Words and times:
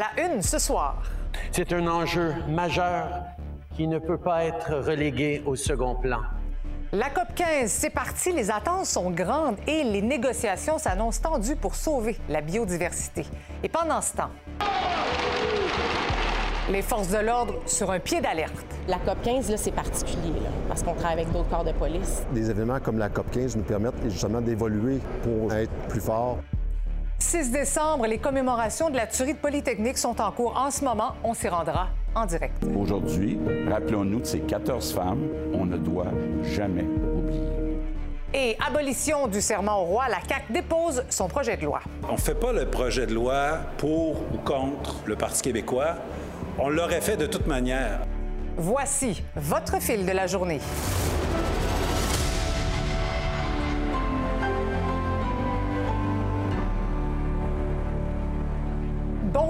À 0.00 0.16
la 0.16 0.32
une 0.34 0.40
ce 0.40 0.58
soir. 0.58 1.02
C'est 1.52 1.74
un 1.74 1.86
enjeu 1.86 2.32
majeur 2.48 3.22
qui 3.76 3.86
ne 3.86 3.98
peut 3.98 4.16
pas 4.16 4.44
être 4.44 4.76
relégué 4.76 5.42
au 5.44 5.56
second 5.56 5.94
plan. 5.94 6.20
La 6.92 7.10
COP 7.10 7.34
15, 7.34 7.70
c'est 7.70 7.90
parti, 7.90 8.32
les 8.32 8.50
attentes 8.50 8.86
sont 8.86 9.10
grandes 9.10 9.56
et 9.66 9.84
les 9.84 10.00
négociations 10.00 10.78
s'annoncent 10.78 11.20
tendues 11.20 11.56
pour 11.56 11.74
sauver 11.74 12.16
la 12.30 12.40
biodiversité. 12.40 13.26
Et 13.62 13.68
pendant 13.68 14.00
ce 14.00 14.16
temps, 14.16 14.30
les 16.70 16.82
forces 16.82 17.08
de 17.08 17.18
l'ordre 17.18 17.54
sur 17.66 17.90
un 17.90 17.98
pied 17.98 18.22
d'alerte. 18.22 18.66
La 18.88 18.96
COP 18.98 19.20
15, 19.22 19.54
c'est 19.56 19.70
particulier, 19.70 20.40
là, 20.42 20.50
parce 20.68 20.82
qu'on 20.82 20.94
travaille 20.94 21.20
avec 21.20 21.32
d'autres 21.32 21.50
corps 21.50 21.64
de 21.64 21.72
police. 21.72 22.22
Des 22.32 22.48
événements 22.48 22.80
comme 22.80 22.96
la 22.96 23.10
COP 23.10 23.30
15 23.32 23.56
nous 23.56 23.64
permettent 23.64 24.02
justement 24.04 24.40
d'évoluer 24.40 24.98
pour 25.22 25.52
être 25.52 25.72
plus 25.88 26.00
forts. 26.00 26.38
6 27.20 27.50
décembre, 27.50 28.06
les 28.06 28.18
commémorations 28.18 28.90
de 28.90 28.96
la 28.96 29.06
tuerie 29.06 29.34
de 29.34 29.38
Polytechnique 29.38 29.98
sont 29.98 30.20
en 30.20 30.32
cours. 30.32 30.56
En 30.56 30.70
ce 30.70 30.82
moment, 30.82 31.14
on 31.22 31.34
s'y 31.34 31.48
rendra 31.48 31.88
en 32.14 32.24
direct. 32.26 32.54
Aujourd'hui, 32.76 33.38
rappelons-nous 33.68 34.20
de 34.20 34.26
ces 34.26 34.40
14 34.40 34.92
femmes, 34.92 35.28
on 35.52 35.66
ne 35.66 35.76
doit 35.76 36.10
jamais 36.42 36.82
oublier. 36.82 37.40
Et 38.32 38.56
abolition 38.66 39.28
du 39.28 39.40
serment 39.40 39.82
au 39.82 39.84
roi, 39.84 40.08
la 40.08 40.20
CAQ 40.26 40.52
dépose 40.52 41.04
son 41.10 41.28
projet 41.28 41.56
de 41.56 41.64
loi. 41.64 41.80
On 42.08 42.14
ne 42.14 42.18
fait 42.18 42.34
pas 42.34 42.52
le 42.52 42.66
projet 42.66 43.06
de 43.06 43.14
loi 43.14 43.58
pour 43.76 44.22
ou 44.32 44.38
contre 44.44 44.96
le 45.04 45.14
Parti 45.14 45.42
québécois. 45.42 45.96
On 46.58 46.68
l'aurait 46.68 47.00
fait 47.00 47.16
de 47.16 47.26
toute 47.26 47.46
manière. 47.46 48.00
Voici 48.56 49.22
votre 49.36 49.80
fil 49.80 50.06
de 50.06 50.12
la 50.12 50.26
journée. 50.26 50.60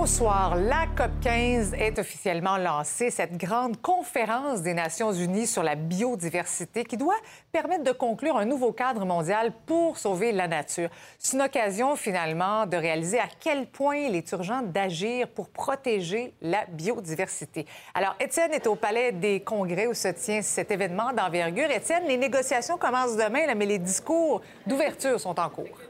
Bonsoir. 0.01 0.57
La 0.57 0.87
COP 0.97 1.11
15 1.21 1.75
est 1.75 1.99
officiellement 1.99 2.57
lancée, 2.57 3.11
cette 3.11 3.37
grande 3.37 3.79
conférence 3.83 4.63
des 4.63 4.73
Nations 4.73 5.13
unies 5.13 5.47
sur 5.47 5.63
la 5.63 5.75
biodiversité 5.75 6.85
qui 6.85 6.97
doit 6.97 7.19
permettre 7.53 7.85
de 7.85 7.93
conclure 7.93 8.39
un 8.39 8.47
nouveau 8.47 8.73
cadre 8.73 9.05
mondial 9.05 9.53
pour 9.67 9.99
sauver 9.99 10.33
la 10.33 10.49
nature. 10.49 10.89
C'est 11.19 11.37
une 11.37 11.43
occasion 11.43 11.97
finalement 11.97 12.65
de 12.65 12.79
réaliser 12.79 13.19
à 13.19 13.29
quel 13.39 13.67
point 13.67 13.97
il 13.97 14.17
est 14.17 14.33
urgent 14.33 14.63
d'agir 14.63 15.29
pour 15.29 15.51
protéger 15.51 16.33
la 16.41 16.65
biodiversité. 16.65 17.67
Alors, 17.93 18.17
Étienne 18.21 18.55
est 18.55 18.67
au 18.67 18.77
Palais 18.77 19.13
des 19.13 19.41
Congrès 19.41 19.87
où 19.87 19.93
se 19.93 20.09
tient 20.09 20.41
cet 20.41 20.71
événement 20.71 21.13
d'envergure. 21.13 21.71
Étienne, 21.71 22.05
les 22.09 22.17
négociations 22.17 22.79
commencent 22.79 23.19
demain, 23.19 23.55
mais 23.55 23.67
les 23.67 23.79
discours 23.79 24.41
d'ouverture 24.67 25.21
sont 25.21 25.39
en 25.39 25.51
cours. 25.51 25.90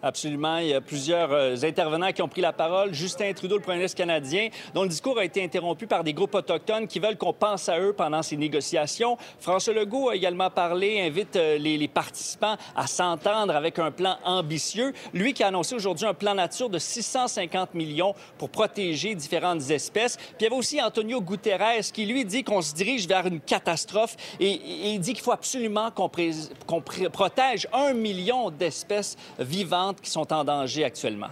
Absolument. 0.00 0.58
Il 0.58 0.68
y 0.68 0.74
a 0.74 0.80
plusieurs 0.80 1.32
euh, 1.32 1.56
intervenants 1.64 2.12
qui 2.12 2.22
ont 2.22 2.28
pris 2.28 2.40
la 2.40 2.52
parole. 2.52 2.94
Justin 2.94 3.32
Trudeau, 3.32 3.56
le 3.56 3.62
premier 3.62 3.78
ministre 3.78 3.98
canadien, 3.98 4.48
dont 4.72 4.84
le 4.84 4.88
discours 4.88 5.18
a 5.18 5.24
été 5.24 5.42
interrompu 5.42 5.88
par 5.88 6.04
des 6.04 6.12
groupes 6.12 6.36
autochtones 6.36 6.86
qui 6.86 7.00
veulent 7.00 7.16
qu'on 7.16 7.32
pense 7.32 7.68
à 7.68 7.80
eux 7.80 7.92
pendant 7.92 8.22
ces 8.22 8.36
négociations. 8.36 9.16
François 9.40 9.74
Legault 9.74 10.10
a 10.10 10.14
également 10.14 10.50
parlé, 10.50 11.00
invite 11.00 11.34
euh, 11.34 11.58
les, 11.58 11.88
participants 11.88 12.56
à 12.76 12.86
s'entendre 12.86 13.56
avec 13.56 13.80
un 13.80 13.90
plan 13.90 14.18
ambitieux. 14.24 14.92
Lui 15.14 15.32
qui 15.32 15.42
a 15.42 15.48
annoncé 15.48 15.74
aujourd'hui 15.74 16.06
un 16.06 16.14
plan 16.14 16.34
nature 16.34 16.70
de 16.70 16.78
650 16.78 17.74
millions 17.74 18.14
pour 18.36 18.50
protéger 18.50 19.16
différentes 19.16 19.68
espèces. 19.70 20.16
Puis 20.16 20.36
il 20.40 20.44
y 20.44 20.46
avait 20.46 20.56
aussi 20.56 20.80
Antonio 20.80 21.20
Guterres 21.20 21.90
qui, 21.92 22.06
lui, 22.06 22.24
dit 22.24 22.44
qu'on 22.44 22.62
se 22.62 22.72
dirige 22.72 23.08
vers 23.08 23.26
une 23.26 23.40
catastrophe 23.40 24.16
et, 24.38 24.60
il 24.92 25.00
dit 25.00 25.14
qu'il 25.14 25.24
faut 25.24 25.32
absolument 25.32 25.90
qu'on 25.90 26.80
protège 27.10 27.66
un 27.72 27.94
million 27.94 28.50
d'espèces 28.50 29.16
vivantes 29.38 29.87
qui 29.96 30.10
sont 30.10 30.32
en 30.32 30.44
danger 30.44 30.84
actuellement? 30.84 31.30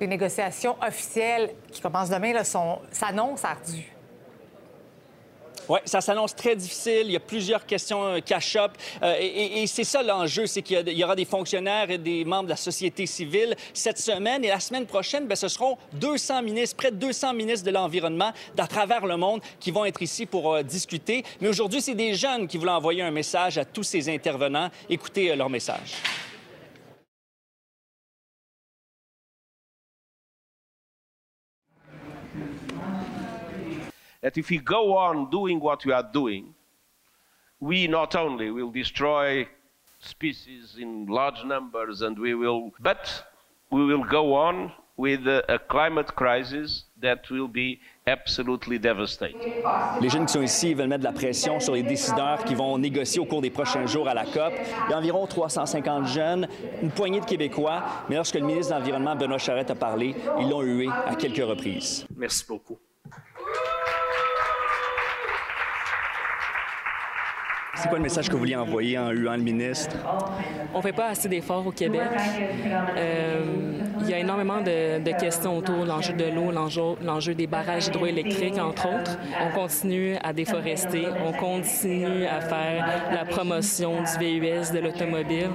Les 0.00 0.06
négociations 0.06 0.76
officielles 0.86 1.50
qui 1.72 1.80
commencent 1.80 2.10
demain 2.10 2.44
s'annoncent 2.44 3.44
ardues. 3.44 3.96
Oui, 5.68 5.80
ça 5.84 6.00
s'annonce 6.00 6.34
très 6.34 6.54
difficile. 6.54 7.02
Il 7.06 7.12
y 7.12 7.16
a 7.16 7.20
plusieurs 7.20 7.66
questions 7.66 8.04
euh, 8.04 8.20
cash-up. 8.20 8.72
Euh, 9.02 9.16
et, 9.18 9.62
et 9.62 9.66
c'est 9.66 9.82
ça 9.84 10.02
l'enjeu, 10.02 10.46
c'est 10.46 10.62
qu'il 10.62 10.88
y, 10.88 10.92
y, 10.92 11.04
aura 11.04 11.16
des 11.16 11.24
fonctionnaires 11.24 11.90
et 11.90 11.98
des 11.98 12.24
membres 12.24 12.44
de 12.44 12.50
la 12.50 12.56
société 12.56 13.04
civile 13.06 13.56
cette 13.74 13.98
semaine. 13.98 14.44
Et 14.44 14.48
la 14.48 14.60
semaine 14.60 14.86
prochaine, 14.86 15.26
bien, 15.26 15.34
ce 15.34 15.48
seront 15.48 15.76
200 15.94 16.42
ministres, 16.42 16.76
près 16.76 16.92
de 16.92 16.96
200 16.96 17.34
ministres 17.34 17.66
de 17.66 17.72
l'Environnement 17.72 18.32
d'à 18.54 18.68
travers 18.68 19.06
le 19.06 19.16
monde 19.16 19.40
qui 19.58 19.72
vont 19.72 19.84
être 19.84 20.02
ici 20.02 20.24
pour 20.24 20.54
euh, 20.54 20.62
discuter. 20.62 21.24
Mais 21.40 21.48
aujourd'hui, 21.48 21.80
c'est 21.80 21.94
des 21.94 22.14
jeunes 22.14 22.46
qui 22.46 22.58
voulaient 22.58 22.70
envoyer 22.70 23.02
un 23.02 23.10
message 23.10 23.58
à 23.58 23.64
tous 23.64 23.82
ces 23.82 24.08
intervenants. 24.08 24.70
Écoutez 24.88 25.32
euh, 25.32 25.36
leur 25.36 25.50
message. 25.50 25.94
That 34.26 34.36
if 34.36 34.50
we 34.50 34.58
go 34.58 34.96
on 34.96 35.30
doing 35.30 35.60
what 35.60 35.84
we 35.86 35.92
are 35.92 36.02
doing, 36.02 36.52
we 37.60 37.86
not 37.86 38.16
only 38.16 38.50
will 38.50 38.72
destroy 38.72 39.46
species 40.00 40.74
in 40.80 41.06
large 41.06 41.44
numbers 41.44 42.02
and 42.02 42.18
we 42.18 42.34
will, 42.34 42.72
but 42.80 43.22
we 43.70 43.84
will 43.84 44.02
go 44.02 44.34
on 44.34 44.72
with 44.96 45.28
a, 45.28 45.44
a 45.54 45.60
climate 45.60 46.16
crisis 46.16 46.86
that 47.00 47.30
will 47.30 47.46
be 47.46 47.78
absolutely 48.08 48.80
devastating. 48.80 49.62
Les 50.00 50.08
jeunes 50.08 50.26
qui 50.26 50.32
sont 50.32 50.42
ici 50.42 50.74
veulent 50.74 50.88
mettre 50.88 51.04
de 51.04 51.08
la 51.08 51.12
pression 51.12 51.60
sur 51.60 51.74
les 51.74 51.84
décideurs 51.84 52.42
qui 52.44 52.56
vont 52.56 52.78
négocier 52.78 53.20
au 53.20 53.26
cours 53.26 53.42
des 53.42 53.50
prochains 53.50 53.86
jours 53.86 54.08
à 54.08 54.14
la 54.14 54.24
COP. 54.24 54.54
Il 54.88 54.90
y 54.90 54.92
a 54.92 54.98
environ 54.98 55.28
350 55.28 56.04
jeunes, 56.08 56.48
une 56.82 56.90
poignée 56.90 57.20
de 57.20 57.26
Québécois, 57.26 57.84
mais 58.08 58.16
lorsque 58.16 58.34
le 58.34 58.44
ministre 58.44 58.74
de 58.74 58.80
l'Environnement, 58.80 59.14
Benoît 59.14 59.38
Charette, 59.38 59.70
a 59.70 59.76
parlé, 59.76 60.16
ils 60.40 60.48
l'ont 60.48 60.62
hué 60.62 60.88
à 60.88 61.14
quelques 61.14 61.46
reprises. 61.46 62.04
Merci 62.16 62.44
beaucoup. 62.48 62.76
C'est 67.76 67.88
quoi 67.88 67.98
le 67.98 68.02
message 68.04 68.28
que 68.28 68.32
vous 68.32 68.38
vouliez 68.38 68.56
envoyer 68.56 68.98
en 68.98 69.10
huant 69.10 69.36
le 69.36 69.42
ministre? 69.42 69.96
On 70.72 70.78
ne 70.78 70.82
fait 70.82 70.92
pas 70.92 71.08
assez 71.08 71.28
d'efforts 71.28 71.66
au 71.66 71.72
Québec. 71.72 72.00
Euh, 72.96 73.44
il 74.00 74.08
y 74.08 74.14
a 74.14 74.18
énormément 74.18 74.60
de, 74.60 75.02
de 75.02 75.10
questions 75.18 75.58
autour 75.58 75.84
de 75.84 75.88
l'enjeu 75.88 76.12
de 76.14 76.24
l'eau, 76.24 76.50
l'enjeu 76.50 77.34
des 77.34 77.46
barrages 77.46 77.88
hydroélectriques, 77.88 78.58
entre 78.58 78.86
autres. 78.88 79.18
On 79.44 79.54
continue 79.54 80.16
à 80.22 80.32
déforester, 80.32 81.06
on 81.24 81.32
continue 81.32 82.24
à 82.26 82.40
faire 82.40 82.86
la 83.12 83.24
promotion 83.24 84.02
du 84.02 84.40
VUS, 84.40 84.72
de 84.72 84.80
l'automobile. 84.80 85.50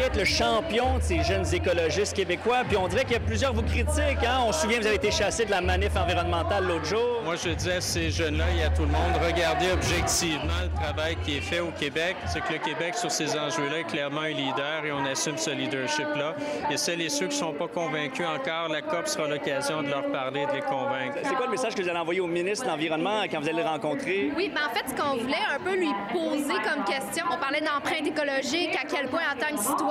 Devriez 0.00 0.06
être 0.06 0.16
le 0.16 0.24
champion 0.24 0.98
de 0.98 1.02
ces 1.02 1.22
jeunes 1.22 1.46
écologistes 1.52 2.14
québécois. 2.14 2.62
Puis 2.66 2.76
on 2.76 2.88
dirait 2.88 3.04
qu'il 3.04 3.14
y 3.14 3.16
a 3.16 3.20
plusieurs 3.20 3.52
vous 3.52 3.62
critiquent. 3.62 4.24
Hein? 4.24 4.40
On 4.46 4.52
se 4.52 4.62
souvient, 4.62 4.80
vous 4.80 4.86
avez 4.86 4.96
été 4.96 5.10
chassé 5.10 5.44
de 5.44 5.50
la 5.50 5.60
manif 5.60 5.94
environnementale 5.96 6.66
l'autre 6.66 6.84
jour. 6.84 7.20
Moi, 7.24 7.36
je 7.36 7.50
dis 7.50 7.70
à 7.70 7.80
ces 7.80 8.10
jeunes-là 8.10 8.44
et 8.58 8.64
à 8.64 8.70
tout 8.70 8.82
le 8.82 8.88
monde, 8.88 9.12
regardez 9.24 9.70
objectivement 9.72 10.60
le 10.62 10.80
travail 10.80 11.16
qui 11.24 11.36
est 11.36 11.40
fait 11.40 11.60
au 11.60 11.70
Québec. 11.70 12.16
C'est 12.26 12.40
que 12.40 12.52
le 12.52 12.58
Québec, 12.58 12.94
sur 12.94 13.10
ces 13.10 13.38
enjeux-là, 13.38 13.80
est 13.80 13.84
clairement 13.84 14.22
un 14.22 14.30
leader 14.30 14.84
et 14.84 14.92
on 14.92 15.04
assume 15.04 15.36
ce 15.36 15.50
leadership-là. 15.50 16.34
Et 16.70 16.76
celles 16.76 17.02
et 17.02 17.08
ceux 17.08 17.26
qui 17.26 17.34
ne 17.34 17.40
sont 17.40 17.52
pas 17.52 17.68
convaincus 17.68 18.26
encore, 18.26 18.68
la 18.68 18.82
COP 18.82 19.06
sera 19.06 19.28
l'occasion 19.28 19.82
de 19.82 19.88
leur 19.88 20.10
parler, 20.10 20.46
de 20.46 20.52
les 20.52 20.62
convaincre. 20.62 21.18
C'est 21.22 21.34
quoi 21.34 21.46
le 21.46 21.52
message 21.52 21.74
que 21.74 21.82
vous 21.82 21.88
allez 21.88 21.98
envoyer 21.98 22.20
au 22.20 22.26
ministre 22.26 22.64
de 22.64 22.70
l'Environnement 22.70 23.22
quand 23.30 23.40
vous 23.40 23.48
allez 23.48 23.62
le 23.62 23.68
rencontrer? 23.68 24.30
Oui, 24.36 24.48
bien 24.48 24.66
en 24.66 24.74
fait, 24.74 24.84
ce 24.88 25.00
qu'on 25.00 25.16
voulait 25.16 25.36
un 25.54 25.58
peu 25.62 25.76
lui 25.76 25.90
poser 26.12 26.54
comme 26.64 26.84
question, 26.84 27.24
on 27.30 27.36
parlait 27.36 27.60
d'empreinte 27.60 28.06
écologique, 28.06 28.76
à 28.76 28.86
quel 28.86 29.08
point 29.08 29.22
en 29.32 29.38
tant 29.38 29.54
que 29.54 29.62
citoyen, 29.62 29.89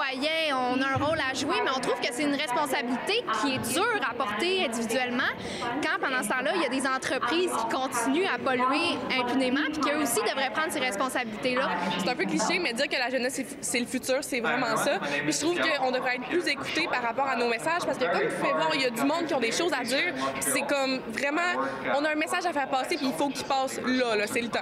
on 0.53 0.81
a 0.81 0.87
un 0.87 1.05
rôle 1.05 1.17
à 1.19 1.33
jouer, 1.33 1.55
mais 1.63 1.71
on 1.75 1.79
trouve 1.79 1.99
que 1.99 2.07
c'est 2.11 2.23
une 2.23 2.35
responsabilité 2.35 3.23
qui 3.41 3.55
est 3.55 3.73
dure 3.73 4.01
à 4.09 4.13
porter 4.13 4.65
individuellement 4.65 5.31
quand, 5.83 5.99
pendant 6.01 6.23
ce 6.23 6.29
temps-là, 6.29 6.51
il 6.55 6.61
y 6.61 6.65
a 6.65 6.69
des 6.69 6.87
entreprises 6.87 7.51
qui 7.51 7.75
continuent 7.75 8.27
à 8.27 8.37
polluer 8.37 8.97
impunément, 9.19 9.65
puis 9.71 9.81
qu'eux 9.81 10.01
aussi 10.01 10.19
devraient 10.21 10.51
prendre 10.51 10.71
ces 10.71 10.79
responsabilités-là. 10.79 11.69
C'est 11.99 12.09
un 12.09 12.15
peu 12.15 12.25
cliché, 12.25 12.59
mais 12.59 12.73
dire 12.73 12.87
que 12.87 12.97
la 12.97 13.09
jeunesse, 13.09 13.41
c'est 13.61 13.79
le 13.79 13.85
futur, 13.85 14.17
c'est 14.21 14.39
vraiment 14.39 14.77
ça. 14.77 14.99
Puis 14.99 15.33
je 15.33 15.39
trouve 15.39 15.59
qu'on 15.59 15.91
devrait 15.91 16.15
être 16.15 16.27
plus 16.27 16.47
écouté 16.47 16.87
par 16.91 17.01
rapport 17.01 17.27
à 17.27 17.35
nos 17.35 17.47
messages, 17.47 17.85
parce 17.85 17.97
que 17.97 18.05
comme 18.05 18.27
vous 18.27 18.35
pouvez 18.35 18.53
voir, 18.53 18.71
il 18.73 18.81
y 18.81 18.85
a 18.85 18.89
du 18.89 19.03
monde 19.03 19.25
qui 19.27 19.33
ont 19.33 19.39
des 19.39 19.51
choses 19.51 19.73
à 19.73 19.83
dire. 19.83 20.13
C'est 20.39 20.61
comme 20.61 20.99
vraiment, 21.09 21.41
on 21.95 22.03
a 22.05 22.11
un 22.11 22.15
message 22.15 22.45
à 22.45 22.53
faire 22.53 22.69
passer, 22.69 22.97
puis 22.97 23.07
il 23.07 23.13
faut 23.13 23.29
qu'il 23.29 23.45
passe 23.45 23.79
là, 23.85 24.15
là 24.15 24.27
c'est 24.27 24.41
le 24.41 24.49
temps. 24.49 24.59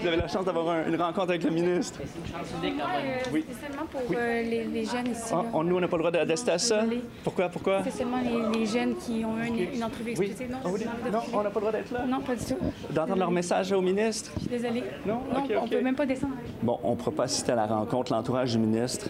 Vous 0.00 0.06
avez 0.06 0.16
la 0.16 0.28
chance 0.28 0.44
d'avoir 0.44 0.68
un, 0.68 0.86
une 0.88 1.00
rencontre 1.00 1.30
avec 1.30 1.42
le 1.44 1.50
ministre. 1.50 2.00
C'est 2.04 2.18
une 2.20 2.26
chance 2.38 2.48
unique, 2.62 2.74
quand 2.80 2.88
même. 2.88 3.18
Oui. 3.32 3.44
C'est 3.48 3.66
seulement 3.66 3.86
pour 3.86 4.00
Oui. 4.08 4.16
euh, 4.18 4.42
les, 4.42 4.64
les 4.64 4.84
jeunes 4.84 5.08
ici. 5.12 5.32
Ah, 5.32 5.42
on- 5.52 5.64
nous, 5.64 5.76
on 5.76 5.80
n'a 5.80 5.88
pas 5.88 5.96
le 5.96 6.02
droit 6.02 6.10
d'assister 6.24 6.50
à 6.52 6.58
ça? 6.58 6.84
Pourquoi? 7.24 7.48
Pourquoi? 7.48 7.82
C'est 7.84 7.90
seulement 7.90 8.18
les, 8.20 8.58
les 8.60 8.66
jeunes 8.66 8.96
qui 8.96 9.24
ont 9.24 9.38
eu 9.42 9.46
une, 9.46 9.74
une 9.74 9.84
entrevue 9.84 10.14
Oui. 10.18 10.26
exclusive. 10.26 10.50
Non, 10.50 10.58
Ah 10.64 10.68
oui. 10.72 10.80
Non, 11.12 11.18
on 11.32 11.42
n'a 11.42 11.50
pas 11.50 11.60
le 11.60 11.66
droit 11.66 11.72
d'être 11.72 11.92
là? 11.92 12.04
Non, 12.06 12.20
pas 12.20 12.34
du 12.36 12.44
tout. 12.44 12.56
D'entendre 12.90 13.18
leur 13.18 13.30
message 13.30 13.72
au 13.72 13.80
ministre? 13.80 14.30
Je 14.36 14.40
suis 14.40 14.48
désolée. 14.50 14.84
Non? 15.06 15.20
On 15.34 15.64
ok. 15.64 15.70
peut 15.70 15.80
même 15.80 15.96
pas 15.96 16.06
descendre. 16.06 16.34
Bon, 16.62 16.78
on 16.82 16.92
ne 16.92 16.96
pourra 16.96 17.12
pas 17.12 17.24
assister 17.24 17.52
à 17.52 17.56
la 17.56 17.66
rencontre, 17.66 18.12
l'entourage 18.12 18.52
du 18.52 18.58
ministre, 18.58 19.08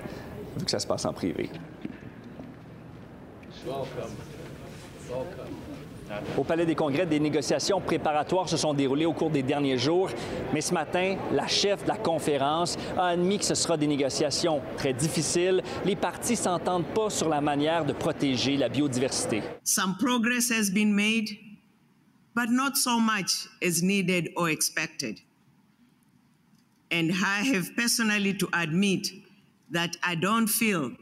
vu 0.56 0.64
que 0.64 0.70
ça 0.70 0.78
se 0.78 0.86
passe 0.86 1.04
en 1.04 1.12
privé. 1.12 1.50
Au 6.36 6.44
Palais 6.44 6.66
des 6.66 6.74
Congrès, 6.74 7.06
des 7.06 7.20
négociations 7.20 7.80
préparatoires 7.80 8.48
se 8.48 8.56
sont 8.56 8.74
déroulées 8.74 9.06
au 9.06 9.12
cours 9.12 9.30
des 9.30 9.42
derniers 9.42 9.78
jours, 9.78 10.10
mais 10.52 10.60
ce 10.60 10.72
matin, 10.72 11.16
la 11.32 11.46
chef 11.46 11.82
de 11.82 11.88
la 11.88 11.96
conférence 11.96 12.76
a 12.96 13.08
admis 13.08 13.38
que 13.38 13.44
ce 13.44 13.54
sera 13.54 13.76
des 13.76 13.86
négociations 13.86 14.60
très 14.76 14.92
difficiles. 14.92 15.62
Les 15.84 15.96
partis 15.96 16.36
s'entendent 16.36 16.86
pas 16.94 17.10
sur 17.10 17.28
la 17.28 17.40
manière 17.40 17.84
de 17.84 17.92
protéger 17.92 18.56
la 18.56 18.68
biodiversité. 18.68 19.42
Some 19.64 19.96
progress 19.98 20.50
has 20.50 20.70
been 20.70 20.94
made, 20.94 21.28
but 22.34 22.50
not 22.50 22.76
so 22.76 22.98
much 22.98 23.48
as 23.62 23.82
needed 23.82 24.30
or 24.36 24.48
expected. 24.48 25.20
And 26.90 27.10
I 27.10 27.44
have 27.54 27.74
personally 27.76 28.34
to 28.38 28.48
admit 28.52 29.08
that 29.72 29.90
I 30.02 30.14
don't 30.14 30.48
feel 30.48 30.92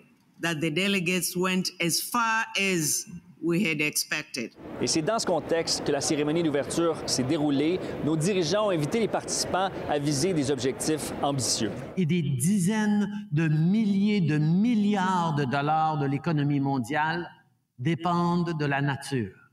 that 0.40 0.60
the 0.60 0.70
delegates 0.70 1.36
went 1.36 1.70
as 1.80 2.00
far 2.00 2.44
as 2.58 3.06
we 3.42 3.66
had 3.66 3.80
expected. 3.80 4.52
Et 4.80 4.86
c'est 4.86 5.02
dans 5.02 5.18
ce 5.18 5.26
contexte 5.26 5.84
que 5.84 5.92
la 5.92 6.00
cérémonie 6.00 6.42
d'ouverture 6.42 6.96
s'est 7.06 7.22
déroulée. 7.22 7.78
Nos 8.04 8.16
dirigeants 8.16 8.66
ont 8.66 8.70
invité 8.70 9.00
les 9.00 9.08
participants 9.08 9.70
à 9.88 9.98
viser 9.98 10.32
des 10.34 10.50
objectifs 10.50 11.12
ambitieux. 11.22 11.70
Et 11.96 12.06
des 12.06 12.22
dizaines 12.22 13.08
de 13.32 13.48
milliers 13.48 14.20
de 14.20 14.38
milliards 14.38 15.34
de 15.34 15.44
dollars 15.44 15.98
de 15.98 16.06
l'économie 16.06 16.60
mondiale 16.60 17.30
dépendent 17.78 18.56
de 18.56 18.64
la 18.64 18.80
nature. 18.80 19.50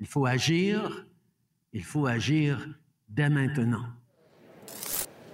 Il 0.00 0.06
faut 0.06 0.26
agir, 0.26 1.06
il 1.72 1.84
faut 1.84 2.06
agir 2.06 2.68
dès 3.08 3.28
maintenant. 3.28 3.84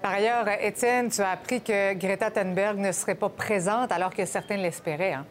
Par 0.03 0.12
ailleurs, 0.12 0.47
Étienne, 0.61 1.11
tu 1.11 1.20
as 1.20 1.31
appris 1.31 1.61
que 1.61 1.94
Greta 1.94 2.31
Thunberg 2.31 2.79
ne 2.79 2.93
serait 2.93 3.15
pas 3.15 3.29
présente 3.29 3.91
alors 3.93 4.15
que 4.15 4.25
certains 4.25 4.56
l'espéraient. 4.56 5.15
Hein? 5.15 5.26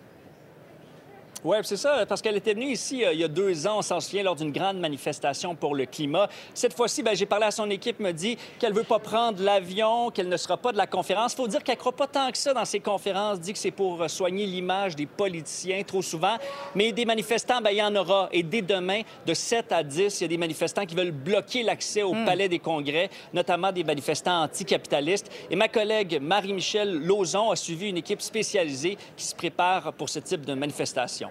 Oui, 1.43 1.57
c'est 1.61 1.77
ça, 1.77 2.05
parce 2.07 2.21
qu'elle 2.21 2.35
était 2.35 2.55
venue 2.55 2.71
ici 2.71 3.05
euh, 3.05 3.13
il 3.13 3.19
y 3.19 3.23
a 3.23 3.27
deux 3.27 3.67
ans, 3.67 3.77
on 3.77 3.81
s'en 3.83 3.99
souvient, 3.99 4.23
lors 4.23 4.35
d'une 4.35 4.51
grande 4.51 4.79
manifestation 4.79 5.53
pour 5.53 5.75
le 5.75 5.85
climat. 5.85 6.27
Cette 6.55 6.73
fois-ci, 6.73 7.03
ben, 7.03 7.15
j'ai 7.15 7.27
parlé 7.27 7.45
à 7.45 7.51
son 7.51 7.69
équipe, 7.69 7.99
me 7.99 8.11
dit 8.11 8.37
qu'elle 8.57 8.73
veut 8.73 8.83
pas 8.83 8.97
prendre 8.97 9.41
l'avion, 9.43 10.09
qu'elle 10.09 10.29
ne 10.29 10.37
sera 10.37 10.57
pas 10.57 10.71
de 10.71 10.77
la 10.77 10.87
conférence. 10.87 11.33
Il 11.33 11.35
faut 11.37 11.47
dire 11.47 11.63
qu'elle 11.63 11.77
croit 11.77 11.95
pas 11.95 12.07
tant 12.07 12.31
que 12.31 12.37
ça 12.39 12.55
dans 12.55 12.65
ses 12.65 12.79
conférences, 12.79 13.39
dit 13.39 13.53
que 13.53 13.59
c'est 13.59 13.71
pour 13.71 14.01
euh, 14.01 14.07
soigner 14.07 14.47
l'image 14.47 14.95
des 14.95 15.05
politiciens 15.05 15.83
trop 15.83 16.01
souvent. 16.01 16.37
Mais 16.73 16.91
des 16.91 17.05
manifestants, 17.05 17.61
ben, 17.61 17.69
il 17.69 17.77
y 17.77 17.83
en 17.83 17.95
aura. 17.95 18.29
Et 18.31 18.41
dès 18.41 18.63
demain, 18.63 19.01
de 19.25 19.33
7 19.35 19.71
à 19.71 19.83
10, 19.83 20.19
il 20.19 20.23
y 20.23 20.25
a 20.25 20.29
des 20.29 20.37
manifestants 20.37 20.85
qui 20.87 20.95
veulent 20.95 21.11
bloquer 21.11 21.61
l'accès 21.61 22.01
au 22.01 22.13
Palais 22.25 22.49
des 22.49 22.59
Congrès, 22.59 23.11
notamment 23.31 23.71
des 23.71 23.83
manifestants 23.83 24.43
anticapitalistes. 24.43 25.31
Et 25.51 25.55
ma 25.55 25.67
collègue 25.67 26.19
Marie-Michel 26.19 26.91
Lauzon 26.93 27.51
a 27.51 27.55
suivi 27.55 27.89
une 27.89 27.97
équipe 27.97 28.21
spécialisée 28.21 28.97
qui 29.15 29.25
se 29.25 29.35
prépare 29.35 29.93
pour 29.93 30.09
ce 30.09 30.19
type 30.19 30.43
de 30.43 30.55
manifestation. 30.55 31.26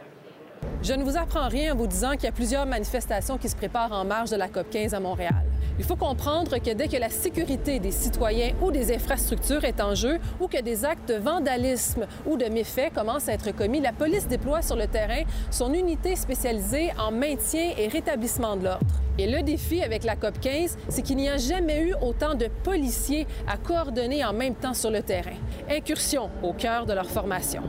Je 0.83 0.93
ne 0.93 1.03
vous 1.03 1.17
apprends 1.17 1.49
rien 1.49 1.75
en 1.75 1.77
vous 1.77 1.89
disant 1.89 2.13
qu'il 2.13 2.25
y 2.25 2.29
a 2.29 2.33
plusieurs 2.33 2.65
manifestations 2.65 3.39
qui 3.39 3.49
se 3.49 3.57
préparent 3.57 3.91
en 3.91 4.05
marge 4.05 4.31
de 4.31 4.37
la 4.37 4.47
COP 4.47 4.71
15 4.71 4.95
à 4.95 5.01
Montréal. 5.01 5.43
Il 5.81 5.85
faut 5.85 5.97
comprendre 5.97 6.59
que 6.59 6.71
dès 6.75 6.87
que 6.87 6.97
la 6.97 7.11
sécurité 7.11 7.81
des 7.81 7.91
citoyens 7.91 8.53
ou 8.63 8.71
des 8.71 8.95
infrastructures 8.95 9.65
est 9.65 9.81
en 9.81 9.97
jeu 9.97 10.19
ou 10.41 10.47
que 10.47 10.63
des 10.63 10.85
actes 10.85 11.09
de 11.09 11.17
vandalisme 11.17 12.07
ou 12.25 12.37
de 12.37 12.45
méfaits 12.47 12.95
commencent 12.95 13.29
à 13.29 13.33
être 13.33 13.51
commis, 13.51 13.81
la 13.81 13.93
police 13.93 14.29
déploie 14.29 14.63
sur 14.63 14.77
le 14.77 14.87
terrain 14.87 15.23
son 15.51 15.75
unité 15.75 16.15
spécialisée 16.15 16.93
en 16.99 17.11
maintien 17.11 17.73
et 17.77 17.89
rétablissement 17.89 18.57
de 18.57 18.65
l'ordre. 18.65 18.87
Et 19.19 19.27
le 19.27 19.43
défi 19.43 19.83
avec 19.83 20.05
la 20.05 20.15
COP 20.15 20.39
15, 20.41 20.79
c'est 20.89 21.03
qu'il 21.03 21.17
n'y 21.17 21.29
a 21.29 21.37
jamais 21.37 21.83
eu 21.83 21.95
autant 22.01 22.37
de 22.37 22.47
policiers 22.63 23.27
à 23.49 23.57
coordonner 23.57 24.25
en 24.25 24.33
même 24.33 24.55
temps 24.55 24.75
sur 24.75 24.93
le 24.93 25.03
terrain. 25.03 25.37
Incursion 25.69 26.31
au 26.45 26.53
cœur 26.53 26.87
de 26.87 26.93
leur 26.93 27.11
formation. 27.11 27.63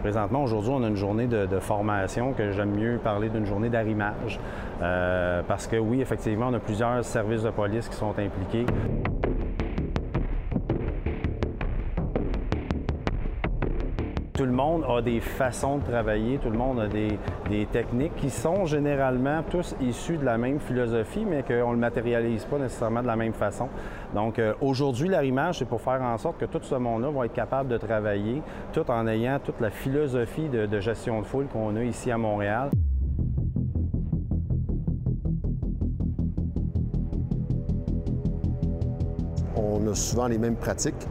Présentement, 0.00 0.44
aujourd'hui, 0.44 0.70
on 0.72 0.82
a 0.84 0.88
une 0.88 0.96
journée 0.96 1.26
de, 1.26 1.58
formation 1.58 2.32
que 2.32 2.52
j'aime 2.52 2.70
mieux 2.70 2.98
parler 3.02 3.28
d'une 3.28 3.44
journée 3.44 3.68
d'arrimage. 3.68 4.38
Euh, 4.80 5.42
parce 5.46 5.66
que 5.66 5.76
oui, 5.76 6.00
effectivement, 6.00 6.48
on 6.48 6.54
a 6.54 6.60
plusieurs 6.60 7.04
services 7.04 7.42
de 7.42 7.50
police 7.50 7.88
qui 7.88 7.96
sont 7.96 8.14
impliqués. 8.18 8.64
Tout 14.38 14.44
le 14.44 14.52
monde 14.52 14.84
a 14.88 15.02
des 15.02 15.18
façons 15.18 15.78
de 15.78 15.82
travailler, 15.82 16.38
tout 16.38 16.50
le 16.50 16.56
monde 16.56 16.78
a 16.78 16.86
des, 16.86 17.18
techniques 17.72 18.14
qui 18.14 18.30
sont 18.30 18.66
généralement 18.66 19.42
tous 19.42 19.74
issus 19.80 20.16
de 20.16 20.24
la 20.24 20.38
même 20.38 20.60
philosophie, 20.60 21.24
mais 21.28 21.42
qu'on 21.42 21.70
ne 21.70 21.72
le 21.72 21.78
matérialise 21.80 22.44
pas 22.44 22.56
nécessairement 22.56 23.02
de 23.02 23.08
la 23.08 23.16
même 23.16 23.32
façon. 23.32 23.68
Donc 24.14 24.38
euh, 24.38 24.54
aujourd'hui, 24.60 25.08
l'arrimage, 25.08 25.58
c'est 25.58 25.64
pour 25.64 25.80
faire 25.80 26.00
en 26.02 26.16
sorte 26.18 26.38
que 26.38 26.44
tout 26.44 26.60
ce 26.62 26.76
monde-là 26.76 27.10
va 27.10 27.26
être 27.26 27.32
capable 27.32 27.68
de 27.68 27.78
travailler, 27.78 28.40
tout 28.72 28.88
en 28.88 29.08
ayant 29.08 29.40
toute 29.40 29.60
la 29.60 29.70
philosophie 29.70 30.48
de 30.48 30.78
gestion 30.78 31.20
de 31.20 31.26
foule 31.26 31.48
qu'on 31.48 31.74
a 31.74 31.82
ici 31.82 32.12
à 32.12 32.16
Montréal. 32.16 32.70
On 39.56 39.84
a 39.88 39.94
souvent 39.96 40.28
les 40.28 40.38
mêmes 40.38 40.54
pratiques, 40.54 41.08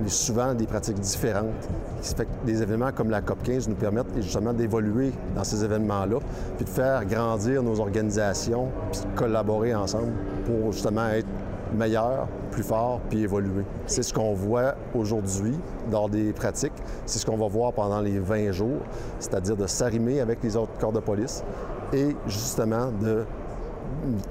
mais 0.00 0.08
souvent 0.08 0.54
des 0.54 0.66
pratiques 0.66 1.00
différentes. 1.00 1.68
Fait 2.00 2.24
que 2.24 2.46
des 2.46 2.62
événements 2.62 2.92
comme 2.92 3.10
la 3.10 3.20
COP 3.20 3.42
15 3.42 3.68
nous 3.68 3.74
permettent 3.74 4.06
justement 4.16 4.52
d'évoluer 4.52 5.12
dans 5.34 5.44
ces 5.44 5.64
événements-là, 5.64 6.18
puis 6.56 6.64
de 6.64 6.70
faire 6.70 7.04
grandir 7.04 7.62
nos 7.62 7.80
organisations, 7.80 8.68
puis 8.92 9.00
de 9.00 9.18
collaborer 9.18 9.74
ensemble 9.74 10.12
pour 10.44 10.72
justement 10.72 11.08
être 11.08 11.28
meilleurs, 11.76 12.28
plus 12.50 12.62
forts, 12.62 13.00
puis 13.10 13.22
évoluer. 13.22 13.64
C'est 13.86 14.02
ce 14.02 14.12
qu'on 14.14 14.32
voit 14.32 14.74
aujourd'hui 14.94 15.58
dans 15.90 16.08
des 16.08 16.32
pratiques. 16.32 16.72
C'est 17.04 17.18
ce 17.18 17.26
qu'on 17.26 17.36
va 17.36 17.46
voir 17.46 17.72
pendant 17.72 18.00
les 18.00 18.18
20 18.18 18.52
jours, 18.52 18.80
c'est-à-dire 19.18 19.56
de 19.56 19.66
s'arrimer 19.66 20.20
avec 20.20 20.42
les 20.42 20.56
autres 20.56 20.72
corps 20.80 20.92
de 20.92 21.00
police 21.00 21.44
et 21.92 22.16
justement 22.26 22.90
de 23.02 23.24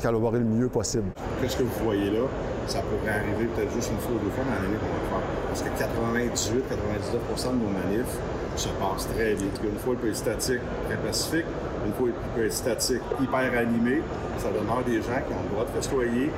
collaborer 0.01 0.39
le 0.39 0.45
mieux 0.45 0.69
possible. 0.69 1.11
Qu'est-ce 1.41 1.57
que 1.57 1.63
vous 1.63 1.83
voyez 1.83 2.11
là? 2.11 2.25
Ça 2.67 2.79
pourrait 2.79 3.13
arriver 3.13 3.45
peut-être 3.55 3.73
juste 3.73 3.91
une 3.91 3.99
fois 3.99 4.15
ou 4.15 4.19
deux 4.23 4.31
fois 4.31 4.43
dans 4.43 4.63
l'année 4.63 4.77
qu'on 4.77 4.85
va 4.85 5.19
le 5.19 5.21
faire. 5.21 5.26
Parce 5.57 5.69
que 5.69 5.83
98-99% 5.83 7.51
de 7.51 7.55
nos 7.55 7.69
manifs 7.69 8.15
se 8.55 8.67
passent 8.69 9.07
très 9.15 9.33
vite. 9.33 9.59
Une 9.63 9.79
fois, 9.79 9.93
il 9.95 9.99
peut 9.99 10.09
être 10.09 10.15
statique, 10.15 10.59
très 10.87 10.97
pacifique. 10.97 11.45
Une 11.83 11.93
fois, 11.93 12.09
il 12.09 12.13
peut 12.35 12.45
être 12.45 12.53
statique, 12.53 13.01
hyper 13.19 13.57
animé. 13.57 14.03
Ça 14.37 14.49
demeure 14.49 14.83
des 14.85 14.97
gens 14.97 15.19
qui 15.25 15.33
ont 15.33 15.43
le 15.43 15.49
droit 15.49 15.65
de 15.65 15.71
festoyer. 15.71 16.29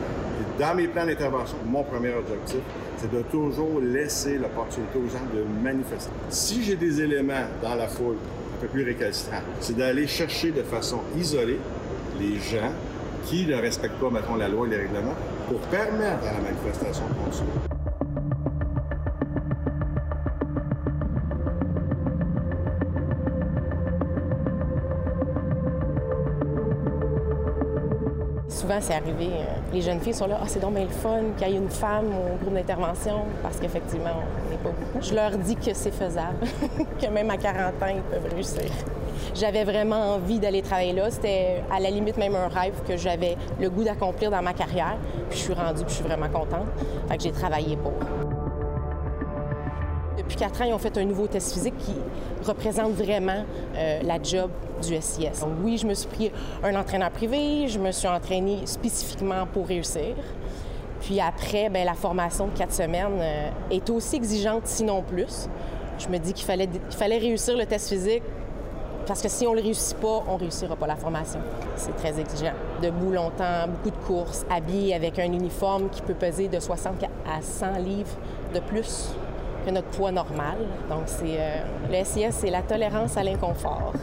Dans 0.57 0.73
mes 0.73 0.87
plans 0.87 1.05
d'intervention, 1.05 1.57
mon 1.65 1.83
premier 1.83 2.13
objectif, 2.13 2.61
c'est 2.97 3.11
de 3.11 3.21
toujours 3.23 3.81
laisser 3.81 4.37
l'opportunité 4.37 4.97
aux 4.97 5.09
gens 5.09 5.25
de 5.33 5.43
manifester. 5.63 6.11
Si 6.29 6.63
j'ai 6.63 6.77
des 6.77 7.01
éléments 7.01 7.47
dans 7.61 7.75
la 7.75 7.87
foule 7.87 8.15
un 8.55 8.61
peu 8.61 8.67
plus 8.67 8.85
récalcitrants, 8.85 9.41
c'est 9.59 9.75
d'aller 9.75 10.07
chercher 10.07 10.51
de 10.51 10.63
façon 10.63 10.99
isolée 11.17 11.59
les 12.21 12.35
gens 12.35 12.71
qui 13.25 13.45
ne 13.45 13.55
respectent 13.55 13.99
pas, 13.99 14.09
mettons, 14.09 14.35
la 14.35 14.47
loi 14.47 14.65
et 14.67 14.69
les 14.69 14.77
règlements 14.77 15.15
pour 15.49 15.59
permettre 15.59 16.25
à 16.25 16.33
la 16.33 16.41
manifestation 16.41 17.03
de 17.09 17.25
continuer. 17.25 17.68
C'est 28.81 28.93
arrivé, 28.93 29.27
euh, 29.27 29.45
les 29.73 29.81
jeunes 29.81 29.99
filles 29.99 30.13
sont 30.13 30.27
là, 30.27 30.39
ah, 30.41 30.45
c'est 30.47 30.59
donc 30.59 30.75
le 30.77 30.87
fun 30.87 31.21
qu'il 31.37 31.49
y 31.49 31.53
ait 31.53 31.57
une 31.57 31.69
femme 31.69 32.07
au 32.07 32.37
groupe 32.43 32.53
d'intervention, 32.53 33.23
parce 33.41 33.59
qu'effectivement, 33.59 34.11
on 34.13 34.49
n'est 34.49 34.57
pas. 34.57 34.69
Je 35.01 35.13
leur 35.13 35.37
dis 35.37 35.55
que 35.55 35.73
c'est 35.73 35.91
faisable, 35.91 36.45
que 37.01 37.07
même 37.07 37.29
à 37.29 37.37
40 37.37 37.81
ans, 37.81 37.87
ils 37.87 38.01
peuvent 38.01 38.33
réussir. 38.33 38.71
J'avais 39.35 39.63
vraiment 39.63 40.15
envie 40.15 40.39
d'aller 40.39 40.61
travailler 40.61 40.93
là. 40.93 41.09
C'était 41.11 41.61
à 41.71 41.79
la 41.79 41.89
limite 41.89 42.17
même 42.17 42.35
un 42.35 42.47
rêve 42.47 42.73
que 42.87 42.97
j'avais 42.97 43.37
le 43.59 43.69
goût 43.69 43.83
d'accomplir 43.83 44.31
dans 44.31 44.41
ma 44.41 44.53
carrière. 44.53 44.97
Puis 45.29 45.39
je 45.39 45.43
suis 45.45 45.53
rendue, 45.53 45.83
puis 45.83 45.89
je 45.89 45.95
suis 45.95 46.03
vraiment 46.03 46.29
contente. 46.29 46.67
Fait 47.07 47.17
que 47.17 47.23
j'ai 47.23 47.31
travaillé 47.31 47.77
pour. 47.77 47.93
Quatre 50.39 50.61
ans, 50.61 50.65
ils 50.65 50.73
ont 50.73 50.79
fait 50.79 50.97
un 50.97 51.03
nouveau 51.03 51.27
test 51.27 51.51
physique 51.51 51.77
qui 51.79 51.93
représente 52.47 52.93
vraiment 52.93 53.43
euh, 53.75 53.99
la 54.01 54.23
job 54.23 54.49
du 54.81 54.95
SIS. 55.01 55.41
Donc, 55.41 55.49
oui, 55.61 55.77
je 55.77 55.85
me 55.85 55.93
suis 55.93 56.07
pris 56.07 56.31
un 56.63 56.73
entraîneur 56.79 57.11
privé, 57.11 57.67
je 57.67 57.77
me 57.77 57.91
suis 57.91 58.07
entraînée 58.07 58.59
spécifiquement 58.63 59.45
pour 59.51 59.67
réussir. 59.67 60.15
Puis 61.01 61.19
après, 61.19 61.69
bien, 61.69 61.83
la 61.83 61.93
formation 61.93 62.47
de 62.47 62.57
quatre 62.57 62.73
semaines 62.73 63.19
euh, 63.19 63.49
est 63.69 63.89
aussi 63.89 64.15
exigeante, 64.15 64.61
sinon 64.63 65.01
plus. 65.01 65.49
Je 65.97 66.07
me 66.07 66.17
dis 66.17 66.31
qu'il 66.31 66.45
fallait, 66.45 66.69
fallait 66.89 67.17
réussir 67.17 67.57
le 67.57 67.65
test 67.65 67.89
physique 67.89 68.23
parce 69.05 69.21
que 69.21 69.27
si 69.27 69.45
on 69.45 69.51
ne 69.51 69.57
le 69.57 69.63
réussit 69.63 69.97
pas, 69.97 70.23
on 70.25 70.35
ne 70.35 70.39
réussira 70.39 70.77
pas 70.77 70.87
la 70.87 70.95
formation. 70.95 71.41
C'est 71.75 71.95
très 71.97 72.17
exigeant. 72.17 72.53
Debout 72.81 73.11
longtemps, 73.11 73.67
beaucoup 73.67 73.89
de 73.89 74.05
courses, 74.05 74.45
habillé 74.49 74.95
avec 74.95 75.19
un 75.19 75.33
uniforme 75.33 75.89
qui 75.89 76.01
peut 76.01 76.13
peser 76.13 76.47
de 76.47 76.61
60 76.61 77.03
à 77.25 77.41
100 77.41 77.79
livres 77.79 78.15
de 78.53 78.61
plus 78.61 79.09
que 79.65 79.71
notre 79.71 79.87
poids 79.87 80.11
normal. 80.11 80.57
Donc, 80.89 81.03
c'est 81.05 81.37
euh, 81.39 81.61
le 81.89 82.03
SIS, 82.03 82.31
c'est 82.31 82.49
la 82.49 82.61
tolérance 82.61 83.17
à 83.17 83.23
l'inconfort. 83.23 83.93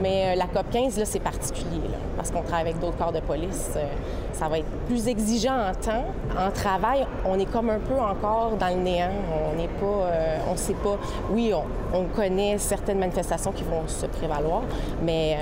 Mais 0.00 0.32
euh, 0.32 0.34
la 0.36 0.46
COP 0.46 0.70
15, 0.70 0.98
là, 0.98 1.04
c'est 1.04 1.18
particulier, 1.18 1.88
là, 1.90 1.98
parce 2.16 2.30
qu'on 2.30 2.42
travaille 2.42 2.68
avec 2.68 2.78
d'autres 2.78 2.96
corps 2.96 3.12
de 3.12 3.20
police. 3.20 3.72
Euh, 3.76 3.84
ça 4.32 4.48
va 4.48 4.58
être 4.60 4.70
plus 4.86 5.08
exigeant 5.08 5.70
en 5.70 5.74
temps. 5.74 6.04
En 6.38 6.50
travail, 6.52 7.04
on 7.24 7.38
est 7.38 7.50
comme 7.50 7.70
un 7.70 7.80
peu 7.80 7.98
encore 7.98 8.52
dans 8.58 8.68
le 8.68 8.80
néant. 8.82 9.10
On 9.52 9.56
n'est 9.56 9.66
pas, 9.68 9.86
euh, 9.86 10.38
on 10.50 10.56
sait 10.56 10.74
pas. 10.74 10.98
Oui, 11.30 11.52
on, 11.52 11.98
on 11.98 12.04
connaît 12.04 12.58
certaines 12.58 12.98
manifestations 12.98 13.50
qui 13.50 13.64
vont 13.64 13.88
se 13.88 14.06
prévaloir, 14.06 14.62
mais 15.02 15.36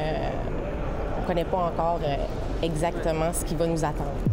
on 1.19 1.23
ne 1.23 1.27
connaît 1.27 1.45
pas 1.45 1.59
encore 1.59 2.01
exactement 2.63 3.33
ce 3.33 3.45
qui 3.45 3.55
va 3.55 3.67
nous 3.67 3.85
attendre. 3.85 4.26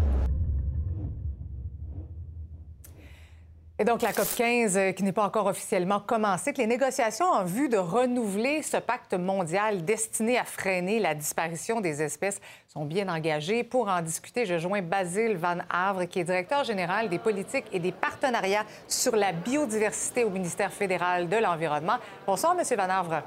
Et 3.84 3.86
donc, 3.86 4.02
la 4.02 4.14
COP 4.14 4.30
15, 4.38 4.78
euh, 4.78 4.92
qui 4.94 5.04
n'est 5.04 5.12
pas 5.12 5.26
encore 5.26 5.48
officiellement 5.48 6.00
commencée, 6.00 6.54
que 6.54 6.60
les 6.60 6.68
négociations 6.68 7.26
en 7.26 7.44
vue 7.44 7.68
de 7.68 7.76
renouveler 7.76 8.62
ce 8.62 8.78
pacte 8.78 9.14
mondial 9.14 9.84
destiné 9.84 10.40
à 10.40 10.46
freiner 10.46 11.02
la 11.02 11.14
disparition 11.14 11.82
des 11.82 12.02
espèces 12.02 12.40
sont 12.70 12.86
bien 12.86 13.14
engagées. 13.14 13.66
Pour 13.66 13.90
en 13.90 14.02
discuter, 14.02 14.46
je 14.46 14.58
joins 14.58 14.82
Basile 14.82 15.36
Van 15.36 15.58
Havre, 15.70 16.06
qui 16.06 16.22
est 16.22 16.24
directeur 16.24 16.64
général 16.64 17.10
des 17.10 17.20
politiques 17.20 17.66
et 17.74 17.80
des 17.80 17.92
partenariats 17.92 18.64
sur 18.88 19.18
la 19.18 19.34
biodiversité 19.34 20.24
au 20.24 20.30
ministère 20.30 20.72
fédéral 20.72 21.28
de 21.28 21.36
l'Environnement. 21.36 21.98
Bonsoir, 22.26 22.56
Monsieur 22.56 22.78
Van 22.78 22.90
Havre. 22.90 23.22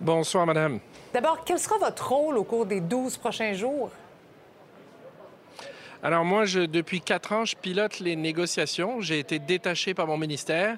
Bonsoir, 0.00 0.44
Madame. 0.44 0.80
D'abord, 1.14 1.44
quel 1.44 1.60
sera 1.60 1.78
votre 1.78 2.12
rôle 2.12 2.36
au 2.36 2.42
cours 2.42 2.66
des 2.66 2.80
12 2.80 3.16
prochains 3.18 3.52
jours? 3.52 3.90
Alors 6.02 6.24
moi, 6.24 6.44
je, 6.44 6.60
depuis 6.60 7.00
quatre 7.00 7.32
ans, 7.32 7.44
je 7.44 7.56
pilote 7.56 7.98
les 8.00 8.14
négociations. 8.16 9.00
J'ai 9.00 9.18
été 9.18 9.38
détaché 9.38 9.94
par 9.94 10.06
mon 10.06 10.16
ministère 10.16 10.76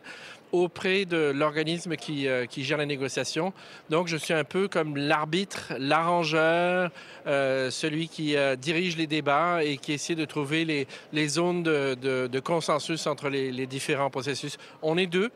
auprès 0.52 1.04
de 1.04 1.30
l'organisme 1.32 1.94
qui, 1.94 2.26
euh, 2.26 2.44
qui 2.46 2.64
gère 2.64 2.78
les 2.78 2.86
négociations. 2.86 3.52
Donc, 3.88 4.08
je 4.08 4.16
suis 4.16 4.34
un 4.34 4.42
peu 4.42 4.66
comme 4.66 4.96
l'arbitre, 4.96 5.72
l'arrangeur, 5.78 6.90
euh, 7.28 7.70
celui 7.70 8.08
qui 8.08 8.34
euh, 8.36 8.56
dirige 8.56 8.96
les 8.96 9.06
débats 9.06 9.62
et 9.62 9.76
qui 9.76 9.92
essaie 9.92 10.16
de 10.16 10.24
trouver 10.24 10.64
les, 10.64 10.88
les 11.12 11.28
zones 11.28 11.62
de, 11.62 11.94
de- 11.94 12.26
de 12.26 12.40
consensus 12.40 13.06
entre 13.06 13.28
les, 13.28 13.52
les 13.52 13.66
différents 13.68 14.10
processus. 14.10 14.56
On 14.82 14.96
est 14.98 15.06
deux. 15.06 15.30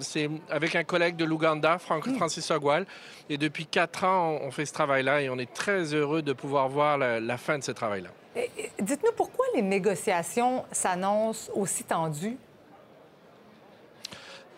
C'est 0.00 0.30
avec 0.48 0.76
un 0.76 0.84
collègue 0.84 1.16
de 1.16 1.24
l'Ouganda, 1.26 1.78
Franck- 1.78 2.08
Francis 2.16 2.50
Ogwal. 2.50 2.86
Et 3.28 3.36
depuis 3.36 3.66
quatre 3.66 4.04
ans, 4.04 4.38
on, 4.42 4.46
on 4.46 4.50
fait 4.50 4.64
ce 4.64 4.72
travail-là 4.72 5.20
et 5.20 5.28
on 5.28 5.38
est 5.38 5.52
très 5.52 5.92
heureux 5.92 6.22
de 6.22 6.32
pouvoir 6.32 6.68
voir 6.70 6.96
la, 6.96 7.20
la 7.20 7.36
fin 7.36 7.58
de 7.58 7.64
ce 7.64 7.72
travail-là. 7.72 8.10
Dites-nous 8.84 9.12
pourquoi 9.16 9.46
les 9.54 9.62
négociations 9.62 10.62
s'annoncent 10.70 11.50
aussi 11.54 11.84
tendues? 11.84 12.36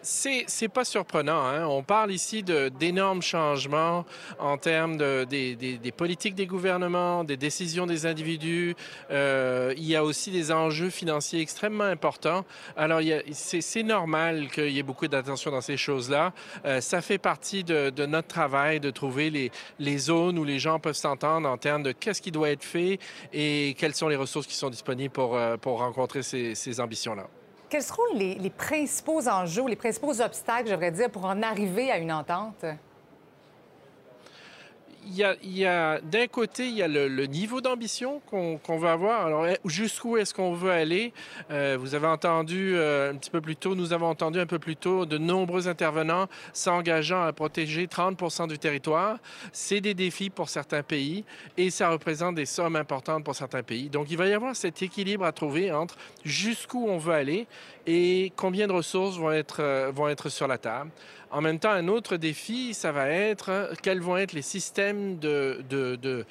C'est, 0.07 0.69
pas 0.69 0.85
surprenant. 0.85 1.45
Hein? 1.45 1.67
On 1.67 1.83
parle 1.83 2.13
ici 2.13 2.45
d'énormes 2.45 3.23
changements 3.23 4.07
en 4.39 4.57
termes 4.57 4.97
de, 4.97 5.25
des, 5.25 5.93
politiques 5.93 6.37
des 6.37 6.47
gouvernements, 6.47 7.25
des 7.25 7.37
décisions 7.37 7.87
des 7.87 8.07
individus. 8.07 8.77
Euh, 9.11 9.75
il 9.77 9.83
y 9.83 9.97
a 9.97 10.05
aussi 10.05 10.31
des 10.31 10.53
enjeux 10.53 10.91
financiers 10.91 11.41
extrêmement 11.41 11.85
importants. 11.85 12.45
Alors, 12.77 13.01
c'est, 13.33 13.83
normal 13.83 14.49
qu'il 14.49 14.71
y 14.71 14.79
ait 14.79 14.85
beaucoup 14.85 15.09
d'attention 15.09 15.51
dans 15.51 15.61
ces 15.61 15.77
choses-là. 15.77 16.33
Euh, 16.65 16.81
ça 16.81 17.03
fait 17.03 17.19
partie 17.19 17.65
de, 17.65 18.07
notre 18.07 18.29
travail 18.29 18.79
de 18.79 18.91
trouver 18.91 19.51
les, 19.81 19.99
zones 19.99 20.39
où 20.39 20.45
les 20.45 20.61
gens 20.61 20.79
peuvent 20.79 20.95
s'entendre 20.95 21.49
en 21.49 21.57
termes 21.57 21.83
de 21.83 21.91
qu'est-ce 21.91 22.23
qui 22.23 22.31
doit 22.31 22.51
être 22.51 22.65
fait 22.65 23.01
et 23.33 23.75
quelles 23.77 23.95
sont 23.95 24.09
les 24.09 24.17
ressources 24.17 24.47
qui 24.47 24.55
sont 24.55 24.71
disponibles 24.71 25.13
pour, 25.13 25.37
euh, 25.37 25.57
rencontrer 25.65 26.23
ces 26.23 26.81
ambitions-là. 26.81 27.27
Quels 27.69 27.83
seront 27.83 28.15
les, 28.15 28.51
principaux 28.51 29.29
enjeux, 29.29 29.67
les 29.67 29.77
principaux 29.77 30.21
obstacles, 30.21 30.69
je 30.69 30.73
devrais 30.73 30.93
dire, 30.93 31.11
pour 31.11 31.25
en 31.25 31.43
arriver 31.43 31.91
à 31.91 31.99
une 31.99 32.13
entente? 32.13 32.65
Il 35.09 35.15
y 35.17 35.23
a, 35.23 35.37
y 35.45 35.65
a- 35.65 36.01
d'un 36.01 36.27
côté, 36.27 36.67
il 36.67 36.75
y 36.75 36.83
a 36.83 36.89
le, 36.89 37.27
niveau 37.27 37.61
d'ambition 37.61 38.21
qu'on 38.29 38.59
qu'on 38.59 38.77
veut 38.77 38.89
avoir. 38.89 39.25
Alors, 39.27 39.47
eh, 39.47 39.57
jusqu'où 39.65 40.17
est-ce 40.17 40.35
qu'on 40.35 40.53
veut 40.53 40.73
aller? 40.73 41.13
Euh, 41.51 41.77
vous 41.79 41.95
avez 41.95 42.09
entendu 42.09 42.75
euh, 42.75 43.13
un 43.13 43.15
petit 43.15 43.31
peu 43.31 43.41
plus 43.41 43.55
tôt, 43.55 43.77
nous 43.77 43.93
avons 43.93 44.09
entendu 44.09 44.41
un 44.41 44.47
peu 44.47 44.59
plus 44.59 44.75
tôt 44.75 45.07
de 45.07 45.17
nombreux 45.17 45.69
intervenants 45.69 46.27
s'engageant 46.53 47.23
à 47.23 47.33
protéger 47.33 47.87
30 47.87 48.49
du 48.49 48.59
territoire. 48.59 49.19
C'est 49.53 49.81
des 49.81 49.95
défis 49.95 50.29
pour 50.31 50.49
certains 50.49 50.83
pays 50.83 51.25
et 51.57 51.71
ça 51.71 51.89
représente 51.91 52.35
des 52.35 52.47
sommes 52.47 52.75
importantes 52.75 53.23
pour 53.23 53.37
certains 53.37 53.63
pays. 53.63 53.89
Donc, 53.89 54.11
il 54.11 54.17
va 54.17 54.27
y 54.27 54.33
avoir 54.33 54.57
cet 54.57 54.83
équilibre 54.83 55.25
à 55.25 55.31
trouver 55.31 55.71
entre 55.71 55.97
jusqu'où 56.25 56.87
on 56.89 56.99
veut 56.99 57.15
aller 57.15 57.47
et 57.87 58.33
combien 58.37 58.67
de 58.67 58.73
ressources 58.73 59.17
vont 59.19 59.33
être, 59.33 59.61
euh, 59.61 59.91
vont 59.95 60.09
être 60.09 60.29
sur 60.29 60.47
la 60.49 60.59
table? 60.59 60.91
En 61.31 61.41
même 61.41 61.59
temps, 61.59 61.71
un 61.71 61.89
autre 61.89 62.17
défi, 62.17 62.73
ça 62.73 62.93
va 62.93 63.09
être 63.09 63.51
euh, 63.51 63.75
quels 63.83 64.01
vont 64.01 64.17
être 64.17 64.33
les 64.33 64.43
systèmes 64.43 65.19
de, 65.19 65.63
de, 65.69 65.97
de, 65.97 66.25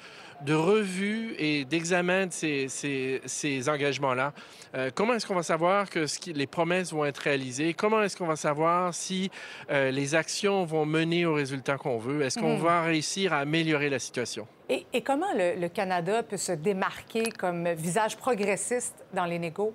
de 0.44 0.54
revue 0.54 1.34
et 1.38 1.64
d'examen 1.64 2.26
de 2.26 2.32
ces, 2.32 2.68
ces, 2.68 3.20
ces 3.26 3.68
engagements-là. 3.68 4.32
Euh, 4.74 4.90
comment 4.94 5.14
est-ce 5.14 5.26
qu'on 5.26 5.34
va 5.34 5.42
savoir 5.42 5.88
que 5.90 6.06
ce 6.06 6.18
qui- 6.18 6.32
les 6.32 6.46
promesses 6.46 6.92
vont 6.92 7.04
être 7.04 7.18
réalisées? 7.18 7.74
Comment 7.74 8.02
est-ce 8.02 8.16
qu'on 8.16 8.26
va 8.26 8.36
savoir 8.36 8.94
si 8.94 9.30
euh, 9.70 9.90
les 9.90 10.14
actions 10.14 10.64
vont 10.64 10.86
mener 10.86 11.26
au 11.26 11.34
résultat 11.34 11.76
qu'on 11.76 11.98
veut? 11.98 12.22
Est-ce 12.22 12.38
qu'on 12.38 12.56
Mhm. 12.56 12.62
va 12.62 12.82
réussir 12.82 13.32
à 13.32 13.38
améliorer 13.38 13.90
la 13.90 13.98
situation? 13.98 14.46
Et, 14.68 14.84
et 14.92 15.02
comment 15.02 15.32
le, 15.34 15.60
le 15.60 15.68
Canada 15.68 16.22
peut 16.22 16.36
se 16.38 16.52
démarquer 16.52 17.30
comme 17.38 17.68
visage 17.74 18.16
progressiste 18.16 19.04
dans 19.14 19.26
les 19.26 19.38
négos? 19.38 19.74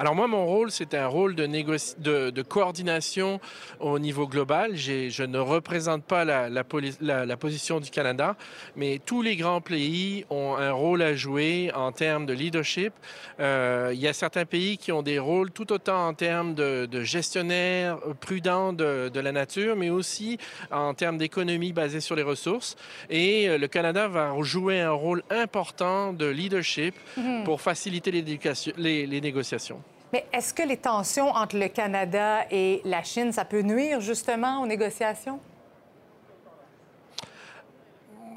Alors 0.00 0.14
moi, 0.14 0.28
mon 0.28 0.46
rôle, 0.46 0.70
c'est 0.70 0.94
un 0.94 1.08
rôle 1.08 1.34
de, 1.34 1.44
négoci- 1.44 2.00
de, 2.00 2.30
de 2.30 2.42
coordination 2.42 3.40
au 3.80 3.98
niveau 3.98 4.28
global. 4.28 4.76
Je 4.76 5.24
ne 5.24 5.38
représente 5.38 6.04
pas 6.04 6.24
la, 6.24 6.48
la 6.48 6.62
poli- 6.62 6.96
la- 7.00 7.26
la 7.26 7.36
position 7.36 7.80
du 7.80 7.90
Canada, 7.90 8.36
mais 8.76 9.00
tous 9.04 9.22
les 9.22 9.34
grands 9.34 9.60
pays 9.60 10.24
ont 10.30 10.54
un 10.56 10.70
rôle 10.70 11.02
à 11.02 11.14
jouer 11.16 11.72
en 11.74 11.90
termes 11.90 12.26
de 12.26 12.32
leadership. 12.32 12.92
Euh, 13.40 13.90
il 13.92 13.98
y 13.98 14.06
a 14.06 14.12
certains 14.12 14.44
pays 14.44 14.78
qui 14.78 14.92
ont 14.92 15.02
des 15.02 15.18
rôles 15.18 15.50
tout 15.50 15.72
autant 15.72 16.06
en 16.06 16.14
termes 16.14 16.54
de, 16.54 16.86
de 16.86 17.02
gestionnaires 17.02 17.98
prudents 18.20 18.72
de, 18.72 19.08
de 19.12 19.20
la 19.20 19.32
nature, 19.32 19.74
mais 19.74 19.90
aussi 19.90 20.38
en 20.70 20.94
termes 20.94 21.18
d'économie 21.18 21.72
basée 21.72 22.00
sur 22.00 22.14
les 22.14 22.22
ressources. 22.22 22.76
Et 23.10 23.48
euh, 23.48 23.58
le 23.58 23.66
Canada 23.66 24.06
va 24.06 24.32
jouer 24.42 24.80
un 24.80 24.92
rôle 24.92 25.24
important 25.30 26.12
de 26.12 26.26
leadership 26.26 26.94
Mhm. 27.16 27.42
pour 27.44 27.60
faciliter 27.60 28.12
les 28.12 29.20
négociations. 29.20 29.82
Mais 30.12 30.26
est-ce 30.32 30.54
que 30.54 30.62
les 30.62 30.78
tensions 30.78 31.28
entre 31.28 31.58
le 31.58 31.68
Canada 31.68 32.44
et 32.50 32.80
la 32.84 33.02
Chine, 33.02 33.32
ça 33.32 33.44
peut 33.44 33.60
nuire 33.60 34.00
justement 34.00 34.62
aux 34.62 34.66
négociations? 34.66 35.40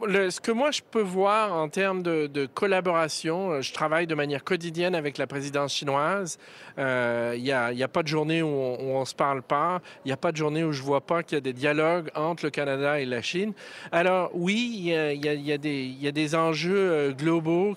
Ce 0.03 0.41
que 0.41 0.51
moi 0.51 0.71
je 0.71 0.81
peux 0.81 1.01
voir 1.01 1.53
en 1.53 1.69
termes 1.69 2.01
de, 2.01 2.45
collaboration, 2.47 3.51
euh, 3.51 3.61
je 3.61 3.71
travaille 3.71 4.07
de 4.07 4.15
manière 4.15 4.43
quotidienne 4.43 4.95
avec 4.95 5.19
la 5.19 5.27
présidence 5.27 5.75
chinoise. 5.75 6.39
Euh, 6.79 7.35
Il 7.37 7.43
n'y 7.43 7.51
a, 7.51 7.87
pas 7.87 8.01
de 8.01 8.07
journée 8.07 8.41
où 8.41 8.47
on, 8.47 8.99
ne 8.99 9.05
se 9.05 9.13
parle 9.13 9.43
pas. 9.43 9.79
Il 10.03 10.07
n'y 10.07 10.11
a 10.11 10.17
pas 10.17 10.31
de 10.31 10.37
journée 10.37 10.63
où 10.63 10.71
je 10.71 10.81
vois 10.81 11.01
pas 11.01 11.21
qu'il 11.21 11.35
y 11.35 11.37
a 11.37 11.41
des 11.41 11.53
dialogues 11.53 12.09
entre 12.15 12.45
le 12.45 12.49
Canada 12.49 12.99
et 12.99 13.05
la 13.05 13.21
Chine. 13.21 13.53
Alors 13.91 14.31
oui, 14.33 14.71
il 14.75 14.85
y 14.85 15.51
a, 15.51 16.11
des, 16.11 16.35
enjeux 16.35 16.91
euh, 16.91 17.11
globaux 17.11 17.75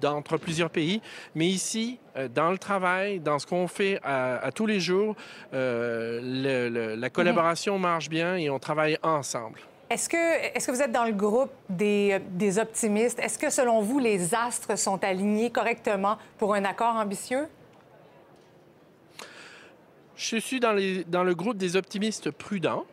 d'entre 0.00 0.36
plusieurs 0.36 0.70
pays, 0.70 1.00
mais 1.34 1.46
ici, 1.46 1.98
dans 2.34 2.50
le 2.50 2.58
travail, 2.58 3.20
dans 3.20 3.38
ce 3.38 3.46
qu'on 3.46 3.68
fait 3.68 4.00
à, 4.02 4.50
tous 4.54 4.66
les 4.66 4.80
jours, 4.80 5.16
la 5.52 7.10
collaboration 7.10 7.78
marche 7.78 8.10
bien 8.10 8.36
et 8.36 8.50
on 8.50 8.58
travaille 8.58 8.98
ensemble. 9.02 9.60
Est-ce 9.92 10.08
que, 10.08 10.16
est 10.16 10.66
que 10.66 10.72
vous 10.72 10.80
êtes 10.80 10.90
dans 10.90 11.04
le 11.04 11.12
groupe 11.12 11.50
des, 11.68 12.58
optimistes? 12.58 13.18
Est-ce 13.18 13.38
que, 13.38 13.50
selon 13.50 13.82
vous, 13.82 13.98
les 13.98 14.34
astres 14.34 14.78
sont 14.78 15.04
alignés 15.04 15.50
correctement 15.50 16.16
pour 16.38 16.54
un 16.54 16.64
accord 16.64 16.96
ambitieux? 16.96 17.46
Je 20.16 20.38
suis 20.38 20.60
dans 20.60 20.72
le 20.72 21.34
groupe 21.34 21.58
des 21.58 21.76
optimistes 21.76 22.30
prudents. 22.30 22.86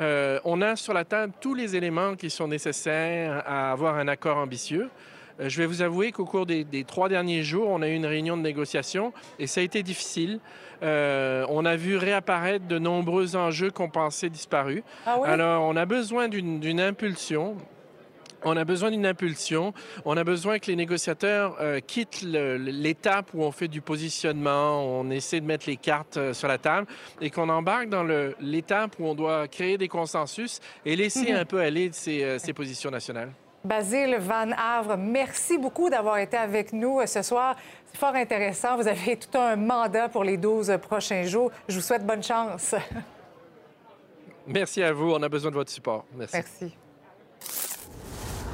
Euh, 0.00 0.40
on 0.44 0.60
a 0.60 0.74
sur 0.74 0.92
la 0.92 1.04
table 1.04 1.32
tous 1.40 1.54
les 1.54 1.76
éléments 1.76 2.16
qui 2.16 2.30
sont 2.30 2.48
nécessaires 2.48 3.44
à 3.46 3.70
avoir 3.70 3.94
un 3.94 4.08
accord 4.08 4.38
ambitieux. 4.38 4.90
Euh, 5.40 5.48
je 5.48 5.56
vais 5.58 5.66
vous 5.66 5.82
avouer 5.82 6.12
qu'au 6.12 6.24
cours 6.24 6.46
des, 6.46 6.64
des 6.64 6.84
trois 6.84 7.08
derniers 7.08 7.42
jours, 7.42 7.68
on 7.68 7.82
a 7.82 7.88
eu 7.88 7.94
une 7.94 8.06
réunion 8.06 8.36
de 8.36 8.42
négociation 8.42 9.12
et 9.38 9.46
ça 9.46 9.60
a 9.60 9.64
été 9.64 9.82
difficile. 9.82 10.40
Euh, 10.82 11.44
on 11.48 11.64
a 11.64 11.76
vu 11.76 11.96
réapparaître 11.96 12.66
de 12.66 12.78
nombreux 12.78 13.36
enjeux 13.36 13.70
qu'on 13.70 13.90
pensait 13.90 14.30
disparus. 14.30 14.82
Ah 15.06 15.18
oui? 15.20 15.28
Alors, 15.28 15.64
on 15.64 15.76
a 15.76 15.84
besoin 15.84 16.28
d'une 16.28 16.80
impulsion. 16.80 17.56
On 18.42 18.56
a 18.56 18.64
besoin 18.64 18.90
d'une 18.90 19.06
impulsion. 19.06 19.74
On 20.04 20.16
a 20.16 20.24
besoin 20.24 20.58
que 20.58 20.66
les 20.68 20.76
négociateurs 20.76 21.56
euh, 21.60 21.80
quittent 21.80 22.22
l'étape 22.22 23.30
où 23.34 23.42
on 23.42 23.52
fait 23.52 23.68
du 23.68 23.80
positionnement, 23.80 24.82
on 24.82 25.10
essaie 25.10 25.40
de 25.40 25.46
mettre 25.46 25.66
les 25.66 25.76
cartes 25.76 26.16
euh, 26.16 26.32
sur 26.32 26.48
la 26.48 26.58
table 26.58 26.86
et 27.20 27.30
qu'on 27.30 27.48
embarque 27.48 27.88
dans 27.88 28.06
l'étape 28.40 28.96
où 28.98 29.06
on 29.06 29.14
doit 29.14 29.46
créer 29.48 29.76
des 29.76 29.88
consensus 29.88 30.60
et 30.86 30.96
laisser 30.96 31.32
un 31.32 31.44
peu 31.44 31.60
aller 31.60 31.90
ces, 31.92 32.22
euh, 32.22 32.38
ces 32.38 32.52
positions 32.52 32.90
nationales. 32.90 33.32
Basile 33.62 34.16
Van 34.18 34.50
Havre, 34.56 34.96
merci 34.96 35.58
beaucoup 35.58 35.90
d'avoir 35.90 36.16
été 36.18 36.36
avec 36.36 36.72
nous 36.72 37.00
euh, 37.00 37.06
ce 37.06 37.20
soir. 37.20 37.56
C'est 37.92 37.98
fort 37.98 38.14
intéressant. 38.14 38.76
Vous 38.76 38.88
avez 38.88 39.16
tout 39.16 39.36
un 39.36 39.56
mandat 39.56 40.08
pour 40.08 40.24
les 40.24 40.38
12 40.38 40.78
prochains 40.80 41.24
jours. 41.24 41.50
Je 41.68 41.74
vous 41.74 41.82
souhaite 41.82 42.06
bonne 42.06 42.22
chance. 42.22 42.74
Merci 44.46 44.82
à 44.82 44.92
vous. 44.92 45.12
On 45.12 45.22
a 45.22 45.28
besoin 45.28 45.50
de 45.50 45.56
votre 45.56 45.70
support. 45.70 46.06
Merci. 46.14 46.36
Merci. 46.36 46.76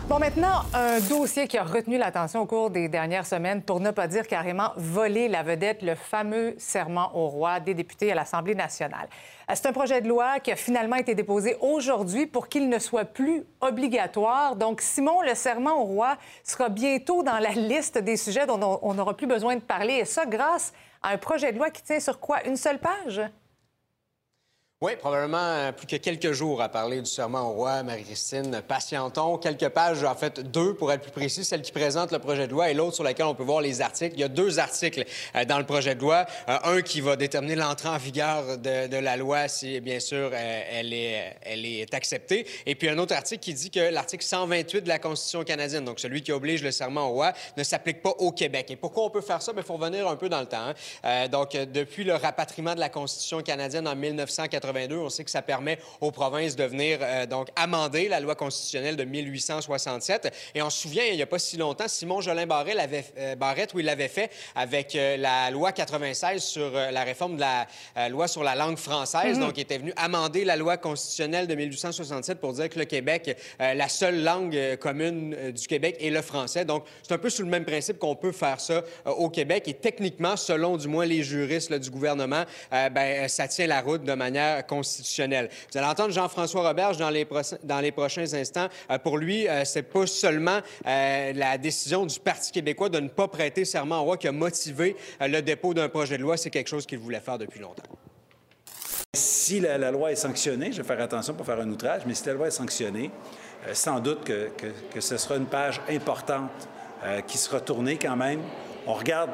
Bon, 0.09 0.21
maintenant, 0.21 0.63
un 0.73 1.01
dossier 1.01 1.49
qui 1.49 1.59
a 1.59 1.65
retenu 1.65 1.99
l'attention 1.99 2.43
au 2.43 2.47
cours 2.47 2.71
des 2.71 2.89
dernières 2.89 3.27
semaines, 3.27 3.61
pour 3.61 3.81
ne 3.81 3.91
pas 3.91 4.07
dire 4.07 4.29
carrément 4.29 4.71
voler 4.77 5.27
la 5.27 5.43
vedette, 5.43 5.83
le 5.83 5.97
fameux 5.97 6.55
serment 6.59 7.11
au 7.17 7.27
roi 7.27 7.59
des 7.59 7.75
députés 7.75 8.13
à 8.13 8.15
l'Assemblée 8.15 8.55
nationale. 8.55 9.09
Euh, 9.51 9.55
c'est 9.57 9.67
un 9.67 9.73
projet 9.73 10.01
de 10.01 10.09
loi 10.09 10.39
qui 10.39 10.53
a 10.53 10.57
finalement 10.57 10.95
été 10.95 11.17
déposé 11.17 11.57
aujourd'hui 11.61 12.27
pour 12.27 12.47
qu'il 12.47 12.69
ne 12.69 12.79
soit 12.79 13.05
plus 13.05 13.45
obligatoire. 13.61 14.55
Donc, 14.55 14.81
Simon, 14.81 15.23
le 15.23 15.35
serment 15.35 15.83
au 15.83 15.85
roi 15.85 16.17
sera 16.45 16.69
bientôt 16.69 17.25
dans 17.25 17.41
la 17.41 17.51
liste 17.51 17.99
des 17.99 18.17
sujets 18.17 18.47
dont 18.47 18.79
on 18.83 18.95
n'aura 18.95 19.17
plus 19.17 19.27
besoin 19.27 19.57
de 19.57 19.61
parler, 19.61 19.95
et 19.95 20.05
ça 20.05 20.25
grâce 20.25 20.73
à 21.03 21.11
un 21.11 21.19
projet 21.19 21.51
de 21.51 21.59
loi 21.59 21.71
qui 21.71 21.83
tient 21.83 21.99
sur 21.99 22.21
quoi? 22.21 22.47
Une 22.47 22.57
seule 22.57 22.79
page? 22.79 23.23
Oui, 24.83 24.93
probablement 24.95 25.39
euh, 25.39 25.73
plus 25.73 25.87
que 25.87 25.97
quelques 25.97 26.33
jours 26.33 26.61
à 26.61 26.69
parler 26.69 27.01
du 27.01 27.09
serment 27.09 27.49
au 27.49 27.55
roi, 27.55 27.83
Marie-Christine. 27.83 28.61
Patientons. 28.69 29.39
Quelques 29.39 29.71
pages, 29.71 30.05
en 30.05 30.15
fait, 30.15 30.39
deux 30.41 30.75
pour 30.75 30.93
être 30.93 31.01
plus 31.01 31.11
précis, 31.11 31.47
celle 31.47 31.63
qui 31.63 31.73
présente 31.73 32.13
le 32.13 32.19
projet 32.19 32.47
de 32.47 32.53
loi 32.53 32.71
et 32.71 32.75
l'autre 32.75 32.95
sur 32.95 33.03
laquelle 33.03 33.25
on 33.25 33.35
peut 33.35 33.43
voir 33.43 33.63
les 33.63 33.81
articles. 33.81 34.15
Il 34.17 34.21
y 34.21 34.23
a 34.23 34.29
deux 34.29 34.59
articles 34.59 35.07
euh, 35.35 35.47
dans 35.47 35.57
le 35.57 35.65
projet 35.65 35.95
de 35.95 36.03
loi. 36.03 36.27
Euh, 36.51 36.59
un 36.65 36.83
qui 36.83 37.01
va 37.01 37.17
déterminer 37.17 37.55
l'entrée 37.55 37.89
en 37.89 37.97
vigueur 37.97 38.59
de, 38.59 38.99
la 38.99 39.17
loi 39.17 39.49
si, 39.49 39.81
bien 39.81 39.99
sûr, 39.99 40.35
elle, 40.35 40.93
est, 40.93 41.39
elle 41.41 41.65
est 41.65 41.95
acceptée. 41.95 42.47
Et 42.67 42.75
puis 42.75 42.91
un 42.91 42.99
autre 42.99 43.15
article 43.15 43.43
qui 43.43 43.55
dit 43.55 43.71
que 43.71 43.81
l'article 43.81 44.27
128 44.27 44.83
de 44.83 44.89
la 44.89 44.99
Constitution 44.99 45.43
canadienne, 45.43 45.87
donc 45.87 46.01
celui 46.01 46.21
qui 46.21 46.33
oblige 46.33 46.63
le 46.63 46.71
serment 46.71 47.09
au 47.09 47.13
roi, 47.13 47.33
ne 47.57 47.63
s'applique 47.63 48.03
pas 48.03 48.13
au 48.19 48.31
Québec. 48.31 48.71
Et 48.71 48.77
pourquoi 48.77 49.05
on 49.05 49.11
peut 49.11 49.23
faire 49.23 49.41
ça? 49.41 49.53
Il 49.57 49.63
faut 49.63 49.79
revenir 49.79 50.07
un 50.07 50.17
peu 50.17 50.29
dans 50.29 50.41
le 50.41 50.47
temps. 50.47 50.75
Hein. 51.03 51.29
donc, 51.29 51.53
depuis 51.53 52.05
le 52.05 52.13
rapatriement 52.13 52.75
de 52.75 52.81
la 52.81 52.91
Constitution 52.91 53.41
canadienne 53.41 53.89
en 53.89 53.97
1980, 53.97 54.66
on 54.95 55.11
sait 55.11 55.25
que 55.25 55.31
ça 55.31 55.43
permet 55.43 55.79
aux 56.01 56.11
provinces 56.11 56.57
de 56.57 56.65
venir 56.65 56.99
euh, 57.01 57.27
donc 57.27 57.49
amender 57.57 58.09
la 58.09 58.21
loi 58.21 58.35
constitutionnelle 58.35 58.97
de 58.97 59.05
1867. 59.05 60.33
Et 60.55 60.63
on 60.63 60.71
se 60.71 60.83
souvient, 60.83 61.05
il 61.05 61.17
n'y 61.17 61.23
a 61.23 61.27
pas 61.27 61.39
si 61.39 61.57
longtemps, 61.57 61.89
Simon 61.89 62.21
Jolin 62.21 62.47
Barrette 62.47 62.75
l'avait, 62.75 63.05
euh, 63.19 63.35
Barrette, 63.37 63.75
où 63.75 63.81
il 63.81 63.87
l'avait 63.87 64.09
fait 64.09 64.31
avec 64.55 64.95
euh, 64.95 65.17
la 65.17 65.51
loi 65.51 65.73
96 65.73 66.43
sur 66.43 66.71
la 66.73 67.05
réforme 67.05 67.37
de 67.37 67.41
la 67.41 68.09
loi 68.09 68.29
sur 68.29 68.43
la 68.43 68.55
langue 68.55 68.77
française. 68.77 69.37
Mm-hmm. 69.37 69.41
Donc, 69.41 69.53
il 69.57 69.61
était 69.63 69.79
venu 69.79 69.93
amender 69.97 70.45
la 70.45 70.57
loi 70.57 70.77
constitutionnelle 70.77 71.47
de 71.47 71.55
1867 71.55 72.41
pour 72.41 72.53
dire 72.53 72.69
que 72.69 72.79
le 72.79 72.85
Québec, 72.85 73.37
la 73.59 73.89
seule 73.89 74.23
langue 74.23 74.77
commune 74.77 75.53
du 75.53 75.67
Québec 75.67 75.97
est 76.01 76.11
le 76.11 76.23
français. 76.23 76.65
Donc, 76.65 76.85
c'est 77.03 77.15
un 77.15 77.19
peu 77.19 77.31
sous 77.31 77.43
le 77.43 77.49
même 77.49 77.65
principe 77.65 77.99
qu'on 77.99 78.17
peut 78.17 78.33
faire 78.33 78.61
ça 78.61 78.83
au 79.05 79.31
Québec. 79.31 79.65
Et 79.69 79.75
techniquement, 79.75 80.37
selon 80.37 80.77
du 80.77 80.89
moins 80.89 81.07
les 81.07 81.23
juristes 81.23 81.73
du 81.73 81.91
gouvernement, 81.91 82.45
ben, 82.71 83.29
ça 83.29 83.49
tient 83.49 83.67
la 83.67 83.81
route 83.81 84.05
de 84.05 84.15
manière 84.15 84.56
Vous 84.71 85.79
allez 85.79 85.87
entendre 85.87 86.13
Jean-François 86.13 86.69
Roberge 86.69 86.97
dans 86.99 87.11
les, 87.11 87.93
prochains 87.93 88.35
instants. 88.35 88.69
Euh, 88.91 88.99
pour 88.99 89.19
lui, 89.19 89.49
euh, 89.49 89.65
c'est 89.65 89.83
pas 89.83 90.07
seulement 90.07 90.61
euh, 90.87 91.33
la 91.35 91.59
décision 91.59 92.07
du 92.07 92.19
Parti 92.21 92.53
québécois 92.53 92.89
de 92.89 93.01
ne 93.01 93.09
pas 93.09 93.29
prêter 93.29 93.65
serment 93.65 94.01
au 94.01 94.05
roi 94.05 94.17
qui 94.17 94.29
a 94.29 94.33
motivé 94.33 94.97
le 95.21 95.41
dépôt 95.41 95.75
d'un 95.75 95.89
projet 95.89 96.17
de 96.17 96.23
loi. 96.23 96.37
C'est 96.37 96.51
quelque 96.51 96.69
chose 96.69 96.87
qu'il 96.87 96.99
voulait 96.99 97.21
faire 97.21 97.39
depuis 97.39 97.61
longtemps. 97.61 97.83
Si 99.15 99.61
la, 99.61 99.91
loi 99.91 100.13
est 100.13 100.17
sanctionnée, 100.17 100.73
je 100.73 100.83
vais 100.83 100.87
faire 100.87 101.01
attention 101.01 101.35
pour 101.35 101.47
faire 101.47 101.61
un 101.61 101.71
outrage, 101.71 102.03
mais 102.07 102.15
si 102.15 102.27
la 102.27 102.35
loi 102.35 102.49
est 102.49 102.51
sanctionnée, 102.51 103.11
sans 103.73 104.01
doute 104.01 104.25
que, 104.25 105.01
ce 105.01 105.17
sera 105.17 105.37
une 105.37 105.47
page 105.47 105.81
importante 105.89 106.51
qui 107.27 107.39
sera 107.39 107.61
tournée 107.61 107.97
quand 107.97 108.17
même. 108.17 108.41
On 108.87 108.93
regarde, 108.93 109.31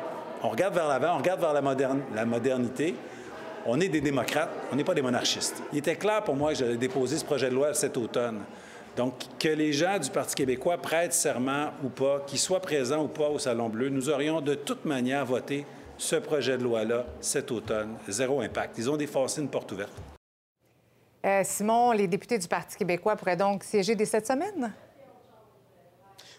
vers 0.74 0.86
l'avant, 0.86 1.14
on 1.14 1.18
regarde 1.18 1.40
vers 1.40 1.52
la 1.52 2.24
modernité 2.24 2.94
on 3.66 3.80
est 3.80 3.88
des 3.88 4.00
démocrates, 4.00 4.50
on 4.72 4.76
n'est 4.76 4.84
pas 4.84 4.94
des 4.94 5.02
monarchistes. 5.02 5.62
Il 5.72 5.78
était 5.78 5.96
clair 5.96 6.22
pour 6.22 6.36
moi 6.36 6.52
que 6.52 6.58
j'allais 6.58 6.76
déposer 6.76 7.18
ce 7.18 7.24
projet 7.24 7.48
de 7.48 7.54
loi 7.54 7.74
cet 7.74 7.96
automne. 7.96 8.40
Donc, 8.96 9.14
que 9.38 9.48
les 9.48 9.72
gens 9.72 9.98
du 9.98 10.10
Parti 10.10 10.34
québécois 10.34 10.76
prêtent 10.76 11.14
serment 11.14 11.70
ou 11.82 11.88
pas, 11.88 12.20
qu'ils 12.26 12.38
soient 12.38 12.60
présents 12.60 13.04
ou 13.04 13.08
pas 13.08 13.28
au 13.28 13.38
Salon 13.38 13.68
Bleu, 13.68 13.88
nous 13.88 14.10
aurions 14.10 14.40
de 14.40 14.54
toute 14.54 14.84
manière 14.84 15.24
voté 15.24 15.64
ce 15.96 16.16
projet 16.16 16.58
de 16.58 16.62
loi-là 16.62 17.06
cet 17.20 17.50
automne. 17.50 17.96
Zéro 18.08 18.40
impact. 18.40 18.76
Ils 18.78 18.90
ont 18.90 18.96
défoncé 18.96 19.40
une 19.40 19.48
porte 19.48 19.72
ouverte. 19.72 19.92
Euh, 21.24 21.42
Simon, 21.44 21.92
les 21.92 22.08
députés 22.08 22.38
du 22.38 22.48
Parti 22.48 22.76
québécois 22.76 23.16
pourraient 23.16 23.36
donc 23.36 23.62
siéger 23.62 23.94
dès 23.94 24.04
cette 24.04 24.26
semaine? 24.26 24.72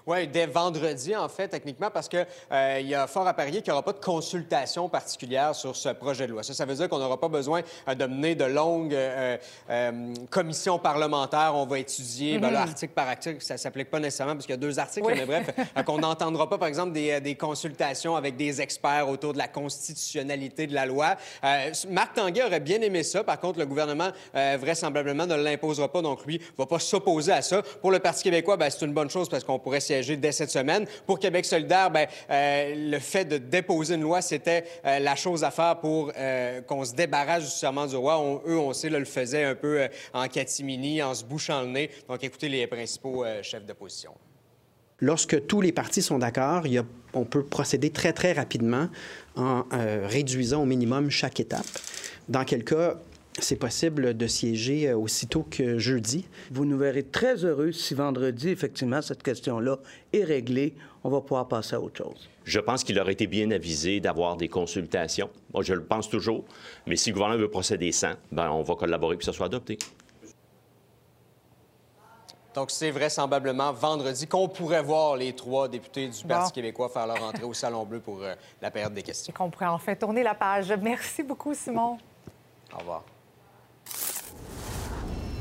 Oui, 0.06 0.28
dès 0.28 0.48
vendredi, 0.48 1.16
en 1.16 1.30
fait, 1.30 1.48
techniquement, 1.48 1.90
parce 1.90 2.10
qu'il 2.10 2.26
euh, 2.52 2.82
y 2.82 2.94
a 2.94 3.08
fort 3.08 3.26
à 3.26 3.34
parier 3.34 3.62
qu'il 3.62 3.72
n'y 3.72 3.74
aura 3.74 3.84
pas 3.84 3.94
de 3.94 4.04
consultation 4.04 4.90
particulière 4.90 5.56
sur 5.56 5.76
ce 5.76 5.90
projet 5.90 6.28
de 6.28 6.32
loi. 6.32 6.44
Ça, 6.44 6.54
ça 6.54 6.66
veut 6.66 6.76
dire 6.76 6.90
qu'on 6.90 7.00
n'aura 7.00 7.20
pas 7.20 7.30
besoin 7.30 7.62
euh, 7.88 7.96
de 7.96 8.06
mener 8.06 8.36
de 8.36 8.44
longues 8.44 8.94
euh, 8.94 9.38
commissions 10.30 10.78
parlementaires. 10.78 11.54
On 11.56 11.66
va 11.66 11.80
étudier, 11.80 12.38
ben, 12.38 12.54
article 12.54 12.94
par 12.94 13.08
article. 13.08 13.42
Ça 13.42 13.54
ne 13.54 13.60
s'applique 13.60 13.90
pas 13.90 14.00
nécessairement 14.00 14.34
parce 14.34 14.46
qu'il 14.46 14.54
y 14.54 14.58
a 14.58 14.62
deux 14.62 14.78
articles, 14.78 15.08
mais 15.08 15.26
bref, 15.26 15.50
qu'on 15.86 16.00
n'entendra 16.00 16.50
pas, 16.50 16.58
par 16.58 16.68
exemple, 16.68 16.92
des, 16.92 17.22
des, 17.22 17.36
consultations 17.36 18.16
avec 18.16 18.36
des 18.36 18.62
experts 18.62 19.08
autour 19.08 19.34
de 19.34 19.38
la 19.38 19.48
constitutionnalité 19.48 20.68
de 20.68 20.74
la 20.74 20.86
loi. 20.86 21.16
Marc 21.90 22.14
Tanguay 22.16 22.44
aurait 22.44 22.60
bien 22.60 22.82
aimé 22.82 23.04
ça. 23.04 23.24
Par 23.24 23.40
contre, 23.40 23.60
le 23.60 23.66
gouvernement, 23.66 24.12
vraisemblablement, 24.34 25.26
ne 25.26 25.36
l'imposera 25.36 25.92
pas. 25.92 26.02
Donc, 26.02 26.26
lui, 26.26 26.40
ne 26.40 26.58
va 26.58 26.66
pas 26.66 26.80
s'opposer 26.80 27.32
à 27.32 27.42
ça. 27.42 27.62
Pour 27.82 27.92
le 27.92 28.00
Parti 28.00 28.24
québécois, 28.24 28.58
ben, 28.58 28.70
c'est 28.70 28.86
une 28.86 28.94
bonne 28.94 29.10
chose 29.10 29.30
parce 29.30 29.44
qu'on 29.44 29.60
pourrait 29.60 29.80
dès 30.02 30.32
cette 30.32 30.50
semaine. 30.50 30.86
Pour 31.06 31.20
Québec 31.20 31.46
solidaire, 31.46 31.92
ben, 31.92 32.08
euh, 32.30 32.92
le 32.92 33.00
fait 33.00 33.26
de 33.26 33.38
déposer 33.38 33.96
une 33.96 34.02
loi, 34.02 34.22
c'était 34.22 34.64
euh, 34.86 35.00
la 35.00 35.16
chose 35.16 35.44
à 35.44 35.52
faire 35.52 35.80
pour 35.80 36.12
euh, 36.18 36.62
qu'on 36.62 36.84
se 36.86 36.94
débarrasse 36.94 37.44
du 37.44 37.50
serment 37.50 37.86
du 37.86 37.96
roi. 37.96 38.42
eux, 38.48 38.58
on 38.58 38.74
sait, 38.74 38.90
le 38.90 39.06
faisaient 39.06 39.44
un 39.44 39.56
peu 39.56 39.88
en 40.14 40.28
catimini, 40.28 41.02
en 41.02 41.14
se 41.14 41.24
bouchant 41.24 41.62
le 41.62 41.68
nez. 41.68 41.90
Donc, 42.08 42.24
écoutez 42.24 42.50
les 42.50 42.68
principaux 42.68 43.26
chefs 43.42 43.66
d'opposition. 43.66 44.14
Lorsque 45.00 45.48
tous 45.48 45.62
les 45.62 45.72
partis 45.72 46.02
sont 46.02 46.20
d'accord, 46.20 46.64
on 47.14 47.26
peut 47.26 47.44
procéder 47.44 47.90
très, 47.90 48.14
très 48.14 48.32
rapidement 48.32 48.88
en 49.36 49.64
réduisant 49.72 50.62
au 50.62 50.66
minimum 50.66 51.10
chaque 51.10 51.40
étape. 51.40 51.66
Dans 52.30 52.46
quel 52.46 52.64
cas, 52.64 52.96
c'est 53.40 53.56
possible 53.56 54.16
de 54.16 54.28
siéger 54.28 54.90
euh, 54.90 54.98
aussitôt 54.98 55.44
que 55.44 55.80
jeudi. 55.80 56.28
Vous 56.52 56.66
nous 56.66 56.78
verrez 56.78 57.04
très 57.04 57.44
heureux 57.46 57.72
si 57.72 57.94
vendredi, 57.94 58.50
effectivement, 58.50 59.02
cette 59.02 59.24
question-là 59.24 59.78
est 60.14 60.24
réglée. 60.24 60.76
On 61.04 61.10
va 61.10 61.22
pouvoir 61.22 61.48
passer 61.48 61.76
à 61.76 61.82
autre 61.82 61.98
chose. 61.98 62.30
Je 62.46 62.60
pense 62.60 62.84
qu'il 62.84 63.00
aurait 63.00 63.14
été 63.14 63.28
bien 63.28 63.50
avisé 63.52 64.00
d'avoir 64.00 64.38
des 64.38 64.48
consultations. 64.48 65.30
Moi, 65.54 65.64
je 65.64 65.74
le 65.74 65.84
pense 65.84 66.10
toujours. 66.10 66.46
Mais 66.86 66.96
si 66.96 67.10
le 67.10 67.16
gouvernement 67.16 67.42
veut 67.42 67.50
procéder 67.50 67.92
sans, 67.92 68.14
ben, 68.32 68.52
on 68.52 68.62
va 68.62 68.76
collaborer 68.76 69.16
pour 69.16 69.20
que 69.20 69.26
ça 69.26 69.34
soit 69.34 69.48
adopté. 69.48 69.78
Donc, 72.54 72.70
c'est 72.70 72.92
vraisemblablement 72.92 73.74
vendredi 73.74 74.28
qu'on 74.28 74.48
pourrait 74.48 74.84
voir 74.84 75.18
les 75.18 75.34
trois 75.34 75.68
députés 75.68 76.08
du 76.08 76.24
Parti 76.24 76.52
québécois 76.52 76.88
faire 76.88 77.08
leur 77.08 77.24
entrée 77.24 77.44
au 77.44 77.54
Salon 77.54 77.84
Bleu 77.84 78.00
pour 78.00 78.22
euh, 78.22 78.36
la 78.62 78.70
période 78.70 78.94
des 78.94 79.02
questions. 79.02 79.34
Et 79.34 79.36
qu'on 79.36 79.50
pourrait 79.50 79.66
enfin 79.66 79.96
tourner 79.96 80.22
la 80.22 80.36
page. 80.36 80.72
Merci 80.80 81.24
beaucoup, 81.24 81.56
Simon. 81.56 81.98
Au 82.76 82.78
revoir. 82.78 83.04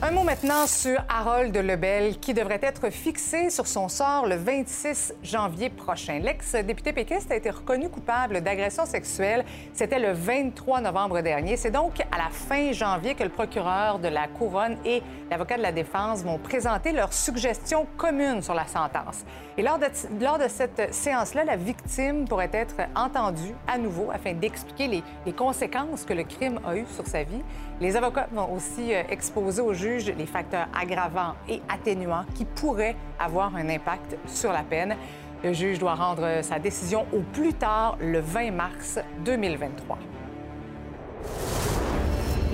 Un 0.04 0.10
mot 0.10 0.24
maintenant 0.24 0.66
sur 0.66 0.98
Harold 1.08 1.56
Lebel, 1.56 2.18
qui 2.18 2.34
devrait 2.34 2.58
être 2.60 2.90
fixé 2.90 3.50
sur 3.50 3.68
son 3.68 3.88
sort 3.88 4.26
le 4.26 4.34
26 4.34 5.14
janvier 5.22 5.70
prochain. 5.70 6.18
L'ex-député 6.18 6.92
péquiste 6.92 7.30
a 7.30 7.36
été 7.36 7.50
reconnu 7.50 7.88
coupable 7.88 8.40
d'agression 8.40 8.84
sexuelle. 8.84 9.44
C'était 9.72 10.00
le 10.00 10.10
23 10.10 10.80
novembre 10.80 11.20
dernier. 11.20 11.56
C'est 11.56 11.70
donc 11.70 12.00
à 12.10 12.18
la 12.18 12.30
fin 12.30 12.72
janvier 12.72 13.14
que 13.14 13.22
le 13.22 13.28
procureur 13.30 14.00
de 14.00 14.08
la 14.08 14.26
Couronne 14.26 14.76
et 14.84 15.04
l'avocat 15.30 15.56
de 15.56 15.62
la 15.62 15.70
défense 15.70 16.24
vont 16.24 16.38
présenter 16.38 16.90
leurs 16.90 17.12
suggestions 17.12 17.86
communes 17.96 18.42
sur 18.42 18.54
la 18.54 18.66
sentence. 18.66 19.24
Et 19.56 19.62
lors 19.62 19.78
de, 19.78 19.86
lors 20.20 20.38
de 20.38 20.48
cette 20.48 20.92
séance-là, 20.92 21.44
la 21.44 21.54
victime 21.54 22.26
pourrait 22.26 22.50
être 22.52 22.74
entendue 22.96 23.54
à 23.68 23.78
nouveau 23.78 24.10
afin 24.12 24.32
d'expliquer 24.32 24.88
les, 24.88 25.04
les 25.24 25.32
conséquences 25.32 26.04
que 26.04 26.12
le 26.12 26.24
crime 26.24 26.58
a 26.66 26.74
eues 26.74 26.86
sur 26.92 27.06
sa 27.06 27.22
vie. 27.22 27.42
Les 27.82 27.96
avocats 27.96 28.28
vont 28.30 28.54
aussi 28.54 28.94
euh, 28.94 29.02
exposer 29.10 29.60
au 29.60 29.74
juge 29.74 30.06
les 30.16 30.26
facteurs 30.26 30.68
aggravants 30.72 31.34
et 31.48 31.60
atténuants 31.68 32.24
qui 32.36 32.44
pourraient 32.44 32.94
avoir 33.18 33.56
un 33.56 33.68
impact 33.68 34.16
sur 34.24 34.52
la 34.52 34.62
peine. 34.62 34.94
Le 35.42 35.52
juge 35.52 35.80
doit 35.80 35.96
rendre 35.96 36.42
sa 36.42 36.60
décision 36.60 37.06
au 37.12 37.22
plus 37.32 37.54
tard 37.54 37.98
le 38.00 38.20
20 38.20 38.52
mars 38.52 39.00
2023. 39.24 39.98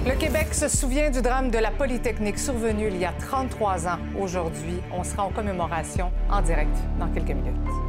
Le 0.06 0.14
Québec 0.14 0.54
se 0.54 0.66
souvient 0.66 1.10
du 1.10 1.20
drame 1.20 1.50
de 1.50 1.58
la 1.58 1.72
Polytechnique 1.72 2.38
survenu 2.38 2.86
il 2.88 2.96
y 2.96 3.04
a 3.04 3.12
33 3.12 3.86
ans. 3.86 3.98
Aujourd'hui, 4.18 4.80
on 4.94 5.04
sera 5.04 5.24
en 5.24 5.30
commémoration 5.30 6.10
en 6.30 6.40
direct 6.40 6.74
dans 6.98 7.08
quelques 7.08 7.36
minutes. 7.36 7.87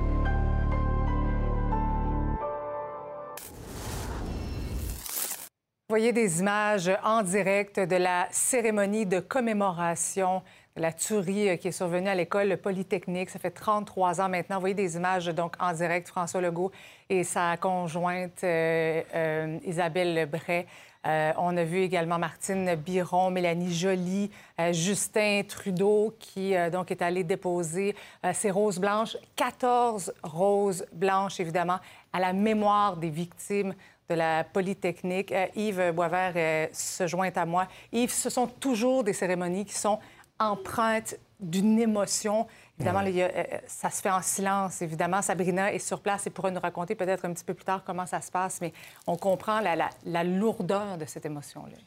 Vous 5.89 5.95
voyez 5.95 6.13
des 6.13 6.39
images 6.41 6.91
en 7.03 7.23
direct 7.23 7.79
de 7.79 7.95
la 7.95 8.27
cérémonie 8.29 9.07
de 9.07 9.19
commémoration 9.19 10.43
la 10.75 10.93
tuerie 10.93 11.49
euh, 11.49 11.55
qui 11.55 11.69
est 11.69 11.71
survenue 11.71 12.09
à 12.09 12.13
l'école 12.13 12.57
Polytechnique. 12.57 13.31
Ça 13.31 13.39
fait 13.39 13.49
33 13.49 14.21
ans 14.21 14.29
maintenant. 14.29 14.57
Vous 14.57 14.61
voyez 14.61 14.75
des 14.75 14.97
images 14.97 15.25
donc 15.25 15.55
en 15.59 15.73
direct, 15.73 16.07
François 16.07 16.41
Legault 16.41 16.71
et 17.09 17.23
sa 17.23 17.57
conjointe 17.57 18.43
euh, 18.43 19.01
euh, 19.15 19.57
Isabelle 19.65 20.29
Bray. 20.29 20.67
Euh, 21.07 21.31
on 21.37 21.57
a 21.57 21.63
vu 21.63 21.79
également 21.79 22.19
Martine 22.19 22.75
Biron, 22.75 23.31
Mélanie 23.31 23.73
Joly, 23.73 24.29
Justin 24.71 25.41
Trudeau 25.47 26.13
qui 26.19 26.53
donc 26.71 26.91
est 26.91 27.01
allé 27.01 27.23
déposer 27.23 27.95
ses 28.33 28.51
roses 28.51 28.79
blanches, 28.79 29.15
14 29.37 30.13
roses 30.23 30.85
blanches 30.91 31.39
évidemment 31.39 31.79
à 32.11 32.19
la 32.19 32.33
mémoire 32.33 32.97
des 32.97 33.09
victimes 33.09 33.73
de 34.09 34.15
la 34.15 34.43
Polytechnique. 34.43 35.31
Euh, 35.31 35.45
Yves 35.55 35.91
Boisvert 35.93 36.33
euh, 36.35 36.67
se 36.73 37.05
joint 37.07 37.29
à 37.35 37.45
moi. 37.45 37.67
Yves, 37.91 38.11
ce 38.11 38.29
sont 38.29 38.47
toujours 38.47 39.03
des 39.03 39.13
cérémonies 39.13 39.65
qui 39.65 39.75
sont 39.75 39.99
empreintes 40.39 41.15
d'une 41.39 41.79
émotion. 41.79 42.47
Évidemment, 42.79 43.01
là, 43.01 43.09
a, 43.09 43.29
euh, 43.29 43.43
ça 43.67 43.89
se 43.91 44.01
fait 44.01 44.09
en 44.09 44.21
silence, 44.21 44.81
évidemment. 44.81 45.21
Sabrina 45.21 45.71
est 45.71 45.79
sur 45.79 46.01
place 46.01 46.25
et 46.27 46.29
pourra 46.31 46.49
nous 46.49 46.59
raconter 46.59 46.95
peut-être 46.95 47.25
un 47.25 47.33
petit 47.33 47.43
peu 47.43 47.53
plus 47.53 47.65
tard 47.65 47.83
comment 47.85 48.05
ça 48.05 48.19
se 48.21 48.31
passe, 48.31 48.59
mais 48.61 48.73
on 49.05 49.15
comprend 49.15 49.59
la, 49.59 49.75
la- 49.75 49.89
la 50.05 50.23
lourdeur 50.23 50.97
de 50.97 51.05
cette 51.05 51.25
émotion-là. 51.25 51.77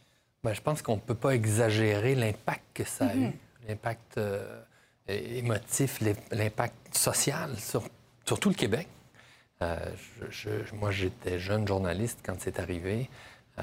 Ben, 0.44 0.52
je 0.54 0.61
pense 0.61 0.80
qu'on 0.82 0.96
ne 0.96 1.00
peut 1.00 1.14
pas 1.14 1.30
exagérer 1.35 2.14
l'impact 2.14 2.62
que 2.74 2.85
ça 2.85 3.06
a 3.06 3.14
Mhm. 3.14 3.24
eu, 3.24 3.32
l'impact 3.68 4.18
euh, 4.18 4.61
émotif, 5.08 6.00
l'im- 6.00 6.14
l'impact 6.30 6.96
social 6.96 7.56
sur, 7.58 7.82
sur 8.24 8.38
tout 8.38 8.48
le 8.48 8.54
Québec. 8.54 8.87
Euh, 9.62 9.77
je- 10.31 10.51
je- 10.64 10.75
moi, 10.75 10.90
j'étais 10.90 11.38
jeune 11.38 11.66
journaliste 11.68 12.18
quand 12.25 12.35
c'est 12.40 12.59
arrivé 12.59 13.09
euh, 13.59 13.62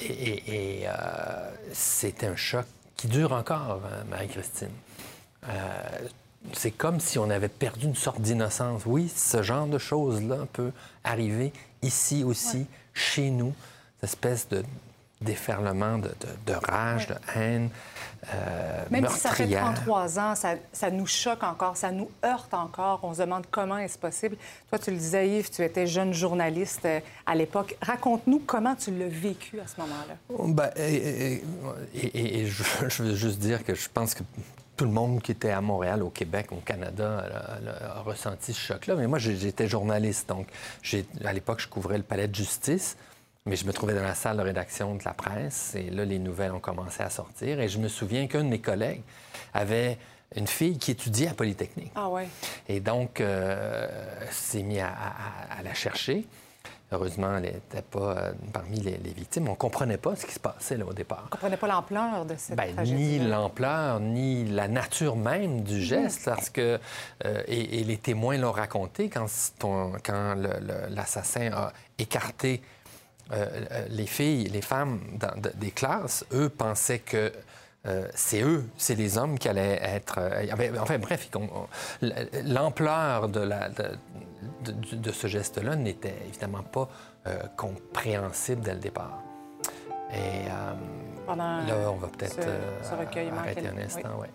et, 0.00 0.80
et- 0.80 0.88
euh, 0.88 1.50
c'était 1.72 2.26
un 2.26 2.36
choc 2.36 2.64
qui 2.96 3.06
dure 3.06 3.32
encore, 3.32 3.80
hein, 3.86 4.04
Marie-Christine. 4.10 4.70
C'est 6.54 6.70
comme 6.70 7.00
si 7.00 7.18
on 7.18 7.28
avait 7.28 7.48
perdu 7.48 7.84
une 7.86 7.94
sorte 7.94 8.20
d'innocence. 8.20 8.82
Oui, 8.86 9.08
ce 9.14 9.42
genre 9.42 9.66
de 9.66 9.78
choses-là 9.78 10.46
peut 10.52 10.72
arriver 11.04 11.52
ici 11.82 12.24
aussi, 12.24 12.66
chez 12.94 13.30
nous, 13.30 13.52
cette 14.00 14.10
espèce 14.10 14.48
de 14.48 14.64
déferlement 15.20 15.98
de, 15.98 16.08
de- 16.08 16.52
de 16.52 16.52
rage, 16.54 17.06
de 17.06 17.14
haine, 17.36 17.68
euh, 18.34 18.84
Même 18.90 19.06
si 19.08 19.18
ça 19.18 19.30
fait 19.30 19.46
meurtrière. 19.46 19.74
33 19.74 20.18
ans, 20.18 20.34
ça, 20.34 20.54
ça 20.72 20.90
nous 20.90 21.06
choque 21.06 21.42
encore, 21.42 21.76
ça 21.76 21.90
nous 21.90 22.10
heurte 22.24 22.52
encore. 22.54 23.00
On 23.02 23.12
se 23.14 23.20
demande 23.20 23.44
comment 23.50 23.78
est-ce 23.78 23.98
possible. 23.98 24.36
Toi, 24.70 24.78
tu 24.78 24.90
le 24.90 24.96
disais, 24.96 25.28
Yves, 25.28 25.50
tu 25.50 25.62
étais 25.62 25.86
jeune 25.86 26.12
journaliste 26.14 26.84
euh, 26.86 27.00
à 27.26 27.34
l'époque. 27.34 27.76
Raconte-nous 27.82 28.40
comment 28.46 28.74
tu 28.74 28.90
l'as 28.96 29.08
vécu 29.08 29.60
à 29.60 29.66
ce 29.66 29.80
moment-là. 29.80 30.14
Ben, 30.48 30.70
et, 30.76 31.42
je, 32.46 32.62
je 32.88 33.02
veux 33.02 33.14
juste 33.14 33.38
dire 33.38 33.62
que 33.64 33.74
je 33.74 33.88
pense 33.92 34.14
que 34.14 34.22
tout 34.76 34.84
le 34.86 34.90
monde 34.92 35.20
qui 35.20 35.32
était 35.32 35.50
à 35.50 35.60
Montréal, 35.60 36.02
au 36.02 36.08
Québec, 36.08 36.48
au 36.52 36.56
Canada, 36.64 37.18
a, 37.18 37.94
a- 37.94 37.98
a 37.98 38.00
ressenti 38.02 38.54
ce 38.54 38.60
choc-là. 38.60 38.94
Mais 38.96 39.06
moi, 39.06 39.18
j'étais 39.18 39.68
journaliste, 39.68 40.28
donc 40.30 40.46
à 41.24 41.32
l'époque, 41.34 41.60
je 41.60 41.68
couvrais 41.68 41.98
le 41.98 42.04
palais 42.04 42.28
de 42.28 42.34
justice, 42.34 42.96
mais 43.46 43.56
je 43.56 43.64
me 43.66 43.72
trouvais 43.72 43.94
dans 43.94 44.02
la 44.02 44.14
salle 44.14 44.36
de 44.36 44.42
rédaction 44.42 44.94
de 44.94 45.02
la 45.04 45.14
presse, 45.14 45.74
et 45.74 45.90
là, 45.90 46.04
les 46.04 46.18
nouvelles 46.18 46.52
ont 46.52 46.60
commencé 46.60 47.02
à 47.02 47.10
sortir. 47.10 47.60
Et 47.60 47.68
je 47.68 47.78
me 47.78 47.88
souviens 47.88 48.26
qu'un 48.26 48.44
de 48.44 48.48
mes 48.48 48.60
collègues 48.60 49.02
avait 49.54 49.98
une 50.36 50.46
fille 50.46 50.78
qui 50.78 50.90
étudiait 50.92 51.28
à 51.28 51.34
Polytechnique. 51.34 51.92
Ah 51.94 52.08
ouais. 52.08 52.28
Et 52.68 52.80
donc, 52.80 53.20
euh, 53.20 53.88
s'est 54.30 54.62
mis 54.62 54.78
à, 54.78 54.88
à- 54.88 55.58
à 55.58 55.62
la 55.62 55.74
chercher. 55.74 56.26
Heureusement, 56.92 57.36
elle 57.36 57.44
n'était 57.44 57.82
pas 57.82 58.16
euh, 58.18 58.32
parmi 58.52 58.80
les, 58.80 58.96
les 58.98 59.12
victimes. 59.12 59.46
On 59.48 59.52
ne 59.52 59.56
comprenait 59.56 59.96
pas 59.96 60.16
ce 60.16 60.26
qui 60.26 60.32
se 60.34 60.40
passait 60.40 60.76
là, 60.76 60.84
au 60.84 60.92
départ. 60.92 61.20
On 61.22 61.26
ne 61.26 61.30
comprenait 61.30 61.56
pas 61.56 61.68
l'ampleur 61.68 62.24
de 62.26 62.34
cette 62.36 62.56
Ben, 62.56 62.74
tragédie. 62.74 63.00
ni 63.00 63.18
l'ampleur, 63.20 64.00
ni 64.00 64.44
la 64.44 64.66
nature 64.68 65.16
même 65.16 65.58
Mhm. 65.58 65.62
du 65.62 65.80
geste, 65.80 66.24
parce 66.26 66.50
que 66.50 66.78
euh, 67.24 67.42
et, 67.46 67.80
et 67.80 67.84
les 67.84 67.96
témoins 67.96 68.36
l'ont 68.38 68.50
raconté 68.52 69.08
quand, 69.08 69.26
ton- 69.58 69.92
quand 70.04 70.34
l'assassin 70.90 71.50
a 71.52 71.72
écarté 71.98 72.60
euh, 73.32 73.46
euh, 73.70 73.86
les 73.90 74.06
filles, 74.06 74.44
les 74.48 74.62
femmes 74.62 75.00
dans- 75.14 75.40
de- 75.40 75.52
des 75.56 75.70
classes, 75.70 76.24
eux 76.32 76.48
pensaient 76.48 76.98
que 76.98 77.32
euh, 77.86 78.06
c'est 78.14 78.42
eux, 78.42 78.64
c'est 78.76 78.94
les 78.94 79.16
hommes 79.16 79.38
qui 79.38 79.48
allaient 79.48 79.80
être. 79.82 80.18
euh, 80.18 80.46
enfin, 80.80 80.98
bref, 80.98 81.28
l'ampleur 82.44 83.28
de, 83.28 83.40
la, 83.40 83.68
de, 83.70 83.84
de- 84.64 84.96
de 84.96 85.12
ce 85.12 85.26
geste-là 85.26 85.76
n'était 85.76 86.14
évidemment 86.28 86.62
pas 86.62 86.88
compréhensible 87.56 88.62
dès 88.62 88.74
le 88.74 88.80
départ. 88.80 89.18
Et 90.12 90.48
là, 91.68 91.90
on 91.90 91.96
va 91.96 92.08
peut-être 92.08 92.36
arrêter 93.38 93.60
un 93.68 93.78
instant. 93.84 94.00
oui. 94.16 94.20
ouais. 94.22 94.30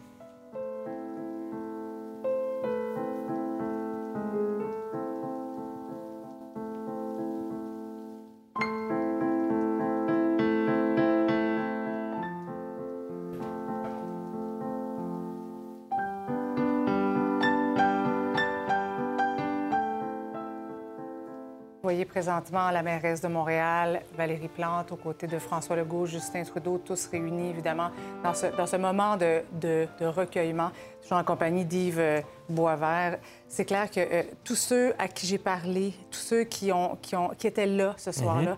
Voyez 21.95 22.05
présentement 22.05 22.71
la 22.71 22.83
mairesse 22.83 23.21
de 23.21 23.29
Montréal, 23.29 24.01
Valérie 24.17 24.49
Plante, 24.49 24.91
aux 24.91 24.97
côtés 24.97 25.27
de 25.27 25.39
François 25.39 25.77
Legault, 25.77 26.05
Justin 26.05 26.43
Trudeau, 26.43 26.77
tous 26.83 27.07
réunis, 27.07 27.51
évidemment, 27.51 27.89
dans 28.21 28.33
ce, 28.33 28.47
dans 28.47 28.67
ce 28.67 28.75
moment 28.75 29.15
de, 29.15 29.41
de- 29.53 29.87
de 30.01 30.05
recueillement, 30.05 30.71
toujours 31.01 31.19
en 31.19 31.23
compagnie 31.23 31.63
d'Yves 31.63 31.99
euh, 31.99 32.19
Boisvert. 32.49 33.19
C'est 33.47 33.63
clair 33.63 33.89
que 33.89 34.01
euh, 34.01 34.23
tous 34.43 34.55
ceux 34.55 34.93
à 34.99 35.07
qui 35.07 35.25
j'ai 35.25 35.37
parlé, 35.37 35.93
tous 36.11 36.19
ceux 36.19 36.43
qui, 36.43 36.73
ont, 36.73 36.97
qui, 37.01 37.15
ont, 37.15 37.29
qui 37.29 37.47
étaient 37.47 37.65
là 37.65 37.93
ce 37.95 38.11
soir-là, 38.11 38.57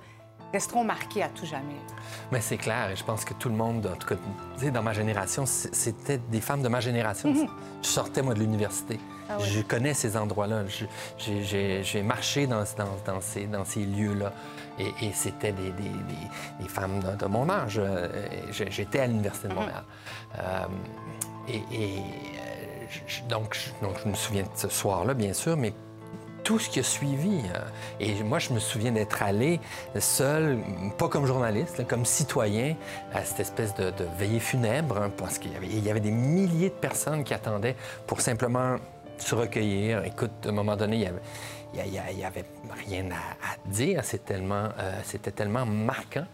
resteront 0.52 0.84
marqués 0.84 1.21
à 1.21 1.30
tout 1.30 1.45
jamais. 1.45 1.76
Mais 2.32 2.41
c'est 2.41 2.58
clair, 2.58 2.89
et 2.89 2.95
je 2.95 3.04
pense 3.04 3.23
que 3.23 3.36
tout 3.36 3.50
le 3.50 3.56
monde, 3.56 3.86
en 3.86 3.97
tout 3.97 4.08
cas, 4.08 4.69
dans 4.71 4.82
ma 4.82 4.93
génération, 4.93 5.45
c'était 5.45 6.17
des 6.17 6.41
femmes 6.41 6.63
de 6.63 6.69
ma 6.69 6.80
génération. 6.80 7.30
Mhm. 7.32 7.47
Je 7.84 7.88
sortais, 7.88 8.23
moi, 8.23 8.34
de 8.34 8.39
l'université. 8.39 9.00
Ah 9.29 9.37
ouais. 9.37 9.45
Je 9.45 9.61
connais 9.61 9.93
ces 9.93 10.15
endroits-là. 10.17 10.63
J'ai- 11.17 12.03
marché 12.03 12.47
dans, 12.47 12.63
dans- 12.77 12.97
dans 13.13 13.21
ces, 13.21 13.45
dans 13.45 13.65
ces 13.65 13.81
lieux-là. 13.85 14.31
Et, 14.79 14.93
et 15.07 15.11
c'était 15.13 15.51
des, 15.51 15.71
des- 15.71 15.83
des- 15.89 16.63
des 16.63 16.69
femmes 16.69 16.99
de, 16.99 17.15
de 17.15 17.25
mon 17.25 17.49
âge. 17.49 17.79
Euh, 17.83 18.07
J'étais 18.51 18.99
à 18.99 19.07
l'Université 19.07 19.47
de 19.47 19.53
Mhm. 19.53 19.59
Montréal. 19.59 19.83
Euh, 20.39 20.65
et 21.49 21.55
et, 21.71 21.97
euh, 21.97 22.85
je- 23.07 23.23
donc, 23.27 23.55
je, 23.55 23.85
donc, 23.85 23.95
je 24.03 24.09
me 24.09 24.13
souviens 24.15 24.43
de 24.43 24.49
ce 24.55 24.69
soir-là, 24.69 25.13
bien 25.13 25.33
sûr, 25.33 25.57
mais 25.57 25.73
tout 26.43 26.59
ce 26.59 26.69
qui 26.69 26.79
a 26.79 26.83
suivi. 26.83 27.41
Et 27.99 28.23
moi, 28.23 28.39
je 28.39 28.53
me 28.53 28.59
souviens 28.59 28.93
d'être 28.93 29.21
allé 29.21 29.59
seul, 29.99 30.59
pas 30.97 31.09
comme 31.09 31.25
journaliste, 31.25 31.85
comme 31.87 32.05
citoyen, 32.05 32.75
à 33.13 33.25
cette 33.25 33.41
espèce 33.41 33.75
de, 33.75 33.89
de 33.89 34.05
veillée 34.17 34.39
funèbre, 34.39 34.97
hein, 34.97 35.11
parce 35.17 35.39
qu'il 35.39 35.51
y 35.83 35.89
avait 35.89 35.99
des 35.99 36.11
milliers 36.11 36.69
de 36.69 36.75
personnes 36.75 37.25
qui 37.25 37.33
attendaient 37.33 37.75
pour 38.05 38.21
simplement 38.21 38.77
se 39.21 39.36
recueillir. 39.36 40.03
Écoute, 40.06 40.32
à 40.45 40.49
un 40.49 40.51
moment 40.51 40.75
donné, 40.75 40.97
il 40.97 41.01
y 41.03 41.06
avait, 41.08 41.21
il 41.73 41.80
y 41.80 41.82
a- 41.82 41.86
il 41.86 41.93
y 41.93 41.99
a- 41.99 42.12
il 42.12 42.19
y 42.19 42.23
avait 42.25 42.45
rien 42.88 43.10
à, 43.12 43.15
à 43.53 43.69
dire. 43.71 44.01
C'est 44.03 44.23
tellement, 44.25 44.69
euh, 44.80 44.99
C'était 45.03 45.32
tellement 45.32 45.65
marquant. 45.65 46.25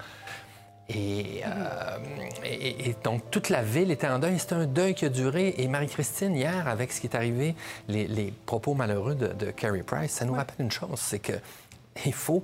Et, 0.90 1.42
euh, 1.46 1.98
et- 2.44 2.90
et 2.90 2.96
donc, 3.04 3.32
toute 3.32 3.50
la 3.50 3.64
ville 3.64 3.90
était 3.90 4.08
en 4.08 4.20
deuil. 4.20 4.38
C'était 4.38 4.56
un 4.56 4.66
deuil 4.66 4.94
qui 4.94 5.06
a 5.06 5.10
duré. 5.10 5.56
Et 5.58 5.68
Marie-Christine, 5.68 6.36
hier, 6.36 6.68
avec 6.68 6.92
ce 6.92 7.00
qui 7.00 7.08
est 7.08 7.16
arrivé, 7.16 7.56
les, 7.88 8.06
les 8.06 8.34
propos 8.46 8.74
malheureux 8.74 9.16
de, 9.16 9.28
de 9.28 9.52
Carrie 9.52 9.84
Price, 9.84 10.12
ça 10.12 10.26
nous 10.26 10.34
rappelle 10.34 10.58
une 10.66 10.72
chose, 10.72 11.00
c'est 11.00 11.20
que 11.20 11.34
il 12.06 12.14
faut 12.14 12.44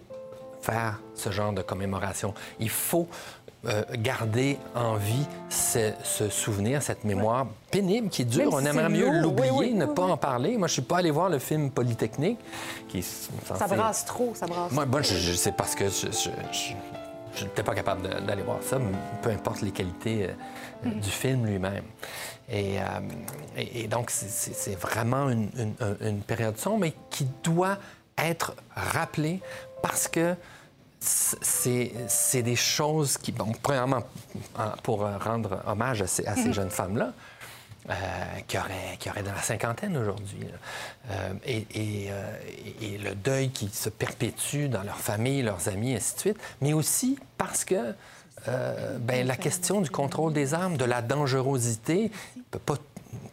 faire 0.62 1.00
ce 1.16 1.32
genre 1.32 1.54
de 1.54 1.62
commémoration. 1.62 2.34
Il 2.60 2.70
faut 2.70 3.08
euh, 3.66 3.84
garder 3.98 4.58
en 4.74 4.96
vie 4.96 5.26
ce, 5.50 5.92
ce 6.04 6.30
souvenir, 6.30 6.82
cette 6.82 7.04
mémoire 7.04 7.46
pénible 7.72 8.08
qui 8.10 8.24
dure. 8.24 8.46
Même 8.46 8.54
On 8.54 8.66
aimerait 8.66 8.90
mieux 8.90 9.22
l'oublier, 9.22 9.52
oui, 9.52 9.58
oui, 9.70 9.74
ne 9.74 9.86
oui, 9.86 9.94
pas 9.94 10.04
en 10.04 10.16
parler. 10.18 10.58
Moi, 10.58 10.68
je 10.70 10.74
suis 10.74 10.82
pas 10.82 10.98
allé 11.00 11.12
voir 11.12 11.30
le 11.30 11.40
film 11.40 11.70
Polytechnique, 11.70 12.40
qui 12.88 13.02
Ça 13.04 13.68
brasse 13.68 14.06
trop, 14.06 14.34
ça 14.34 14.46
brasse 14.48 14.72
moi, 14.72 14.86
je- 15.02 15.34
c'est 15.34 15.52
parce 15.52 15.76
que 15.76 15.90
je- 15.90 16.08
je- 16.08 16.30
je- 16.54 16.74
je 17.36 17.44
n'étais 17.44 17.64
pas 17.64 17.76
capable 17.76 18.02
d'aller 18.26 18.44
voir 18.44 18.60
ça, 18.62 18.80
peu 19.22 19.30
importe 19.30 19.62
les 19.62 19.72
qualités 19.72 20.28
euh, 20.30 20.34
Mhm. 20.90 21.00
du 21.02 21.10
film 21.10 21.46
lui-même. 21.46 21.84
Et, 22.52 22.80
euh, 22.80 22.84
et- 23.58 23.82
et 23.84 23.88
donc, 23.88 24.10
c'est- 24.10 24.76
vraiment 24.80 25.30
une, 25.30 25.50
une- 25.58 25.76
un- 25.82 26.08
une 26.08 26.22
période 26.22 26.58
sombre, 26.58 26.80
mais 26.80 26.94
qui 27.10 27.28
doit 27.44 27.78
être 28.26 28.54
rappelée 28.76 29.42
parce 29.82 30.08
que 30.08 30.36
c'est 31.02 32.42
des 32.44 32.56
choses 32.56 33.18
qui, 33.18 33.32
bon, 33.32 33.52
premièrement, 33.64 34.04
en- 34.58 34.72
pour 34.84 35.06
euh, 35.06 35.18
rendre 35.18 35.62
hommage 35.66 36.02
à 36.02 36.08
ces, 36.08 36.26
à 36.26 36.36
ces 36.36 36.50
Mhm. 36.50 36.54
jeunes 36.54 36.70
femmes-là, 36.72 37.14
euh, 37.90 37.94
qui, 38.48 38.58
auraient, 38.58 38.98
qui 39.00 39.10
auraient 39.10 39.24
dans 39.24 39.34
la 39.34 39.42
cinquantaine 39.42 39.96
aujourd'hui. 39.96 40.46
Euh, 41.10 41.34
et, 41.46 41.66
et, 41.74 42.08
euh, 42.12 42.38
et- 42.82 42.96
et 42.96 42.98
le 42.98 43.16
deuil 43.16 43.50
qui 43.50 43.70
se 43.70 43.90
perpétue 43.90 44.68
dans 44.68 44.84
leur 44.84 44.98
famille, 44.98 45.42
leurs 45.42 45.70
amis, 45.70 45.96
ainsi 45.96 46.16
de 46.16 46.20
suite, 46.20 46.38
mais 46.62 46.74
aussi 46.74 47.18
parce 47.38 47.64
que 47.66 47.94
ben, 49.02 49.28
la 49.28 49.36
question 49.36 49.82
du 49.82 49.90
contrôle 49.90 50.32
des 50.32 50.54
armes, 50.54 50.78
de 50.78 50.86
la 50.86 51.02
dangerosité, 51.02 52.10
on 52.38 52.42
peut 52.52 52.60
pas 52.60 52.78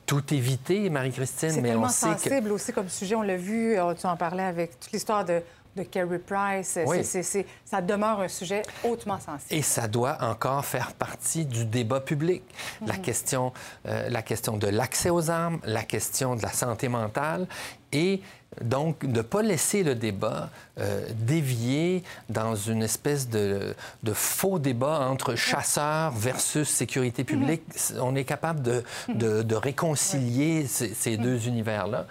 tout 0.06 0.32
éviter, 0.32 0.88
Marie-Christine, 0.90 1.50
C'est 1.50 1.60
mais 1.60 1.74
on 1.74 1.88
sait 1.88 2.14
que... 2.14 2.20
sensible 2.20 2.52
aussi 2.52 2.72
comme 2.72 2.88
sujet. 2.88 3.14
On 3.14 3.22
l'a 3.22 3.36
vu, 3.36 3.76
euh, 3.78 3.94
tu 3.94 4.06
en 4.06 4.16
parlais 4.16 4.42
avec 4.44 4.78
toute 4.80 4.92
l'histoire 4.92 5.24
de, 5.24 5.42
de 5.76 5.82
Kerry 5.82 6.18
Price. 6.18 6.78
Oui. 6.86 6.98
C'est- 6.98 7.02
c'est- 7.04 7.22
c'est- 7.22 7.46
ça 7.64 7.82
demeure 7.82 8.20
un 8.20 8.28
sujet 8.28 8.62
hautement 8.84 9.18
sensible. 9.18 9.52
Et 9.54 9.62
ça 9.62 9.86
doit 9.88 10.16
encore 10.22 10.64
faire 10.64 10.92
partie 10.94 11.44
du 11.44 11.64
débat 11.66 12.00
public. 12.00 12.42
La, 12.86 12.94
Mhm. 12.94 13.02
question, 13.02 13.52
euh, 13.86 14.08
la 14.08 14.22
question 14.22 14.56
de 14.56 14.68
l'accès 14.68 15.10
aux 15.10 15.28
armes, 15.30 15.60
la 15.64 15.82
question 15.82 16.34
de 16.36 16.42
la 16.42 16.52
santé 16.52 16.88
mentale 16.88 17.46
et 17.92 18.22
donc 18.62 19.00
de 19.04 19.18
ne 19.18 19.22
pas 19.22 19.42
laisser 19.42 19.82
le 19.82 19.94
débat 19.94 20.50
euh, 20.78 21.06
dévier 21.14 22.02
dans 22.30 22.54
une 22.54 22.82
espèce 22.82 23.28
de, 23.28 23.74
de 24.02 24.12
faux 24.12 24.58
débat 24.58 25.00
entre 25.10 25.34
chasseurs 25.34 26.12
versus 26.12 26.68
sécurité 26.68 27.22
publique. 27.24 27.62
On 28.00 28.16
est 28.16 28.24
capable 28.24 28.62
de, 28.62 28.82
de- 29.08 29.42
de 29.42 29.54
réconcilier 29.54 30.66
ces, 30.66 30.94
ces 30.94 31.16
deux 31.16 31.46
univers-là. 31.48 32.06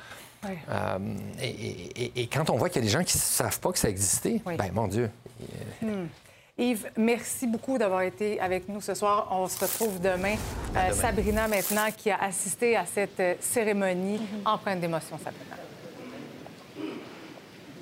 Euh, 0.70 0.98
et, 1.42 1.48
et- 1.50 2.12
et 2.22 2.28
quand 2.28 2.52
on 2.52 2.58
voit 2.58 2.70
qu'il 2.70 2.82
y 2.84 2.86
a 2.86 2.88
des 2.88 2.92
gens 2.94 3.04
qui 3.04 3.18
ne 3.18 3.22
savent 3.22 3.60
pas 3.60 3.72
que 3.72 3.80
ça 3.80 3.90
existait, 3.90 4.40
ben 4.46 4.72
mon 4.74 4.88
Dieu. 4.88 5.10
Hmm. 5.82 6.06
Yves, 6.58 6.88
merci 6.96 7.48
beaucoup 7.48 7.78
d'avoir 7.78 8.04
été 8.04 8.40
avec 8.40 8.70
nous 8.70 8.80
ce 8.80 8.94
soir. 8.94 9.28
On 9.32 9.48
se 9.48 9.60
retrouve 9.60 10.00
demain. 10.00 10.36
Euh, 10.76 10.90
demain. 10.90 10.94
Sabrina, 10.94 11.48
maintenant, 11.48 11.88
qui 11.98 12.12
a 12.12 12.22
assisté 12.22 12.78
à 12.78 12.86
cette 12.86 13.42
cérémonie 13.42 14.22
empreinte 14.46 14.80
d'émotion, 14.80 15.18
Sabrina. 15.18 15.56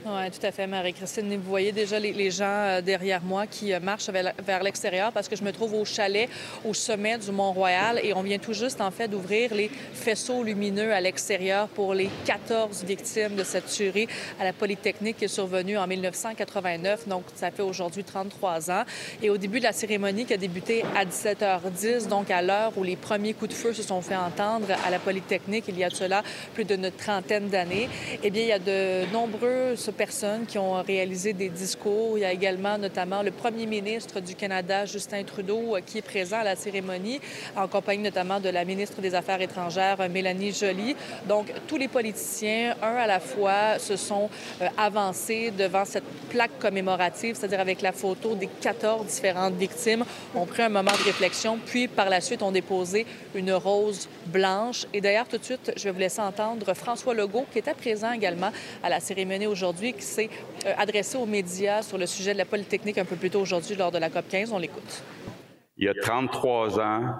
Oui, 0.05 0.29
tout 0.31 0.45
à 0.45 0.51
fait, 0.51 0.67
Marie-Christine. 0.67 1.33
Vous 1.37 1.49
voyez 1.49 1.71
déjà 1.71 1.97
les, 1.97 2.29
gens 2.29 2.43
euh, 2.43 2.81
derrière 2.81 3.21
moi 3.23 3.47
qui 3.47 3.71
euh, 3.71 3.79
marchent 3.79 4.09
vers, 4.09 4.61
l'extérieur 4.61 5.13
parce 5.13 5.29
que 5.29 5.37
je 5.37 5.43
me 5.43 5.53
trouve 5.53 5.75
au 5.75 5.85
chalet 5.85 6.29
au 6.65 6.73
sommet 6.73 7.17
du 7.17 7.31
Mont-Royal 7.31 8.01
et 8.03 8.13
on 8.13 8.21
vient 8.21 8.37
tout 8.37 8.51
juste, 8.51 8.81
en 8.81 8.91
fait, 8.91 9.07
d'ouvrir 9.07 9.53
les 9.53 9.69
faisceaux 9.93 10.43
lumineux 10.43 10.91
à 10.91 10.99
l'extérieur 10.99 11.69
pour 11.69 11.93
les 11.93 12.09
14 12.25 12.83
victimes 12.83 13.35
de 13.37 13.45
cette 13.45 13.67
tuerie 13.67 14.09
à 14.41 14.43
la 14.43 14.51
Polytechnique 14.51 15.17
qui 15.17 15.25
est 15.25 15.29
survenue 15.29 15.77
en 15.77 15.87
1989. 15.87 17.07
Donc, 17.07 17.23
ça 17.35 17.49
fait 17.49 17.63
aujourd'hui 17.63 18.03
33 18.03 18.71
ans. 18.71 18.83
Et 19.21 19.29
au 19.29 19.37
début 19.37 19.59
de 19.59 19.65
la 19.65 19.71
cérémonie 19.71 20.25
qui 20.25 20.33
a 20.33 20.37
débuté 20.37 20.83
à 20.97 21.05
17h10, 21.05 22.09
donc 22.09 22.29
à 22.29 22.41
l'heure 22.41 22.73
où 22.75 22.83
les 22.83 22.97
premiers 22.97 23.33
coups 23.33 23.51
de 23.51 23.55
feu 23.55 23.71
se 23.71 23.83
sont 23.83 24.01
fait 24.01 24.17
entendre 24.17 24.67
à 24.85 24.89
la 24.89 24.99
Polytechnique, 24.99 25.63
il 25.69 25.77
y 25.77 25.83
a 25.85 25.89
de 25.89 25.95
cela 25.95 26.23
plus 26.53 26.65
d'une 26.65 26.91
trentaine 26.91 27.47
d'années, 27.47 27.87
eh 28.21 28.29
bien, 28.29 28.41
il 28.41 28.49
y 28.49 28.51
a 28.51 28.59
de 28.59 29.09
nombreuses 29.13 29.92
personnes 29.93 30.45
qui 30.45 30.57
ont 30.57 30.81
réalisé 30.81 31.33
des 31.33 31.49
discours. 31.49 32.17
Il 32.17 32.21
y 32.21 32.25
a 32.25 32.31
également 32.31 32.77
notamment 32.77 33.21
le 33.21 33.31
premier 33.31 33.65
ministre 33.65 34.19
du 34.19 34.35
Canada, 34.35 34.85
Justin 34.85 35.23
Trudeau, 35.23 35.75
euh, 35.75 35.81
qui 35.85 35.99
est 35.99 36.01
présent 36.01 36.39
à 36.39 36.43
la 36.43 36.55
cérémonie, 36.55 37.19
en 37.55 37.67
compagnie 37.67 38.03
notamment 38.03 38.39
de 38.39 38.49
la 38.49 38.65
ministre 38.65 39.01
des 39.01 39.15
Affaires 39.15 39.41
étrangères, 39.41 40.01
euh, 40.01 40.09
Mélanie 40.09 40.51
Joly. 40.51 40.95
Donc, 41.27 41.51
tous 41.67 41.77
les 41.77 41.87
politiciens, 41.87 42.75
un 42.81 42.95
à 42.95 43.07
la 43.07 43.19
fois, 43.19 43.79
se 43.79 43.95
sont 43.95 44.29
euh, 44.61 44.67
avancés 44.77 45.51
devant 45.51 45.85
cette 45.85 46.03
plaque 46.29 46.59
commémorative, 46.59 47.35
c'est-à-dire 47.35 47.59
avec 47.59 47.81
la 47.81 47.91
photo 47.91 48.35
des 48.35 48.49
14 48.61 49.05
différentes 49.05 49.55
victimes, 49.55 50.03
ont 50.35 50.45
pris 50.45 50.63
un 50.63 50.69
moment 50.69 50.91
de 50.91 51.03
réflexion, 51.03 51.59
puis 51.65 51.87
par 51.87 52.09
la 52.09 52.21
suite 52.21 52.41
ont 52.41 52.51
déposé 52.51 53.05
une 53.35 53.53
rose 53.53 54.07
blanche. 54.25 54.85
Et 54.93 55.01
d'ailleurs, 55.01 55.27
tout 55.27 55.37
de 55.37 55.43
suite, 55.43 55.71
je 55.77 55.83
vais 55.83 55.91
vous 55.91 55.99
laisser 55.99 56.21
entendre 56.21 56.73
François 56.73 57.13
Legault, 57.13 57.45
qui 57.51 57.59
était 57.59 57.73
présent 57.73 58.11
également 58.11 58.51
à 58.81 58.89
la 58.89 58.99
cérémonie 58.99 59.47
aujourd'hui, 59.47 59.82
qui 59.91 60.01
s'est 60.03 60.29
euh, 60.65 60.73
adressé 60.77 61.17
aux 61.17 61.25
médias 61.25 61.81
sur 61.81 61.97
le 61.97 62.05
sujet 62.05 62.31
de 62.33 62.37
la 62.37 62.45
Polytechnique 62.45 62.97
un 62.97 63.03
peu 63.05 63.17
plus 63.17 63.29
tôt 63.29 63.41
aujourd'hui 63.41 63.75
lors 63.75 63.91
de 63.91 63.97
la 63.97 64.09
COP 64.09 64.29
15. 64.29 64.53
On 64.53 64.59
l'écoute. 64.59 65.03
Il 65.75 65.83
y 65.85 65.89
a 65.89 65.93
33 65.93 66.79
ans, 66.79 67.15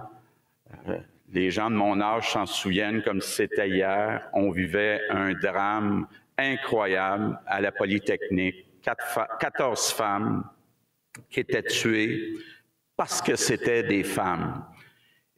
euh, 0.87 0.97
les 1.33 1.49
gens 1.51 1.69
de 1.69 1.75
mon 1.75 1.99
âge 1.99 2.31
s'en 2.31 2.45
souviennent 2.45 3.01
comme 3.03 3.19
si 3.19 3.31
c'était 3.33 3.67
hier. 3.67 4.29
On 4.33 4.51
vivait 4.51 5.01
un 5.09 5.33
drame 5.33 6.07
incroyable 6.37 7.37
à 7.47 7.59
la 7.59 7.71
Polytechnique. 7.71 8.65
Quatre 8.81 9.05
fa- 9.07 9.27
14 9.39 9.91
femmes 9.91 10.43
qui 11.29 11.39
étaient 11.39 11.63
tuées 11.63 12.33
parce 12.95 13.21
que 13.21 13.35
c'était 13.35 13.81
des 13.83 14.03
femmes. 14.03 14.63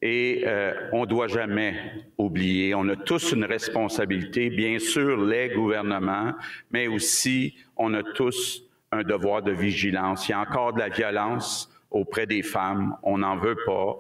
Et 0.08 0.44
euh, 0.46 0.72
on 0.92 1.02
ne 1.02 1.06
doit 1.08 1.28
jamais 1.28 1.74
oublier, 2.20 2.76
on 2.76 2.88
a 2.90 2.96
tous 2.96 3.32
une 3.32 3.44
responsabilité, 3.44 4.52
bien 4.52 4.78
sûr 4.78 5.18
les 5.26 5.50
gouvernements, 5.50 6.34
mais 6.70 6.86
aussi 6.86 7.56
on 7.76 7.92
a 7.96 8.04
tous 8.04 8.62
un 8.92 9.02
devoir 9.02 9.42
de 9.42 9.52
vigilance. 9.52 10.30
Il 10.30 10.34
y 10.34 10.36
a 10.36 10.42
encore 10.42 10.74
de 10.74 10.80
la 10.80 10.90
violence 10.90 11.72
auprès 11.90 12.28
des 12.28 12.44
femmes, 12.44 12.96
on 13.02 13.18
n'en 13.18 13.36
veut 13.36 13.58
pas. 13.66 13.98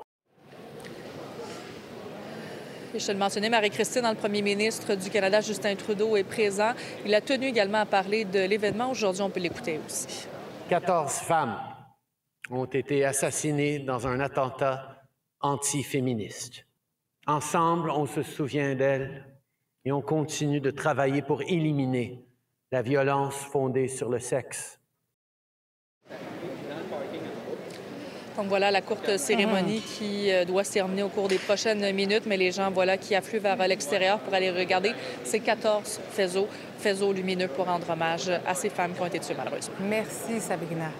Et 2.94 3.00
je 3.00 3.08
te 3.08 3.12
le 3.12 3.18
mentionnais, 3.18 3.50
Marie-Christine, 3.50 4.08
le 4.08 4.16
premier 4.16 4.44
ministre 4.44 4.94
du 4.94 5.10
Canada, 5.10 5.42
Justin 5.42 5.74
Trudeau, 5.76 6.16
est 6.16 6.24
présent. 6.24 6.74
Il 7.04 7.16
a 7.16 7.22
tenu 7.22 7.48
également 7.48 7.80
à 7.80 7.86
parler 7.88 8.26
de 8.26 8.46
l'événement. 8.46 8.92
Aujourd'hui, 8.92 9.24
on 9.24 9.32
peut 9.32 9.40
l'écouter 9.40 9.80
aussi. 9.84 10.28
14 10.70 11.14
femmes 11.22 11.58
ont 12.52 12.66
été 12.66 13.04
assassinées 13.04 13.80
dans 13.80 14.06
un 14.06 14.20
attentat 14.20 14.95
antiféministe. 15.46 16.66
Ensemble, 17.28 17.92
on 17.92 18.06
se 18.06 18.24
souvient 18.24 18.76
d'elles 18.76 19.26
et 19.84 19.92
on 19.92 20.02
continue 20.02 20.60
de 20.60 20.72
travailler 20.72 21.22
pour 21.22 21.42
éliminer 21.44 22.26
la 22.72 22.82
violence 22.82 23.36
fondée 23.36 23.88
sur 23.88 24.10
le 24.10 24.20
sexe. 24.20 24.80
Donc 28.38 28.48
voilà 28.48 28.70
la 28.70 28.82
courte 28.82 29.18
cérémonie 29.18 29.80
qui 29.80 30.30
euh, 30.30 30.44
doit 30.44 30.66
se 30.66 30.74
terminer 30.74 31.04
au 31.04 31.10
cours 31.10 31.30
des 31.30 31.38
prochaines 31.38 31.90
minutes, 31.94 32.24
mais 32.26 32.36
les 32.36 32.52
gens 32.52 32.70
voilà 32.70 32.98
qui 32.98 33.16
affluent 33.16 33.40
vers 33.40 33.62
euh, 33.62 33.68
l'extérieur 33.68 34.20
pour 34.20 34.34
aller 34.34 34.52
regarder 34.52 34.92
ces 35.24 35.40
14 35.40 36.02
faisceaux, 36.10 36.50
faisceaux 36.80 37.14
lumineux 37.14 37.48
pour 37.48 37.66
rendre 37.66 37.90
hommage 37.90 38.30
à 38.46 38.54
ces 38.54 38.70
femmes 38.70 38.94
qui 38.94 39.02
ont 39.02 39.06
été 39.06 39.20
tuées 39.20 39.36
malheureusement. 39.38 39.76
Merci, 39.80 40.42
Sabrina. 40.42 40.92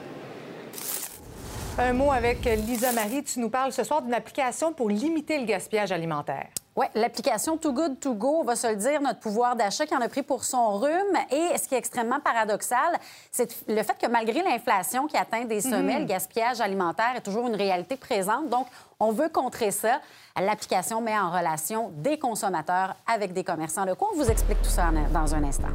Un 1.78 1.92
mot 1.94 2.12
avec 2.12 2.46
Lisa 2.46 2.92
Marie. 2.94 3.24
Tu 3.24 3.40
nous 3.40 3.50
parles 3.50 3.74
ce 3.74 3.84
soir 3.84 4.02
d'une 4.02 4.14
application 4.14 4.72
pour 4.72 4.90
limiter 4.90 5.38
le 5.40 5.46
gaspillage 5.46 5.92
alimentaire. 5.92 6.48
Oui, 6.78 6.86
l'application 6.94 7.58
Too 7.58 7.72
Good 7.74 8.00
To 8.02 8.14
Go, 8.16 8.40
on 8.42 8.44
va 8.44 8.56
se 8.58 8.68
le 8.68 8.76
dire, 8.76 9.02
notre 9.02 9.20
pouvoir 9.20 9.56
d'achat 9.56 9.86
qui 9.86 9.96
en 9.96 10.02
a 10.02 10.10
pris 10.10 10.24
pour 10.24 10.44
son 10.44 10.78
rhume. 10.78 11.18
Et 11.32 11.58
ce 11.58 11.68
qui 11.68 11.76
est 11.76 11.78
extrêmement 11.78 12.20
paradoxal, 12.20 12.98
c'est 13.32 13.50
le 13.68 13.82
fait 13.84 13.98
que 13.98 14.08
malgré 14.08 14.42
l'inflation 14.42 15.08
qui 15.08 15.16
atteint 15.18 15.46
des 15.46 15.62
sommets, 15.62 15.96
Mhm. 15.96 16.00
le 16.02 16.06
gaspillage 16.06 16.60
alimentaire 16.62 17.14
est 17.16 17.22
toujours 17.22 17.48
une 17.48 17.56
réalité 17.56 17.96
présente. 17.98 18.50
Donc, 18.50 18.68
on 19.00 19.12
veut 19.12 19.30
contrer 19.30 19.72
ça. 19.72 20.00
L'application 20.40 21.02
met 21.02 21.18
en 21.18 21.30
relation 21.32 21.92
des 21.96 22.18
consommateurs 22.20 22.96
avec 23.08 23.32
des 23.34 23.44
commerçants 23.46 23.86
locaux. 23.86 24.08
On 24.14 24.18
vous 24.18 24.30
explique 24.30 24.62
tout 24.62 24.70
ça 24.70 24.86
dans 25.14 25.34
un 25.36 25.44
instant. 25.46 25.68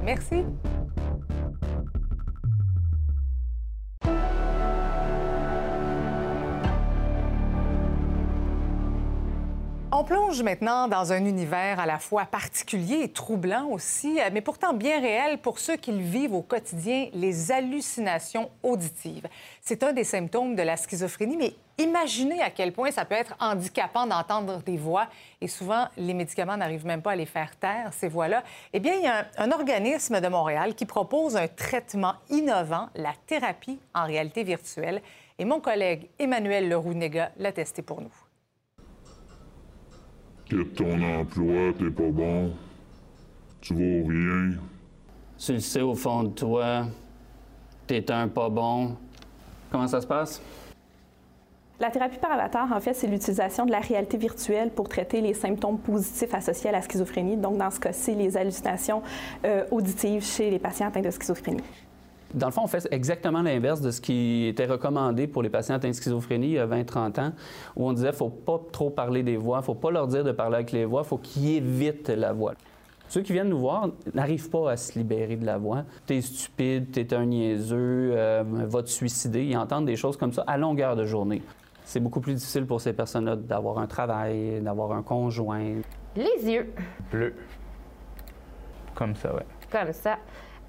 Merci. 0.00 0.44
On 10.00 10.04
plonge 10.04 10.42
maintenant 10.42 10.88
dans 10.88 11.12
un 11.12 11.26
univers 11.26 11.78
à 11.78 11.84
la 11.84 11.98
fois 11.98 12.24
particulier 12.24 13.02
et 13.02 13.12
troublant 13.12 13.66
aussi, 13.66 14.18
euh, 14.18 14.30
mais 14.32 14.40
pourtant 14.40 14.72
bien 14.72 14.98
réel 14.98 15.36
pour 15.36 15.58
ceux 15.58 15.76
qui 15.76 15.92
le 15.92 16.02
vivent 16.02 16.32
au 16.32 16.40
quotidien, 16.40 17.10
les 17.12 17.52
hallucinations 17.52 18.50
auditives. 18.62 19.28
C'est 19.60 19.82
un 19.82 19.92
des 19.92 20.04
symptômes 20.04 20.56
de 20.56 20.62
la 20.62 20.78
schizophrénie, 20.78 21.36
mais 21.36 21.52
imaginez 21.76 22.40
à 22.40 22.48
quel 22.48 22.72
point 22.72 22.90
ça 22.90 23.04
peut 23.04 23.14
être 23.14 23.34
handicapant 23.40 24.06
d'entendre 24.06 24.62
des 24.62 24.78
voix 24.78 25.06
et 25.42 25.48
souvent 25.48 25.86
les 25.98 26.14
médicaments 26.14 26.56
n'arrivent 26.56 26.86
même 26.86 27.02
pas 27.02 27.12
à 27.12 27.16
les 27.16 27.26
faire 27.26 27.54
taire, 27.56 27.92
ces 27.92 28.08
voix-là. 28.08 28.42
Eh 28.72 28.80
bien, 28.80 28.94
il 28.94 29.02
y 29.02 29.06
a 29.06 29.26
un, 29.36 29.52
organisme 29.52 30.18
de 30.18 30.28
Montréal 30.28 30.74
qui 30.74 30.86
propose 30.86 31.36
un 31.36 31.46
traitement 31.46 32.14
innovant, 32.30 32.88
la 32.94 33.12
thérapie 33.26 33.78
en 33.94 34.06
réalité 34.06 34.44
virtuelle. 34.44 35.02
Et 35.38 35.44
mon 35.44 35.60
collègue 35.60 36.08
Emmanuel 36.18 36.70
Leroux-Néga 36.70 37.32
l'a 37.36 37.52
testé 37.52 37.82
pour 37.82 38.00
nous. 38.00 38.19
Quitte 40.50 40.74
ton 40.74 41.00
emploi, 41.00 41.72
t'es 41.78 41.90
pas 41.90 42.10
bon. 42.10 42.50
Tu 43.60 43.72
vaux 43.72 44.08
rien. 44.08 44.58
Tu 45.38 45.52
le 45.52 45.60
sais 45.60 45.80
au 45.80 45.94
fond 45.94 46.24
de 46.24 46.30
toi, 46.30 46.86
t'es 47.86 48.10
un 48.10 48.26
pas 48.26 48.48
bon. 48.48 48.96
Comment 49.70 49.86
ça 49.86 50.00
se 50.00 50.06
passe? 50.08 50.42
La 51.78 51.90
thérapie 51.90 52.18
par 52.18 52.32
avatar, 52.32 52.70
en 52.72 52.80
fait, 52.80 52.94
c'est 52.94 53.06
l'utilisation 53.06 53.64
de 53.64 53.70
la 53.70 53.78
réalité 53.78 54.16
virtuelle 54.16 54.70
pour 54.70 54.88
traiter 54.88 55.20
les 55.20 55.34
symptômes 55.34 55.78
positifs 55.78 56.34
associés 56.34 56.70
à 56.70 56.72
la 56.72 56.82
schizophrénie. 56.82 57.36
Donc, 57.36 57.56
dans 57.56 57.70
ce 57.70 57.78
cas-ci, 57.78 58.16
les 58.16 58.36
hallucinations 58.36 59.02
euh, 59.44 59.64
auditives 59.70 60.24
chez 60.24 60.50
les 60.50 60.58
patients 60.58 60.88
atteints 60.88 61.00
de 61.00 61.10
schizophrénie. 61.10 61.62
Dans 62.34 62.46
le 62.46 62.52
fond, 62.52 62.62
on 62.64 62.68
fait 62.68 62.86
exactement 62.92 63.42
l'inverse 63.42 63.80
de 63.80 63.90
ce 63.90 64.00
qui 64.00 64.46
était 64.46 64.66
recommandé 64.66 65.26
pour 65.26 65.42
les 65.42 65.50
patients 65.50 65.74
atteints 65.74 65.88
de 65.88 65.94
schizophrénie 65.94 66.46
il 66.46 66.52
y 66.52 66.58
a 66.58 66.66
20-30 66.66 67.20
ans, 67.20 67.32
où 67.76 67.88
on 67.88 67.92
disait 67.92 68.12
faut 68.12 68.28
pas 68.28 68.60
trop 68.70 68.90
parler 68.90 69.22
des 69.22 69.36
voix, 69.36 69.62
faut 69.62 69.74
pas 69.74 69.90
leur 69.90 70.06
dire 70.06 70.22
de 70.22 70.32
parler 70.32 70.56
avec 70.56 70.72
les 70.72 70.84
voix, 70.84 71.02
faut 71.02 71.18
qu'ils 71.18 71.56
évitent 71.56 72.08
la 72.08 72.32
voix. 72.32 72.54
Ceux 73.08 73.22
qui 73.22 73.32
viennent 73.32 73.48
nous 73.48 73.58
voir 73.58 73.88
n'arrivent 74.14 74.50
pas 74.50 74.70
à 74.70 74.76
se 74.76 74.96
libérer 74.96 75.34
de 75.34 75.44
la 75.44 75.58
voix. 75.58 75.82
T'es 76.06 76.20
stupide, 76.20 76.92
t'es 76.92 77.12
un 77.12 77.26
niaiseux, 77.26 78.12
euh, 78.14 78.44
va 78.46 78.84
te 78.84 78.88
suicider. 78.88 79.44
Ils 79.44 79.56
entendent 79.56 79.86
des 79.86 79.96
choses 79.96 80.16
comme 80.16 80.32
ça 80.32 80.44
à 80.46 80.56
longueur 80.56 80.94
de 80.94 81.04
journée. 81.04 81.42
C'est 81.82 81.98
beaucoup 81.98 82.20
plus 82.20 82.34
difficile 82.34 82.66
pour 82.66 82.80
ces 82.80 82.92
personnes-là 82.92 83.34
d'avoir 83.34 83.78
un 83.78 83.88
travail, 83.88 84.60
d'avoir 84.60 84.92
un 84.92 85.02
conjoint. 85.02 85.80
Les 86.14 86.52
yeux. 86.52 86.72
Bleu. 87.10 87.34
Comme 88.94 89.16
ça, 89.16 89.34
ouais. 89.34 89.46
Comme 89.72 89.92
ça. 89.92 90.18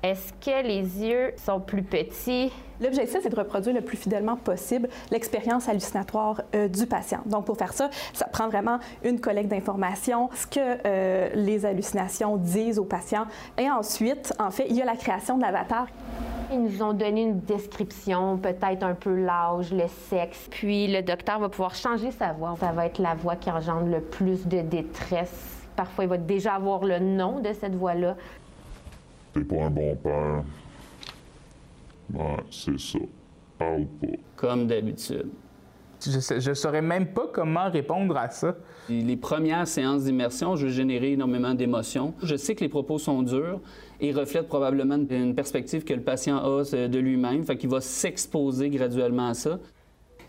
Est-ce 0.04 0.34
que 0.34 0.66
les 0.66 0.82
yeux 0.82 1.34
sont 1.38 1.60
plus 1.60 1.84
petits? 1.84 2.52
L'objectif, 2.80 3.20
c'est 3.22 3.30
de 3.30 3.36
reproduire 3.36 3.76
le 3.76 3.82
plus 3.82 3.98
fidèlement 3.98 4.36
possible 4.36 4.90
l'expérience 5.12 5.70
hallucinatoire 5.70 6.42
euh, 6.56 6.68
du 6.68 6.88
patient. 6.88 7.20
Donc, 7.28 7.46
pour 7.46 7.56
faire 7.56 7.74
ça, 7.74 7.92
ça 8.12 8.26
prend 8.26 8.48
vraiment 8.48 8.80
une 9.04 9.20
collecte 9.20 9.50
d'informations, 9.50 10.32
ce 10.34 10.48
que 10.48 10.60
euh, 10.60 11.30
les 11.36 11.68
hallucinations 11.68 12.38
disent 12.38 12.80
aux 12.80 12.86
patients. 12.86 13.26
Et 13.60 13.70
ensuite, 13.70 14.34
en 14.40 14.50
fait, 14.50 14.66
il 14.68 14.76
y 14.76 14.82
a 14.82 14.86
la 14.86 14.96
création 14.96 15.38
de 15.38 15.44
l'avatar. 15.44 15.86
Ils 16.52 16.64
nous 16.64 16.82
ont 16.82 16.94
donné 16.94 17.22
une 17.22 17.40
description, 17.40 18.38
peut-être 18.38 18.84
un 18.84 18.96
peu 18.96 19.14
l'âge, 19.14 19.72
le 19.72 19.88
sexe. 20.10 20.48
Puis 20.50 20.88
le 20.88 21.04
docteur 21.04 21.40
va 21.40 21.50
pouvoir 21.50 21.76
changer 21.76 22.10
sa 22.10 22.34
voix. 22.34 22.56
Ça 22.60 22.72
va 22.72 22.88
être 22.88 22.98
la 22.98 23.14
voix 23.14 23.36
qui 23.36 23.52
engendre 23.52 23.86
le 23.86 24.02
plus 24.02 24.48
de 24.48 24.62
détresse. 24.62 25.60
Parfois, 25.76 26.04
il 26.04 26.10
va 26.10 26.18
déjà 26.18 26.56
avoir 26.56 26.84
le 26.84 27.00
nom 27.00 27.40
de 27.40 27.54
cette 27.54 27.76
voix-là. 27.76 28.16
T'es 29.34 29.42
pas 29.42 29.64
un 29.64 29.70
bon 29.70 29.96
père. 29.96 30.44
Ouais, 32.14 32.38
c'est 32.50 32.80
ça. 32.80 33.00
Parle 33.58 33.86
pas. 34.02 34.08
Comme 34.36 34.68
d'habitude. 34.68 35.30
Je 36.04 36.50
ne 36.50 36.54
saurais 36.56 36.82
même 36.82 37.14
pas 37.14 37.28
comment 37.32 37.70
répondre 37.70 38.18
à 38.18 38.30
ça. 38.30 38.56
Les 38.90 39.16
premières 39.16 39.68
séances 39.68 40.06
d'immersion, 40.06 40.56
je 40.56 40.66
veux 40.66 40.72
générer 40.72 41.12
énormément 41.12 41.54
d'émotions. 41.54 42.16
Je 42.24 42.36
sais 42.36 42.56
que 42.56 42.62
les 42.62 42.70
propos 42.70 42.98
sont 42.98 43.22
durs 43.22 43.60
et 44.00 44.12
reflètent 44.12 44.48
probablement 44.48 44.98
une 45.10 45.36
perspective 45.36 45.84
que 45.84 45.94
le 45.94 46.02
patient 46.02 46.38
a 46.38 46.88
de 46.88 47.00
lui-même, 47.00 47.44
fait 47.44 47.56
qu'il 47.56 47.70
va 47.70 47.82
s'exposer 47.82 48.70
graduellement 48.70 49.28
à 49.28 49.34
ça. 49.36 49.60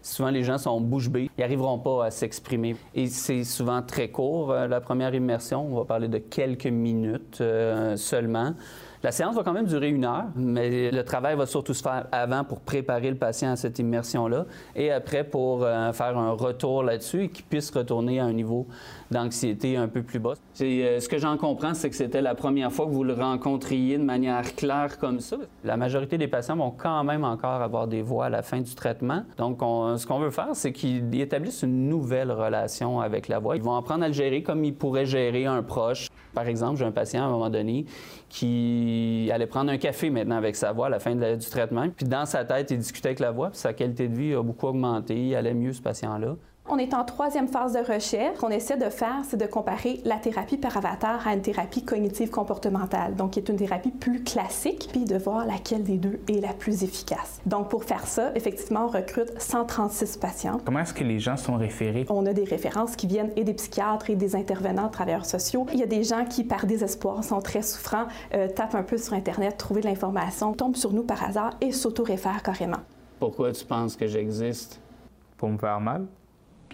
Souvent, 0.03 0.31
les 0.31 0.43
gens 0.43 0.59
sont 0.59 0.81
bouche 0.81 1.09
bée. 1.09 1.31
Ils 1.38 1.41
n'arriveront 1.41 1.79
pas 1.79 2.07
à 2.07 2.11
s'exprimer. 2.11 2.75
Et 2.93 3.07
c'est 3.07 3.45
souvent 3.45 3.83
très 3.83 4.11
court, 4.11 4.51
euh, 4.51 4.67
la 4.67 4.81
première 4.81 5.15
immersion. 5.15 5.65
On 5.65 5.77
va 5.77 5.85
parler 5.85 6.09
de 6.09 6.19
quelques 6.19 6.67
minutes 6.67 7.38
euh, 7.41 7.97
seulement. 7.97 8.55
La 9.03 9.11
séance 9.11 9.35
va 9.35 9.43
quand 9.43 9.53
même 9.53 9.67
durer 9.67 9.88
une 9.88 10.05
heure, 10.05 10.27
mais 10.37 10.93
le 10.93 11.05
travail 11.05 11.35
va 11.35 11.45
surtout 11.45 11.75
se 11.75 11.83
faire 11.83 12.07
avant 12.12 12.45
pour 12.45 12.61
préparer 12.61 13.11
le 13.11 13.17
patient 13.17 13.51
à 13.51 13.57
cette 13.57 13.81
immersion-là 13.81 14.47
et 14.77 14.93
après 14.93 15.25
pour 15.25 15.65
euh, 15.65 15.93
faire 15.93 16.17
un 16.17 16.31
retour 16.31 16.85
là-dessus 16.85 17.25
et 17.25 17.29
qu'il 17.29 17.45
puisse 17.45 17.73
retourner 17.73 18.21
à 18.21 18.27
un 18.27 18.33
niveau 18.33 18.69
d'anxiété 19.11 19.77
un 19.77 19.88
peu 19.88 20.05
plus 20.05 20.21
bas. 20.21 20.35
Euh, 20.61 21.01
ce 21.01 21.09
que 21.09 21.19
j'en 21.19 21.37
comprends, 21.37 21.75
c'est 21.75 21.91
que 21.91 21.97
c'était 21.97 22.23
la 22.23 22.37
première 22.37 22.71
fois 22.71 22.87
que 22.87 22.93
vous 22.93 23.03
le 23.03 23.15
rencontriez 23.15 23.99
de 23.99 24.05
manière 24.05 24.55
claire 24.55 24.97
comme 24.99 25.19
ça. 25.19 25.37
La 25.65 25.77
majorité 25.77 26.17
des 26.17 26.29
patients 26.29 26.57
vont 26.57 26.71
quand 26.71 27.03
même 27.03 27.25
encore 27.25 27.61
avoir 27.61 27.88
des 27.88 28.03
voix 28.03 28.27
à 28.27 28.31
la 28.31 28.43
fin 28.43 28.61
du 28.61 28.73
traitement. 28.77 29.25
Donc, 29.37 29.59
ce 29.61 30.07
qu'on 30.07 30.21
veut 30.21 30.31
faire, 30.31 30.51
c'est 30.53 30.73
qu'ils 30.73 31.21
établissent 31.21 31.62
une 31.62 31.88
nouvelle 31.88 32.31
relation 32.31 33.01
avec 33.01 33.27
la 33.27 33.41
voix. 33.41 33.57
Ils 33.57 33.62
vont 33.62 33.75
apprendre 33.75 34.05
à 34.05 34.09
le 34.09 34.15
gérer 34.15 34.45
comme 34.45 34.65
ils 34.65 34.75
pourraient 34.75 35.07
gérer 35.07 35.47
un 35.47 35.65
proche. 35.65 36.07
Par 36.35 36.47
exemple, 36.49 36.79
j'ai 36.79 36.85
un 36.85 36.92
patient 36.92 37.23
à 37.23 37.27
un 37.27 37.31
moment 37.31 37.51
donné 37.51 37.87
qui 38.29 39.31
allait 39.33 39.47
prendre 39.47 39.71
un 39.71 39.79
café 39.79 40.11
maintenant 40.11 40.37
avec 40.37 40.57
sa 40.57 40.73
voix 40.73 40.87
à 40.87 40.90
la 40.90 40.99
fin 40.99 41.14
du 41.14 41.51
traitement. 41.51 41.88
Puis 41.95 42.07
dans 42.07 42.27
sa 42.27 42.45
tête, 42.45 42.71
il 42.71 42.79
discutait 42.79 43.09
avec 43.09 43.21
la 43.21 43.31
voix, 43.31 43.51
puis 43.51 43.59
sa 43.59 43.73
qualité 43.73 44.09
de 44.09 44.14
vie 44.14 44.35
a 44.35 44.42
beaucoup 44.42 44.68
augmenté. 44.68 45.14
Il 45.14 45.35
allait 45.35 45.55
mieux, 45.55 45.73
ce 45.73 45.83
patient-là. 45.83 46.37
On 46.68 46.79
est 46.79 46.94
en 46.94 47.05
troisième 47.05 47.48
phase 47.48 47.72
de 47.72 47.81
recherche. 47.81 48.37
Ce 48.37 48.40
qu'on 48.40 48.48
essaie 48.48 48.77
de 48.77 48.88
faire, 48.88 49.22
c'est 49.29 49.37
de 49.37 49.46
comparer 49.46 50.01
la 50.05 50.16
thérapie 50.16 50.57
par 50.57 50.77
avatar 50.77 51.27
à 51.27 51.35
une 51.35 51.42
thérapie 51.42 51.85
cognitive 51.85 52.31
comportementale, 52.31 53.16
donc 53.16 53.33
qui 53.33 53.40
est 53.40 53.48
une 53.48 53.57
thérapie 53.57 53.90
plus 53.90 54.22
classique, 54.22 54.88
puis 54.92 55.05
de 55.05 55.16
voir 55.16 55.44
laquelle 55.44 55.83
des 55.83 55.98
deux 55.98 56.20
est 56.29 56.40
la 56.40 56.53
plus 56.53 56.85
efficace. 56.85 57.40
Donc 57.46 57.68
pour 57.68 57.83
faire 57.83 58.07
ça, 58.07 58.31
effectivement, 58.37 58.85
on 58.85 58.88
recrute 58.88 59.33
136 59.38 60.16
patients. 60.18 60.61
Comment 60.64 60.79
est-ce 60.79 60.94
que 60.94 61.03
les 61.03 61.18
gens 61.18 61.37
sont 61.37 61.57
référés? 61.57 62.07
On 62.09 62.25
a 62.27 62.33
des 62.33 62.44
références 62.44 62.94
qui 62.94 63.09
viennent 63.09 63.33
et 63.35 63.42
des 63.42 63.55
psychiatres 63.55 64.09
et 64.09 64.14
des 64.14 64.37
intervenants, 64.37 64.88
travailleurs 64.88 65.27
sociaux. 65.27 65.66
Il 65.72 65.81
y 65.81 65.83
a 65.83 65.87
des 65.87 66.05
gens 66.05 66.25
qui, 66.25 66.44
par 66.44 66.66
désespoir, 66.66 67.25
sont 67.25 67.40
très 67.40 67.62
souffrants, 67.62 68.07
euh, 68.35 68.48
tapent 68.48 68.77
un 68.77 68.85
peu 68.85 68.98
sur 68.98 69.14
Internet, 69.14 69.57
trouvent 69.57 69.81
de 69.81 69.85
l'information, 69.85 70.53
tombent 70.53 70.77
sur 70.77 70.92
nous 70.92 71.03
par 71.03 71.25
hasard 71.25 71.51
et 71.61 71.72
s'auto-réfèrent 71.72 72.42
carrément. 72.42 72.81
Pourquoi 73.18 73.51
tu 73.51 73.64
penses 73.64 73.96
que 73.96 74.07
j'existe? 74.07 74.81
Pour 75.37 75.48
me 75.48 75.59
faire 75.59 75.81
mal? 75.81 76.07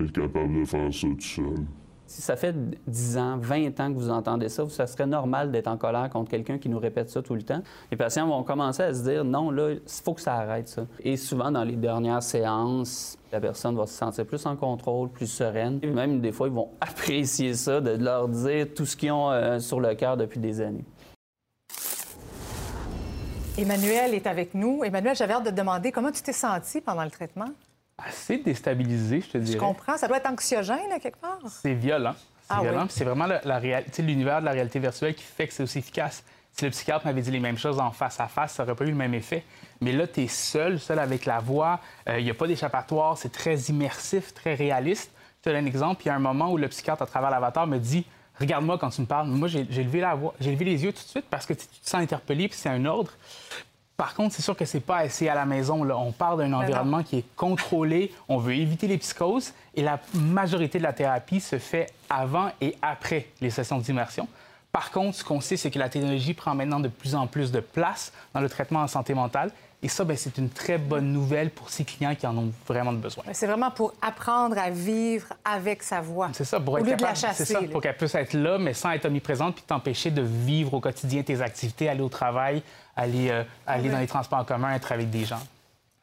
Capable 0.06 0.60
de 0.60 0.64
faire 0.64 0.92
ça 0.92 1.06
tout 1.06 1.20
seul. 1.20 1.66
Si 2.08 2.22
ça 2.22 2.36
fait 2.36 2.54
10 2.86 3.18
ans, 3.18 3.36
20 3.36 3.78
ans 3.80 3.92
que 3.92 3.98
vous 3.98 4.08
entendez 4.08 4.48
ça, 4.48 4.66
ça 4.70 4.86
serait 4.86 5.06
normal 5.06 5.50
d'être 5.52 5.66
en 5.66 5.76
colère 5.76 6.08
contre 6.08 6.30
quelqu'un 6.30 6.56
qui 6.56 6.70
nous 6.70 6.78
répète 6.78 7.10
ça 7.10 7.20
tout 7.20 7.34
le 7.34 7.42
temps. 7.42 7.60
Les 7.90 7.98
patients 7.98 8.26
vont 8.26 8.42
commencer 8.44 8.82
à 8.82 8.94
se 8.94 9.02
dire 9.02 9.24
non, 9.24 9.50
là, 9.50 9.72
il 9.72 9.80
faut 9.86 10.14
que 10.14 10.22
ça 10.22 10.36
arrête 10.36 10.68
ça. 10.68 10.86
Et 11.00 11.18
souvent, 11.18 11.50
dans 11.50 11.64
les 11.64 11.76
dernières 11.76 12.22
séances, 12.22 13.18
la 13.30 13.40
personne 13.40 13.76
va 13.76 13.86
se 13.86 13.92
sentir 13.92 14.24
plus 14.24 14.46
en 14.46 14.56
contrôle, 14.56 15.10
plus 15.10 15.26
sereine. 15.26 15.80
Et 15.82 15.88
même 15.88 16.22
des 16.22 16.32
fois, 16.32 16.48
ils 16.48 16.54
vont 16.54 16.70
apprécier 16.80 17.52
ça, 17.52 17.82
de 17.82 18.02
leur 18.02 18.26
dire 18.28 18.68
tout 18.74 18.86
ce 18.86 18.96
qu'ils 18.96 19.12
ont 19.12 19.30
euh, 19.30 19.58
sur 19.58 19.78
le 19.78 19.94
cœur 19.94 20.16
depuis 20.16 20.40
des 20.40 20.62
années. 20.62 20.86
Emmanuel 23.58 24.14
est 24.14 24.26
avec 24.26 24.54
nous. 24.54 24.82
Emmanuel, 24.82 25.14
j'avais 25.14 25.34
hâte 25.34 25.44
de 25.44 25.50
te 25.50 25.54
demander 25.54 25.92
comment 25.92 26.10
tu 26.10 26.22
t'es 26.22 26.32
senti 26.32 26.80
pendant 26.80 27.04
le 27.04 27.10
traitement? 27.10 27.50
Assez 27.98 28.38
déstabilisé, 28.38 29.20
je 29.20 29.30
te 29.30 29.38
dirais. 29.38 29.58
Je 29.58 29.58
comprends. 29.58 29.96
Ça 29.96 30.06
doit 30.08 30.18
être 30.18 30.30
anxiogène, 30.30 30.98
quelque 31.02 31.18
part. 31.18 31.38
C'est 31.48 31.74
violent. 31.74 32.14
C'est 32.42 32.54
ah 32.54 32.60
violent. 32.62 32.86
C'est 32.88 33.04
vraiment 33.04 33.26
l'univers 33.98 34.40
de 34.40 34.46
la 34.46 34.52
réalité 34.52 34.78
virtuelle 34.78 35.14
qui 35.14 35.24
fait 35.24 35.46
que 35.46 35.52
c'est 35.52 35.62
aussi 35.62 35.78
efficace. 35.78 36.24
Si 36.52 36.64
le 36.64 36.70
psychiatre 36.70 37.04
m'avait 37.06 37.20
dit 37.20 37.30
les 37.30 37.40
mêmes 37.40 37.58
choses 37.58 37.78
en 37.78 37.90
face 37.90 38.18
à 38.20 38.26
face, 38.26 38.54
ça 38.54 38.64
n'aurait 38.64 38.74
pas 38.74 38.84
eu 38.84 38.90
le 38.90 38.96
même 38.96 39.14
effet. 39.14 39.44
Mais 39.80 39.92
là, 39.92 40.06
tu 40.06 40.22
es 40.22 40.28
seul, 40.28 40.80
seul 40.80 40.98
avec 40.98 41.24
la 41.24 41.38
voix. 41.38 41.80
Il 42.08 42.24
n'y 42.24 42.30
a 42.30 42.34
pas 42.34 42.46
d'échappatoire. 42.46 43.18
C'est 43.18 43.32
très 43.32 43.56
immersif, 43.56 44.34
très 44.34 44.54
réaliste. 44.54 45.12
Je 45.38 45.42
te 45.42 45.54
donne 45.54 45.64
un 45.64 45.66
exemple. 45.66 46.02
Il 46.04 46.08
y 46.08 46.10
a 46.10 46.14
un 46.14 46.20
moment 46.20 46.50
où 46.50 46.56
le 46.56 46.66
psychiatre, 46.68 47.02
à 47.02 47.06
travers 47.06 47.30
l'avatar, 47.30 47.66
me 47.66 47.78
dit 47.78 48.04
Regarde-moi 48.40 48.78
quand 48.78 48.90
tu 48.90 49.00
me 49.00 49.06
parles. 49.06 49.28
Moi, 49.28 49.48
j'ai 49.48 49.64
levé 49.64 50.00
la 50.00 50.14
voix, 50.14 50.34
j'ai 50.40 50.52
levé 50.52 50.64
les 50.64 50.84
yeux 50.84 50.92
tout 50.92 51.02
de 51.02 51.08
suite 51.08 51.26
parce 51.28 51.44
que 51.44 51.54
tu 51.54 51.66
te 51.66 51.88
sens 51.88 52.00
interpellé, 52.00 52.48
puis 52.48 52.56
c'est 52.56 52.68
un 52.68 52.84
ordre. 52.84 53.12
Par 53.98 54.14
contre, 54.14 54.32
c'est 54.32 54.42
sûr 54.42 54.56
que 54.56 54.64
c'est 54.64 54.78
pas 54.78 54.98
assez 54.98 55.28
à 55.28 55.34
la 55.34 55.44
maison. 55.44 55.82
Là. 55.82 55.98
On 55.98 56.12
parle 56.12 56.38
d'un 56.38 56.50
ben 56.50 56.54
environnement 56.54 57.02
qui 57.02 57.18
est 57.18 57.24
contrôlé. 57.34 58.12
On 58.28 58.38
veut 58.38 58.54
éviter 58.54 58.86
les 58.86 58.96
psychoses 58.96 59.52
et 59.74 59.82
la 59.82 59.98
majorité 60.14 60.78
de 60.78 60.84
la 60.84 60.92
thérapie 60.92 61.40
se 61.40 61.58
fait 61.58 61.88
avant 62.08 62.52
et 62.60 62.76
après 62.80 63.26
les 63.40 63.50
sessions 63.50 63.78
d'immersion. 63.78 64.28
Par 64.70 64.92
contre, 64.92 65.16
ce 65.16 65.24
qu'on 65.24 65.40
sait, 65.40 65.56
c'est 65.56 65.72
que 65.72 65.80
la 65.80 65.88
technologie 65.88 66.32
prend 66.32 66.54
maintenant 66.54 66.78
de 66.78 66.86
plus 66.86 67.16
en 67.16 67.26
plus 67.26 67.50
de 67.50 67.58
place 67.58 68.12
dans 68.34 68.40
le 68.40 68.48
traitement 68.48 68.82
en 68.82 68.86
santé 68.86 69.14
mentale. 69.14 69.50
Et 69.80 69.88
ça, 69.88 70.04
ben, 70.04 70.16
c'est 70.16 70.38
une 70.38 70.50
très 70.50 70.76
bonne 70.76 71.12
nouvelle 71.12 71.50
pour 71.50 71.70
ces 71.70 71.84
clients 71.84 72.14
qui 72.14 72.26
en 72.26 72.36
ont 72.36 72.52
vraiment 72.66 72.92
besoin. 72.92 73.24
C'est 73.32 73.46
vraiment 73.46 73.70
pour 73.70 73.94
apprendre 74.02 74.58
à 74.58 74.70
vivre 74.70 75.28
avec 75.44 75.84
sa 75.84 76.00
voix. 76.00 76.30
C'est 76.32 76.44
ça, 76.44 76.58
pour 76.58 76.78
être 76.78 76.86
capable, 76.86 77.16
C'est 77.16 77.44
ça, 77.44 77.60
pour 77.62 77.80
qu'elle 77.80 77.96
puisse 77.96 78.14
être 78.16 78.34
là, 78.34 78.58
mais 78.58 78.74
sans 78.74 78.90
être 78.90 79.04
omniprésente, 79.04 79.54
puis 79.54 79.64
t'empêcher 79.64 80.10
de 80.10 80.22
vivre 80.22 80.74
au 80.74 80.80
quotidien 80.80 81.22
tes 81.22 81.40
activités, 81.40 81.88
aller 81.88 82.00
au 82.00 82.08
travail, 82.08 82.62
aller, 82.98 83.30
euh, 83.30 83.44
aller 83.66 83.88
dans 83.88 83.98
les 83.98 84.06
transports 84.06 84.40
en 84.40 84.44
commun, 84.44 84.74
être 84.74 84.92
avec 84.92 85.08
des 85.08 85.24
gens. 85.24 85.40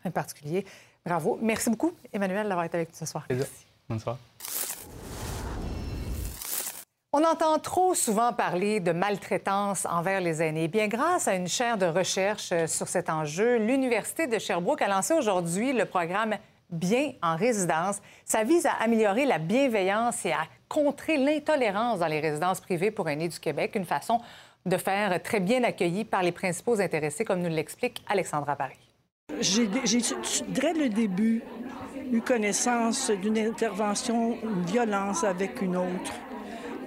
En 0.03 0.11
particulier. 0.11 0.65
Bravo. 1.05 1.37
Merci 1.41 1.69
beaucoup, 1.69 1.93
Emmanuel, 2.11 2.47
d'avoir 2.47 2.65
été 2.65 2.77
avec 2.77 2.89
nous 2.89 2.95
ce 2.97 3.05
soir. 3.05 3.25
Merci. 3.29 3.65
Bonsoir. 3.87 4.17
On 7.13 7.23
entend 7.23 7.59
trop 7.59 7.93
souvent 7.93 8.33
parler 8.33 8.79
de 8.79 8.91
maltraitance 8.91 9.85
envers 9.85 10.19
les 10.19 10.41
aînés. 10.41 10.67
Bien, 10.67 10.87
grâce 10.87 11.27
à 11.27 11.35
une 11.35 11.47
chaire 11.47 11.77
de 11.77 11.85
recherche 11.85 12.51
euh, 12.51 12.67
sur 12.67 12.87
cet 12.87 13.09
enjeu, 13.09 13.57
l'Université 13.57 14.27
de 14.27 14.39
Sherbrooke 14.39 14.81
a 14.81 14.87
lancé 14.87 15.13
aujourd'hui 15.13 15.73
le 15.73 15.85
programme 15.85 16.35
Bien 16.71 17.11
en 17.21 17.35
résidence. 17.35 17.97
Ça 18.25 18.43
vise 18.43 18.65
à 18.65 18.73
améliorer 18.81 19.25
la 19.25 19.37
bienveillance 19.37 20.25
et 20.25 20.31
à 20.31 20.45
contrer 20.67 21.15
l'intolérance 21.15 21.99
dans 21.99 22.07
les 22.07 22.19
résidences 22.19 22.59
privées 22.59 22.89
pour 22.89 23.07
aînés 23.07 23.29
du 23.29 23.39
Québec, 23.39 23.75
une 23.75 23.85
façon 23.85 24.19
de 24.65 24.77
faire 24.77 25.21
très 25.21 25.39
bien 25.39 25.63
accueilli 25.63 26.05
par 26.05 26.23
les 26.23 26.31
principaux 26.31 26.79
intéressés, 26.81 27.23
comme 27.23 27.41
nous 27.41 27.49
l'explique 27.49 28.03
Alexandra 28.07 28.55
Paris. 28.55 28.79
J'ai, 29.39 29.67
dès 29.67 30.73
le 30.73 30.89
début, 30.89 31.43
eu 32.11 32.21
connaissance 32.21 33.11
d'une 33.11 33.37
intervention, 33.37 34.37
une 34.43 34.65
violence 34.65 35.23
avec 35.23 35.61
une 35.61 35.75
autre. 35.75 36.13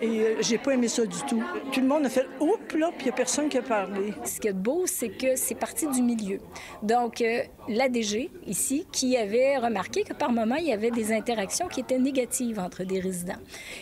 Et 0.00 0.20
euh, 0.20 0.37
j'ai 0.40 0.58
pas 0.58 0.74
aimé 0.74 0.88
ça 0.88 1.04
du 1.04 1.18
tout. 1.28 1.42
Tout 1.72 1.80
le 1.80 1.87
monde 1.87 2.06
a 2.06 2.08
fait 2.08 2.26
oups 2.40 2.74
là, 2.74 2.90
puis 2.96 3.00
il 3.00 3.04
n'y 3.04 3.11
a 3.11 3.14
personne 3.14 3.48
qui 3.48 3.58
a 3.58 3.62
parlé. 3.62 4.14
Ce 4.24 4.38
qui 4.38 4.48
est 4.48 4.52
beau, 4.52 4.84
c'est 4.87 5.08
que 5.08 5.37
c'est 5.37 5.54
parti 5.54 5.87
du 5.88 6.02
milieu. 6.02 6.38
Donc, 6.82 7.20
euh, 7.20 7.42
l'ADG, 7.68 8.30
ici, 8.46 8.87
qui 8.92 9.16
avait 9.16 9.58
remarqué 9.58 10.04
que 10.04 10.12
par 10.12 10.30
moment, 10.30 10.56
il 10.56 10.66
y 10.66 10.72
avait 10.72 10.90
des 10.90 11.12
interactions 11.12 11.68
qui 11.68 11.80
étaient 11.80 11.98
négatives 11.98 12.58
entre 12.58 12.84
des 12.84 13.00
résidents. 13.00 13.40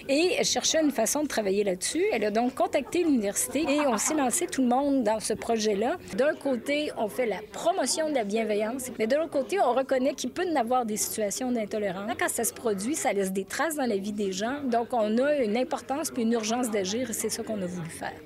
Et 0.09 0.33
elle 0.39 0.45
cherchait 0.45 0.83
une 0.83 0.91
façon 0.91 1.23
de 1.23 1.29
travailler 1.29 1.65
là-dessus. 1.65 2.05
Elle 2.13 2.25
a 2.25 2.31
donc 2.31 2.55
contacté 2.55 3.05
l'université 3.05 3.63
et 3.63 3.87
on 3.87 3.99
s'est 3.99 4.15
lancé 4.15 4.47
tout 4.47 4.63
le 4.63 4.69
monde 4.69 5.05
dans 5.05 5.21
ce 5.21 5.35
projet-là. 5.35 5.97
D'un 6.17 6.35
côté, 6.35 6.91
on 6.97 7.09
fait 7.09 7.27
la 7.27 7.41
promotion 7.53 8.09
de 8.09 8.15
la 8.15 8.25
bienveillance, 8.25 8.91
mais 8.99 9.07
de 9.07 9.17
l'autre 9.17 9.31
côté, 9.31 9.61
on 9.61 9.73
reconnaît 9.73 10.15
qu'il 10.15 10.31
peut 10.31 10.45
y 10.45 10.57
avoir 10.57 10.87
des 10.87 10.97
situations 10.97 11.53
d'intolérance. 11.53 12.11
Quand 12.19 12.29
ça 12.29 12.45
se 12.45 12.53
produit, 12.53 12.95
ça 12.95 13.13
laisse 13.13 13.33
des 13.33 13.45
traces 13.45 13.77
dans 13.77 13.87
la 13.87 13.97
vie 13.97 14.13
des 14.13 14.33
gens. 14.33 14.63
Donc, 14.65 14.89
on 14.93 15.19
a 15.19 15.37
une 15.39 15.57
importance 15.57 16.06
puis 16.13 16.23
une 16.23 16.33
urgence 16.33 16.71
d'agir 16.71 17.11
et 17.11 17.13
c'est 17.13 17.29
ça 17.29 17.43
qu'on 17.43 17.61
a 17.61 17.67
voulu 17.67 17.91
faire. 17.91 18.21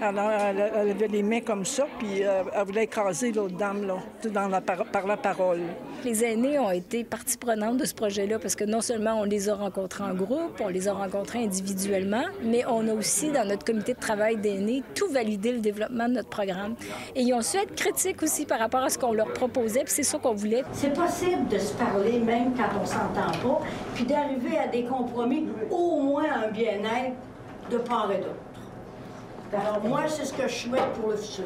Alors, 0.00 0.30
elle, 0.30 0.72
elle 0.74 0.90
avait 0.90 1.08
les 1.08 1.22
mains 1.22 1.40
comme 1.40 1.64
ça, 1.64 1.86
puis 1.98 2.22
euh, 2.22 2.42
elle 2.54 2.64
voulait 2.64 2.84
écraser 2.84 3.32
l'autre 3.32 3.56
dame, 3.56 3.86
là, 3.86 3.96
dans 4.30 4.48
la 4.48 4.60
par, 4.60 4.84
par 4.86 5.06
la 5.06 5.16
parole. 5.16 5.60
Les 6.04 6.24
aînés 6.24 6.58
ont 6.58 6.70
été 6.70 7.02
partie 7.02 7.38
prenante 7.38 7.78
de 7.78 7.84
ce 7.84 7.94
projet-là 7.94 8.38
parce 8.38 8.54
que 8.54 8.64
non 8.64 8.80
seulement 8.80 9.20
on 9.20 9.24
les 9.24 9.48
a 9.48 9.54
rencontrés 9.54 10.04
en 10.04 10.14
groupe, 10.14 10.60
on 10.60 10.68
les 10.68 10.88
a 10.88 10.92
rencontrés 10.92 11.42
individuellement, 11.42 12.24
mais 12.42 12.64
on 12.66 12.86
a 12.88 12.92
aussi, 12.92 13.30
dans 13.30 13.46
notre 13.46 13.64
comité 13.64 13.94
de 13.94 13.98
travail 13.98 14.36
d'aînés, 14.36 14.82
tout 14.94 15.08
validé 15.08 15.52
le 15.52 15.60
développement 15.60 16.08
de 16.08 16.14
notre 16.14 16.28
programme. 16.28 16.74
Et 17.14 17.22
ils 17.22 17.34
ont 17.34 17.42
su 17.42 17.56
être 17.56 17.74
critiques 17.74 18.22
aussi 18.22 18.44
par 18.44 18.58
rapport 18.58 18.82
à 18.82 18.90
ce 18.90 18.98
qu'on 18.98 19.12
leur 19.12 19.32
proposait, 19.32 19.84
puis 19.84 19.92
c'est 19.92 20.02
ça 20.02 20.18
qu'on 20.18 20.34
voulait. 20.34 20.62
C'est 20.72 20.92
possible 20.92 21.48
de 21.48 21.58
se 21.58 21.72
parler 21.74 22.18
même 22.20 22.52
quand 22.54 22.80
on 22.80 22.84
s'entend 22.84 23.32
pas, 23.42 23.60
puis 23.94 24.04
d'arriver 24.04 24.58
à 24.58 24.68
des 24.68 24.84
compromis, 24.84 25.48
au 25.70 26.00
moins 26.00 26.44
un 26.44 26.50
bien-être 26.50 27.16
de 27.70 27.78
part 27.78 28.10
et 28.12 28.18
d'autre. 28.18 28.45
Alors 29.52 29.80
moi, 29.84 30.04
c'est 30.08 30.24
ce 30.24 30.32
que 30.32 30.48
je 30.48 30.54
souhaite 30.54 30.92
pour 31.00 31.10
le 31.10 31.16
futur. 31.16 31.44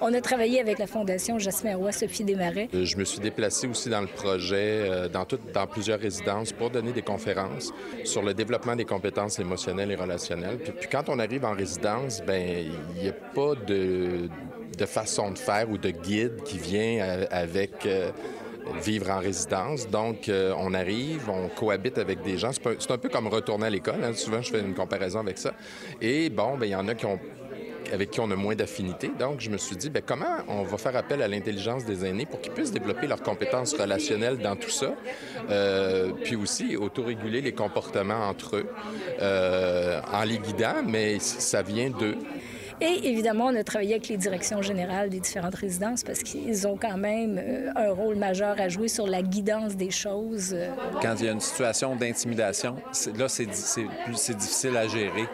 On 0.00 0.12
a 0.12 0.20
travaillé 0.20 0.60
avec 0.60 0.78
la 0.78 0.86
Fondation 0.86 1.38
Jasmin 1.38 1.76
Roy, 1.76 1.92
Sophie 1.92 2.24
Desmarais. 2.24 2.68
Euh, 2.74 2.84
Je 2.84 2.96
me 2.96 3.04
suis 3.04 3.20
déplacé 3.20 3.66
aussi 3.66 3.88
dans 3.88 4.00
le 4.00 4.06
projet, 4.08 4.88
euh, 4.90 5.08
dans, 5.08 5.24
tout- 5.24 5.38
dans 5.54 5.66
plusieurs 5.66 6.00
résidences, 6.00 6.52
pour 6.52 6.68
donner 6.70 6.92
des 6.92 7.02
conférences 7.02 7.72
sur 8.04 8.22
le 8.22 8.34
développement 8.34 8.76
des 8.76 8.84
compétences 8.84 9.38
émotionnelles 9.38 9.92
et 9.92 9.96
relationnelles. 9.96 10.58
Puis, 10.58 10.72
puis 10.72 10.88
quand 10.90 11.08
on 11.08 11.18
arrive 11.18 11.44
en 11.44 11.52
résidence, 11.54 12.20
ben 12.26 12.66
il 12.96 13.02
n'y 13.02 13.08
a 13.08 13.12
pas 13.12 13.54
de, 13.66 14.28
de 14.76 14.86
façon 14.86 15.30
de 15.30 15.38
faire 15.38 15.70
ou 15.70 15.78
de 15.78 15.90
guide 15.90 16.42
qui 16.44 16.58
vient 16.58 16.98
euh, 17.00 17.24
avec... 17.30 17.86
euh, 17.86 18.10
vivre 18.82 19.10
en 19.10 19.18
résidence. 19.18 19.88
Donc, 19.88 20.28
euh, 20.28 20.54
on 20.58 20.74
arrive, 20.74 21.28
on 21.28 21.48
cohabite 21.48 21.98
avec 21.98 22.22
des 22.22 22.38
gens. 22.38 22.50
C'est 22.52 22.90
un 22.90 22.98
peu 22.98 23.08
comme 23.08 23.28
retourner 23.28 23.66
à 23.66 23.70
l'école. 23.70 24.02
hein. 24.02 24.14
Souvent, 24.14 24.42
je 24.42 24.50
fais 24.50 24.60
une 24.60 24.74
comparaison 24.74 25.20
avec 25.20 25.38
ça. 25.38 25.52
Et 26.00 26.30
bon, 26.30 26.56
ben, 26.56 26.66
il 26.66 26.70
y 26.72 26.76
en 26.76 26.88
a 26.88 26.94
qui 26.94 27.06
ont 27.06 27.18
avec 27.92 28.10
qui 28.10 28.20
on 28.20 28.30
a 28.30 28.34
moins 28.34 28.54
d'affinité. 28.54 29.10
Donc, 29.18 29.40
je 29.40 29.50
me 29.50 29.58
suis 29.58 29.76
dit, 29.76 29.90
ben, 29.90 30.02
comment 30.04 30.38
on 30.48 30.62
va 30.62 30.78
faire 30.78 30.96
appel 30.96 31.20
à 31.20 31.28
l'intelligence 31.28 31.84
des 31.84 32.06
aînés 32.06 32.24
pour 32.24 32.40
qu'ils 32.40 32.52
puissent 32.52 32.72
développer 32.72 33.06
leurs 33.06 33.22
compétences 33.22 33.74
relationnelles 33.74 34.38
dans 34.38 34.56
tout 34.56 34.70
ça, 34.70 34.94
Euh, 35.50 36.12
puis 36.24 36.34
aussi 36.34 36.76
autoréguler 36.76 37.42
les 37.42 37.52
comportements 37.52 38.26
entre 38.26 38.56
eux 38.56 38.66
euh, 39.20 40.00
en 40.10 40.24
les 40.24 40.38
guidant, 40.38 40.82
mais 40.86 41.18
ça 41.18 41.60
vient 41.60 41.90
d'eux. 41.90 42.16
Et 42.80 43.08
évidemment, 43.08 43.46
on 43.46 43.54
a 43.54 43.62
travaillé 43.64 43.92
avec 43.94 44.08
les 44.08 44.16
directions 44.16 44.60
générales 44.60 45.08
des 45.08 45.20
différentes 45.20 45.54
résidences 45.54 46.02
parce 46.02 46.22
qu'ils 46.22 46.66
ont 46.66 46.76
quand 46.76 46.96
même 46.96 47.38
euh, 47.42 47.70
un 47.76 47.92
rôle 47.92 48.16
majeur 48.16 48.60
à 48.60 48.68
jouer 48.68 48.88
sur 48.88 49.06
la 49.06 49.22
guidance 49.22 49.76
des 49.76 49.90
choses. 49.90 50.52
euh. 50.54 50.68
Quand 51.00 51.14
il 51.20 51.26
y 51.26 51.28
a 51.28 51.32
une 51.32 51.40
situation 51.40 51.94
d'intimidation, 51.96 52.76
là, 53.16 53.28
c'est 53.28 53.46
difficile 53.46 54.76
à 54.76 54.88
gérer. 54.88 55.24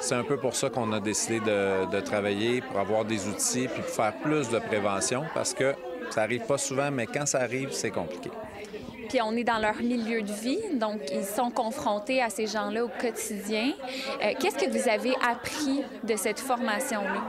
C'est 0.00 0.14
un 0.14 0.24
peu 0.24 0.36
pour 0.38 0.54
ça 0.56 0.70
qu'on 0.70 0.92
a 0.92 1.00
décidé 1.00 1.40
de, 1.40 1.90
de 1.90 2.00
travailler 2.00 2.60
pour 2.62 2.78
avoir 2.80 3.04
des 3.04 3.26
outils 3.28 3.68
puis 3.68 3.82
pour 3.82 3.90
faire 3.90 4.14
plus 4.22 4.48
de 4.48 4.58
prévention 4.58 5.24
parce 5.34 5.52
que 5.54 5.74
ça 6.10 6.22
arrive 6.22 6.42
pas 6.42 6.58
souvent, 6.58 6.90
mais 6.90 7.06
quand 7.06 7.26
ça 7.26 7.40
arrive, 7.40 7.70
c'est 7.72 7.90
compliqué. 7.90 8.30
Puis 9.08 9.20
on 9.22 9.32
est 9.36 9.44
dans 9.44 9.58
leur 9.58 9.76
milieu 9.76 10.22
de 10.22 10.32
vie, 10.32 10.58
donc 10.74 11.00
ils 11.12 11.24
sont 11.24 11.50
confrontés 11.50 12.22
à 12.22 12.28
ces 12.30 12.46
gens-là 12.46 12.84
au 12.84 12.88
quotidien. 13.00 13.72
Euh, 14.22 14.32
Qu'est-ce 14.38 14.56
que 14.56 14.70
vous 14.70 14.88
avez 14.88 15.14
appris 15.26 15.82
de 16.04 16.16
cette 16.16 16.40
formation-là? 16.40 17.22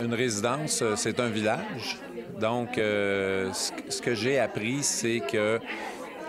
Une 0.00 0.14
résidence, 0.14 0.80
euh, 0.82 0.94
c'est 0.96 1.18
un 1.20 1.28
village. 1.28 1.98
Donc, 2.40 2.78
euh, 2.78 3.52
ce 3.52 3.72
que- 3.72 3.90
ce 3.92 4.00
que 4.00 4.14
j'ai 4.14 4.38
appris, 4.38 4.82
c'est 4.82 5.20
que 5.20 5.58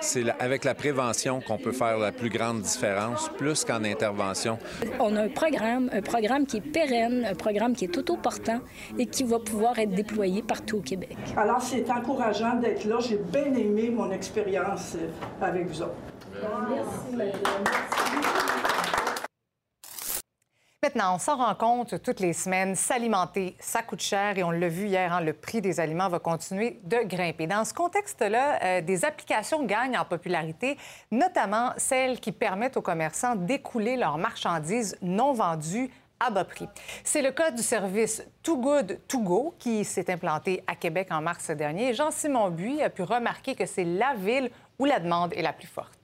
c'est 0.01 0.23
avec 0.39 0.63
la 0.63 0.75
prévention 0.75 1.41
qu'on 1.41 1.57
peut 1.57 1.71
faire 1.71 1.97
la 1.97 2.11
plus 2.11 2.29
grande 2.29 2.61
différence, 2.61 3.29
plus 3.37 3.63
qu'en 3.65 3.83
intervention. 3.83 4.57
On 4.99 5.15
a 5.15 5.23
un 5.23 5.29
programme, 5.29 5.89
un 5.93 6.01
programme 6.01 6.45
qui 6.45 6.57
est 6.57 6.61
pérenne, 6.61 7.25
un 7.29 7.35
programme 7.35 7.75
qui 7.75 7.85
est 7.85 7.97
autoportant 7.97 8.59
et 8.97 9.05
qui 9.05 9.23
va 9.23 9.39
pouvoir 9.39 9.77
être 9.79 9.91
déployé 9.91 10.41
partout 10.41 10.77
au 10.77 10.81
Québec. 10.81 11.17
Alors, 11.35 11.61
c'est 11.61 11.89
encourageant 11.89 12.55
d'être 12.55 12.85
là. 12.85 12.97
J'ai 12.99 13.17
bien 13.17 13.53
aimé 13.53 13.89
mon 13.89 14.11
expérience 14.11 14.95
euh, 14.95 15.45
avec 15.45 15.67
vous 15.67 15.81
autres. 15.81 15.95
Merci, 16.69 17.15
Maintenant, 20.89 21.13
on 21.13 21.19
s'en 21.19 21.37
rend 21.37 21.53
compte 21.53 22.01
toutes 22.01 22.19
les 22.19 22.33
semaines, 22.33 22.73
s'alimenter, 22.73 23.55
ça 23.59 23.83
coûte 23.83 24.01
cher 24.01 24.39
et 24.39 24.43
on 24.43 24.49
l'a 24.49 24.69
vu 24.69 24.87
hier, 24.87 25.13
hein, 25.13 25.21
le 25.21 25.33
prix 25.33 25.61
des 25.61 25.79
aliments 25.79 26.09
va 26.09 26.17
continuer 26.17 26.79
de 26.83 26.97
grimper. 27.03 27.45
Dans 27.45 27.63
ce 27.63 27.75
contexte-là, 27.75 28.59
euh, 28.63 28.81
des 28.81 29.05
applications 29.05 29.63
gagnent 29.65 29.99
en 29.99 30.05
popularité, 30.05 30.79
notamment 31.11 31.73
celles 31.77 32.19
qui 32.19 32.31
permettent 32.31 32.75
aux 32.75 32.81
commerçants 32.81 33.35
d'écouler 33.35 33.97
leurs 33.97 34.17
marchandises 34.17 34.97
non 35.03 35.33
vendues 35.33 35.91
à 36.19 36.31
bas 36.31 36.43
prix. 36.43 36.67
C'est 37.03 37.21
le 37.21 37.29
cas 37.29 37.51
du 37.51 37.61
service 37.61 38.23
Too 38.41 38.57
Good 38.57 38.99
To 39.07 39.19
Go 39.19 39.53
qui 39.59 39.85
s'est 39.85 40.11
implanté 40.11 40.63
à 40.65 40.73
Québec 40.73 41.09
en 41.11 41.21
mars 41.21 41.51
dernier. 41.51 41.93
Jean-Simon 41.93 42.49
Buis 42.49 42.81
a 42.81 42.89
pu 42.89 43.03
remarquer 43.03 43.53
que 43.53 43.67
c'est 43.67 43.85
la 43.85 44.15
ville 44.15 44.49
où 44.79 44.85
la 44.85 44.99
demande 44.99 45.33
est 45.33 45.43
la 45.43 45.53
plus 45.53 45.67
forte. 45.67 45.98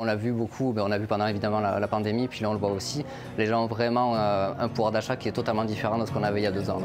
On 0.00 0.04
l'a 0.04 0.14
vu 0.14 0.30
beaucoup, 0.30 0.72
ben, 0.72 0.82
on 0.82 0.86
l'a 0.86 0.96
vu 0.96 1.08
pendant 1.08 1.26
évidemment 1.26 1.58
la, 1.58 1.88
pandémie, 1.88 2.28
puis 2.28 2.42
là 2.42 2.50
on 2.50 2.52
le 2.52 2.60
voit 2.60 2.70
aussi. 2.70 3.04
Les 3.36 3.46
gens 3.46 3.64
ont 3.64 3.66
vraiment 3.66 4.14
euh, 4.14 4.52
un 4.56 4.68
pouvoir 4.68 4.92
d'achat 4.92 5.16
qui 5.16 5.26
est 5.28 5.32
totalement 5.32 5.64
différent 5.64 5.98
de 5.98 6.06
ce 6.06 6.12
qu'on 6.12 6.22
avait 6.22 6.38
il 6.38 6.44
y 6.44 6.46
a 6.46 6.52
deux 6.52 6.70
ans. 6.70 6.80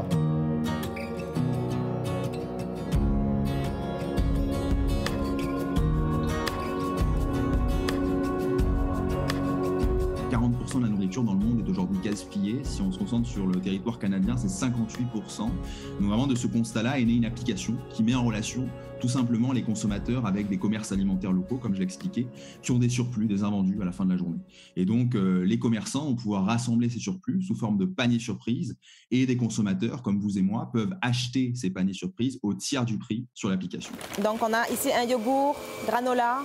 Concentre 13.13 13.29
sur 13.29 13.45
le 13.45 13.61
territoire 13.61 13.99
canadien, 13.99 14.35
c'est 14.37 14.47
58%. 14.47 15.37
Donc 15.37 15.51
vraiment, 15.99 16.25
de 16.25 16.35
ce 16.35 16.47
constat-là 16.47 16.99
est 16.99 17.05
née 17.05 17.13
une 17.13 17.25
application 17.25 17.77
qui 17.93 18.01
met 18.01 18.15
en 18.15 18.25
relation 18.25 18.67
tout 18.99 19.09
simplement 19.09 19.51
les 19.51 19.61
consommateurs 19.63 20.25
avec 20.25 20.47
des 20.47 20.57
commerces 20.57 20.91
alimentaires 20.91 21.31
locaux, 21.31 21.57
comme 21.57 21.73
je 21.73 21.79
l'ai 21.79 21.83
expliqué, 21.83 22.25
qui 22.61 22.71
ont 22.71 22.79
des 22.79 22.89
surplus, 22.89 23.27
des 23.27 23.43
invendus 23.43 23.79
à 23.81 23.85
la 23.85 23.91
fin 23.91 24.05
de 24.05 24.11
la 24.11 24.17
journée. 24.17 24.39
Et 24.77 24.85
donc, 24.85 25.13
euh, 25.13 25.43
les 25.43 25.59
commerçants 25.59 26.05
vont 26.05 26.15
pouvoir 26.15 26.45
rassembler 26.45 26.89
ces 26.89 26.99
surplus 26.99 27.43
sous 27.43 27.55
forme 27.55 27.77
de 27.77 27.85
paniers 27.85 28.19
surprises 28.19 28.77
et 29.11 29.25
des 29.25 29.37
consommateurs, 29.37 30.01
comme 30.01 30.19
vous 30.19 30.37
et 30.37 30.41
moi, 30.41 30.69
peuvent 30.71 30.95
acheter 31.01 31.51
ces 31.53 31.69
paniers 31.69 31.93
surprises 31.93 32.39
au 32.41 32.53
tiers 32.53 32.85
du 32.85 32.97
prix 32.97 33.27
sur 33.33 33.49
l'application. 33.49 33.93
Donc 34.23 34.41
on 34.41 34.53
a 34.53 34.67
ici 34.69 34.89
un 34.91 35.03
yogourt 35.03 35.55
granola 35.85 36.41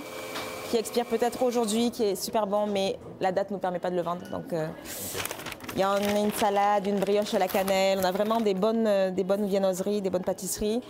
qui 0.71 0.77
expire 0.77 1.07
peut-être 1.07 1.43
aujourd'hui, 1.43 1.91
qui 1.91 2.03
est 2.03 2.15
super 2.15 2.47
bon, 2.47 2.67
mais 2.67 2.99
la 3.21 3.33
date 3.33 3.51
ne 3.51 3.55
nous 3.55 3.61
permet 3.61 3.79
pas 3.79 3.91
de 3.91 3.97
le 3.97 4.03
vendre. 4.03 4.29
Donc 4.31 4.53
euh, 4.53 4.67
il 5.79 5.83
y 5.83 5.85
en 5.85 5.93
a 5.93 6.19
une 6.19 6.33
salade, 6.33 6.89
une 6.89 6.99
brioche 6.99 7.35
à 7.35 7.39
la 7.39 7.47
cannelle. 7.47 8.01
On 8.03 8.05
a 8.05 8.11
vraiment 8.11 8.41
des 8.41 8.53
bonnes, 8.53 8.89
euh, 8.89 9.13
des 9.13 9.23
bonnes 9.23 9.47
viennoiseries, 9.47 10.03
des 10.03 10.11
bonnes 10.11 10.25
pâtisseries. 10.25 10.81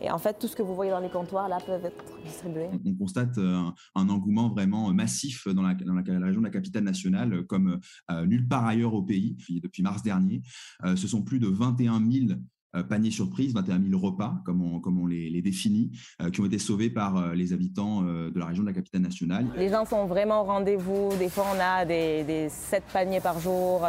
Et 0.00 0.08
en 0.08 0.18
fait, 0.18 0.38
tout 0.38 0.46
ce 0.46 0.54
que 0.54 0.62
vous 0.62 0.76
voyez 0.76 0.92
dans 0.92 1.00
les 1.00 1.08
comptoirs 1.08 1.48
là 1.48 1.58
peuvent 1.66 1.84
être 1.84 2.04
distribués. 2.24 2.68
on 2.84 2.94
constate 2.94 3.38
euh, 3.38 3.60
un, 3.96 4.08
engouement 4.08 4.48
vraiment 4.48 4.92
massif 4.92 5.48
dans 5.48 5.62
la, 5.62 5.70
région 5.70 6.40
de 6.40 6.46
la 6.46 6.50
capitale 6.50 6.84
nationale, 6.84 7.32
euh, 7.32 7.42
comme 7.42 7.80
euh, 8.12 8.26
nulle 8.26 8.46
part 8.46 8.66
ailleurs 8.66 8.94
au 8.94 9.02
pays 9.02 9.36
depuis, 9.62 9.82
mars 9.82 10.04
dernier. 10.04 10.42
Euh, 10.84 10.94
ce 10.94 11.08
sont 11.08 11.22
plus 11.22 11.40
de 11.40 11.48
21 11.48 12.00
000 12.08 12.38
euh, 12.76 12.82
paniers 12.82 13.10
surprises, 13.10 13.54
21 13.54 13.80
000 13.90 14.00
repas, 14.00 14.34
comme 14.44 14.62
on, 14.62 14.80
comme 14.80 15.00
on 15.00 15.06
les, 15.06 15.30
les 15.30 15.42
définit, 15.42 15.90
euh, 16.20 16.30
qui 16.30 16.40
ont 16.40 16.46
été 16.46 16.58
sauvés 16.58 16.90
par 16.90 17.16
euh, 17.16 17.34
les 17.34 17.52
habitants 17.52 18.02
de 18.02 18.38
la 18.38 18.46
région 18.46 18.62
de 18.62 18.68
la 18.68 18.74
capitale 18.74 19.00
nationale. 19.00 19.46
Les 19.56 19.68
gens 19.68 19.84
sont 19.84 20.06
vraiment 20.06 20.42
au 20.42 20.44
rendez-vous. 20.44 21.10
Des 21.18 21.28
fois, 21.28 21.44
on 21.54 21.60
a 21.60 21.84
des, 21.84 22.24
des 22.24 22.48
7 22.48 22.82
paniers 22.92 23.20
par 23.20 23.38
jour, 23.40 23.86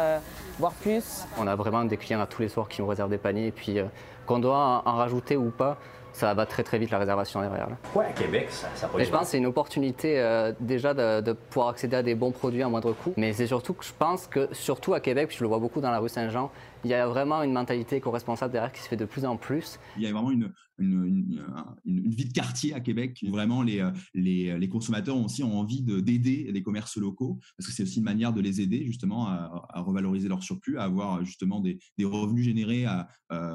voire 0.58 0.72
plus. 0.72 1.24
On 1.38 1.46
a 1.46 1.54
vraiment 1.54 1.84
des 1.84 1.96
clients 1.96 2.20
à 2.20 2.26
tous 2.26 2.42
les 2.42 2.48
soirs 2.48 2.68
qui 2.68 2.80
nous 2.80 2.88
réservent 2.88 3.10
des 3.10 3.18
paniers, 3.18 3.48
et 3.48 3.52
puis 3.52 3.78
qu'on 4.26 4.38
doit 4.38 4.82
en, 4.84 4.96
rajouter 4.96 5.36
ou 5.36 5.50
pas, 5.50 5.78
ça 6.12 6.34
va 6.34 6.46
très 6.46 6.62
très 6.62 6.78
vite 6.78 6.90
la 6.90 6.98
réservation 6.98 7.40
derrière. 7.40 7.70
là. 7.70 7.76
Ouais, 7.94 8.06
à 8.06 8.12
Québec, 8.12 8.48
ça, 8.50 8.68
ça 8.74 8.90
Mais 8.96 9.04
je 9.04 9.10
pense 9.10 9.22
que 9.22 9.26
c'est 9.28 9.38
une 9.38 9.46
opportunité 9.46 10.18
euh, 10.18 10.52
déjà 10.60 10.92
de, 10.94 11.20
de 11.20 11.32
pouvoir 11.32 11.68
accéder 11.68 11.96
à 11.96 12.02
des 12.02 12.14
bons 12.14 12.32
produits 12.32 12.62
à 12.62 12.68
moindre 12.68 12.92
coût. 12.92 13.14
Mais 13.16 13.32
c'est 13.32 13.46
surtout 13.46 13.74
que 13.74 13.84
je 13.84 13.92
pense 13.96 14.26
que, 14.26 14.48
surtout 14.52 14.94
à 14.94 15.00
Québec, 15.00 15.28
puis 15.28 15.36
je 15.38 15.44
le 15.44 15.48
vois 15.48 15.58
beaucoup 15.58 15.80
dans 15.80 15.90
la 15.90 15.98
rue 15.98 16.08
Saint-Jean, 16.08 16.50
il 16.84 16.90
y 16.90 16.94
a 16.94 17.06
vraiment 17.06 17.42
une 17.42 17.52
mentalité 17.52 17.96
éco-responsable 17.96 18.52
derrière 18.52 18.72
qui 18.72 18.80
se 18.80 18.88
fait 18.88 18.96
de 18.96 19.04
plus 19.04 19.24
en 19.24 19.36
plus. 19.36 19.78
Il 19.96 20.02
y 20.02 20.06
a 20.06 20.12
vraiment 20.12 20.30
une, 20.78 21.04
une- 21.04 21.44
un- 21.54 21.74
une- 21.84 22.04
une 22.06 22.10
vie 22.14 22.24
de 22.26 22.32
quartier 22.32 22.74
à 22.74 22.80
Québec. 22.80 23.18
où 23.26 23.30
Vraiment, 23.30 23.62
les, 23.62 23.80
euh, 23.80 23.90
les, 24.14 24.58
les 24.58 24.68
consommateurs 24.68 25.16
ont 25.16 25.24
aussi 25.24 25.42
envie 25.42 25.82
de- 25.82 26.00
d'aider 26.00 26.50
les 26.52 26.62
commerces 26.62 26.96
locaux, 26.96 27.38
parce 27.56 27.68
que 27.68 27.72
c'est 27.74 27.82
aussi 27.82 27.98
une 27.98 28.04
manière 28.04 28.32
de 28.32 28.40
les 28.40 28.60
aider 28.60 28.84
justement 28.86 29.26
à, 29.28 29.68
revaloriser 29.82 30.28
leur 30.28 30.42
surplus, 30.42 30.78
à 30.78 30.84
avoir 30.84 31.24
justement 31.24 31.60
des, 31.60 31.78
des 31.96 32.04
revenus 32.04 32.44
générés 32.44 32.86
euh, 32.86 33.02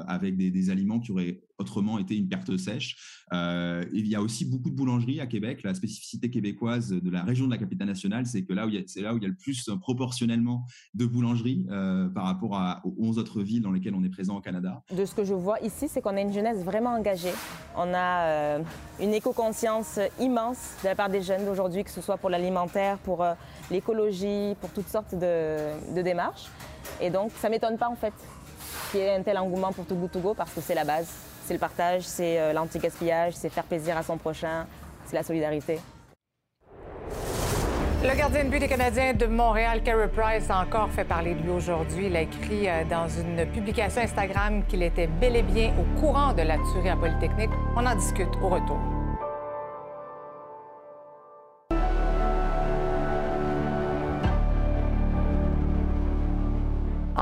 avec 0.06 0.36
des, 0.36 0.50
des 0.50 0.70
aliments 0.70 1.00
qui 1.00 1.12
auraient 1.12 1.40
autrement 1.58 1.98
été 1.98 2.16
une 2.16 2.28
perte 2.28 2.56
sèche. 2.56 2.96
Euh, 3.32 3.84
il 3.92 4.08
y 4.08 4.14
a 4.16 4.22
aussi 4.22 4.44
beaucoup 4.44 4.70
de 4.70 4.74
boulangeries 4.74 5.20
à 5.20 5.26
Québec. 5.26 5.60
La 5.62 5.72
spécificité 5.74 6.28
québécoise 6.28 6.90
de 6.90 7.10
la 7.10 7.22
région 7.22 7.46
de 7.46 7.50
la 7.52 7.58
capitale 7.58 7.86
nationale, 7.88 8.26
c'est 8.26 8.44
que 8.44 8.52
là 8.52 8.66
où 8.66 8.70
c'est 8.86 9.02
là 9.02 9.14
où 9.14 9.18
il 9.18 9.22
y 9.22 9.26
a 9.26 9.28
le 9.28 9.36
plus 9.36 9.68
euh, 9.68 9.76
proportionnellement 9.76 10.66
de 10.94 11.06
boulangeries 11.06 11.66
euh, 11.70 12.08
par 12.08 12.24
rapport 12.24 12.80
aux 12.84 12.94
11 12.98 13.18
autres 13.18 13.42
villes 13.42 13.62
dans 13.62 13.70
lesquelles 13.70 13.94
on 13.94 14.02
est 14.02 14.08
présent 14.10 14.36
au 14.36 14.40
Canada. 14.40 14.82
De 14.94 15.04
ce 15.04 15.14
que 15.14 15.24
je 15.24 15.34
vois 15.34 15.60
ici, 15.60 15.86
c'est 15.88 16.00
qu'on 16.00 16.16
a 16.16 16.20
une 16.20 16.32
jeunesse 16.32 16.62
vraiment 16.64 16.90
engagée. 16.90 17.13
On 17.76 17.92
a 17.92 18.24
euh, 18.26 18.58
une 19.00 19.14
éco-conscience 19.14 19.98
immense 20.20 20.74
de 20.82 20.88
la 20.88 20.94
part 20.94 21.08
des 21.08 21.22
jeunes 21.22 21.44
d'aujourd'hui, 21.44 21.82
que 21.82 21.90
ce 21.90 22.00
soit 22.00 22.16
pour 22.16 22.30
l'alimentaire, 22.30 22.98
pour 22.98 23.22
euh, 23.22 23.34
l'écologie, 23.70 24.56
pour 24.60 24.70
toutes 24.70 24.88
sortes 24.88 25.14
de, 25.14 26.02
démarches. 26.02 26.50
Et 27.00 27.10
donc, 27.10 27.32
ça 27.40 27.48
ne 27.48 27.54
m'étonne 27.54 27.76
pas 27.76 27.88
en 27.88 27.96
fait 27.96 28.12
qu'il 28.90 29.00
y 29.00 29.02
ait 29.02 29.16
un 29.16 29.22
tel 29.22 29.38
engouement 29.38 29.72
pour 29.72 29.86
Too 29.86 29.96
Good 29.96 30.12
To 30.12 30.20
Go 30.20 30.34
parce 30.34 30.52
que 30.52 30.60
c'est 30.60 30.74
la 30.74 30.84
base. 30.84 31.08
C'est 31.46 31.54
le 31.54 31.60
partage, 31.60 32.02
c'est 32.02 32.38
euh, 32.38 32.52
l'anti-gaspillage, 32.52 33.34
c'est 33.34 33.50
faire 33.50 33.64
plaisir 33.64 33.96
à 33.96 34.02
son 34.02 34.16
prochain, 34.16 34.66
c'est 35.06 35.16
la 35.16 35.22
solidarité. 35.22 35.80
Le 38.06 38.14
gardien 38.14 38.44
de 38.44 38.50
but 38.50 38.58
des 38.58 38.68
Canadiens 38.68 39.14
de 39.14 39.24
Montréal, 39.24 39.82
Carey 39.82 40.08
Price, 40.08 40.50
a 40.50 40.60
encore 40.60 40.90
fait 40.90 41.04
parler 41.04 41.34
de 41.34 41.40
lui 41.40 41.48
aujourd'hui. 41.48 42.08
Il 42.08 42.16
a 42.16 42.20
écrit 42.20 42.68
euh, 42.68 42.84
dans 42.84 43.08
une 43.08 43.46
publication 43.46 44.02
Instagram 44.02 44.62
qu'il 44.68 44.82
était 44.82 45.06
bel 45.06 45.34
et 45.36 45.42
bien 45.42 45.72
au 45.80 45.98
courant 45.98 46.34
de 46.34 46.42
la 46.42 46.56
tuerie 46.56 46.90
à 46.90 46.96
Polytechnique. 46.96 47.50
On 47.74 47.86
en 47.86 47.94
discute 47.94 48.28
au 48.42 48.50
retour. 48.50 48.93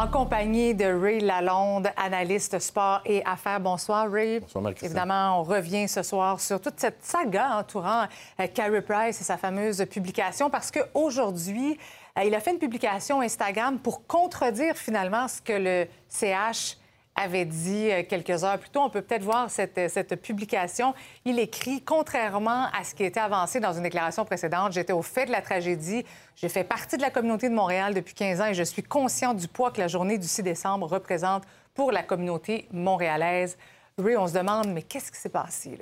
En 0.03 0.09
compagnie 0.09 0.75
de 0.75 0.85
Ray 0.85 1.21
Lalonde, 1.21 1.89
analyste 1.97 2.59
sport 2.59 3.03
et 3.07 3.25
affaires. 3.25 3.61
Bonsoir, 3.61 4.11
Ray. 4.11 4.41
Bonsoir, 4.41 4.63
Marie-Christine. 4.63 4.97
Évidemment, 4.97 5.39
on 5.39 5.45
revient 5.45 5.87
ce 5.87 6.03
soir 6.03 6.41
sur 6.41 6.61
toute 6.61 6.81
cette 6.81 7.05
saga 7.05 7.57
entourant 7.59 8.09
euh, 8.41 8.49
Carey 8.53 8.83
Price 8.83 9.21
et 9.21 9.25
sa 9.25 9.37
fameuse 9.37 9.87
publication 9.89 10.51
parce 10.51 10.73
qu'aujourd'hui, 10.73 11.79
euh, 12.19 12.25
il 12.25 12.35
a 12.35 12.41
fait 12.41 12.51
une 12.51 12.59
publication 12.59 13.21
Instagram 13.21 13.79
pour 13.79 14.05
contredire 14.09 14.75
finalement 14.77 15.29
ce 15.29 15.41
que 15.41 15.53
le 15.53 15.87
CH 16.09 16.79
avait 17.15 17.45
dit 17.45 17.91
euh, 17.91 18.03
quelques 18.09 18.45
heures 18.45 18.59
plus 18.59 18.71
tôt. 18.71 18.81
On 18.81 18.91
peut 18.91 19.03
peut-être 19.03 19.23
voir 19.23 19.51
cette, 19.51 19.77
euh, 19.79 19.89
cette, 19.89 20.17
publication. 20.17 20.95
Il 21.25 21.39
écrit 21.39 21.83
Contrairement 21.83 22.67
à 22.73 22.85
ce 22.85 22.95
qui 22.95 23.05
était 23.05 23.21
avancé 23.21 23.61
dans 23.61 23.73
une 23.73 23.83
déclaration 23.83 24.25
précédente, 24.25 24.73
j'étais 24.73 24.93
au 24.93 25.03
fait 25.03 25.27
de 25.27 25.31
la 25.31 25.43
tragédie. 25.43 26.05
J'ai 26.37 26.49
fait 26.49 26.65
partie 26.65 26.97
de 26.97 27.03
la 27.03 27.11
communauté 27.11 27.49
de 27.49 27.55
Montréal 27.55 27.95
depuis 27.95 28.15
15 28.15 28.41
ans 28.41 28.47
et 28.47 28.55
je 28.55 28.63
suis 28.63 28.83
conscient 28.83 29.35
du 29.35 29.49
poids 29.49 29.71
que 29.71 29.81
la 29.81 29.89
journée 29.89 30.19
du 30.19 30.27
6 30.27 30.43
décembre 30.43 30.87
représente 30.87 31.45
pour 31.75 31.93
la 31.93 32.03
communauté 32.03 32.67
montréalaise. 32.73 33.57
Ray, 33.99 34.17
on 34.17 34.27
se 34.27 34.35
demande, 34.35 34.69
mais 34.69 34.83
qu'est-ce 34.83 35.13
qui 35.13 35.19
s'est 35.19 35.29
passé 35.29 35.79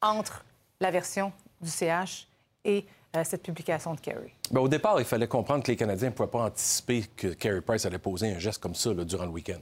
entre 0.00 0.44
la 0.80 0.90
version 0.90 1.32
du 1.60 1.70
CH 1.70 2.28
et 2.64 2.86
euh, 3.16 3.24
cette 3.24 3.42
publication 3.42 3.94
de 3.94 4.00
Kerry? 4.00 4.32
Bien, 4.50 4.60
au 4.60 4.68
départ, 4.68 5.00
il 5.00 5.04
fallait 5.04 5.26
comprendre 5.26 5.64
que 5.64 5.70
les 5.70 5.76
Canadiens 5.76 6.10
ne 6.10 6.14
pouvaient 6.14 6.30
pas 6.30 6.44
anticiper 6.44 7.04
que 7.16 7.28
Kerry 7.28 7.60
Price 7.60 7.84
allait 7.84 7.98
poser 7.98 8.32
un 8.32 8.38
geste 8.38 8.62
comme 8.62 8.74
ça 8.74 8.94
durant 8.94 9.24
le 9.24 9.30
week-end. 9.30 9.58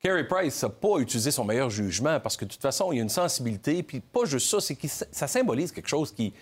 Carey 0.00 0.26
Price 0.28 0.62
n'a 0.62 0.68
pas 0.68 0.98
utilisé 0.98 1.30
son 1.30 1.44
meilleur 1.44 1.70
jugement 1.70 2.20
parce 2.20 2.36
que 2.36 2.44
de 2.44 2.50
toute 2.50 2.62
façon, 2.62 2.92
il 2.92 2.96
y 2.96 2.98
a 3.00 3.02
une 3.02 3.08
sensibilité. 3.08 3.82
Puis 3.82 4.00
pas 4.00 4.24
juste 4.24 4.48
ça, 4.48 4.60
c'est 4.60 4.76
que 4.76 4.86
ça 4.86 5.26
symbolise 5.26 5.72
quelque 5.72 5.88
chose 5.88 6.12
qui 6.12 6.32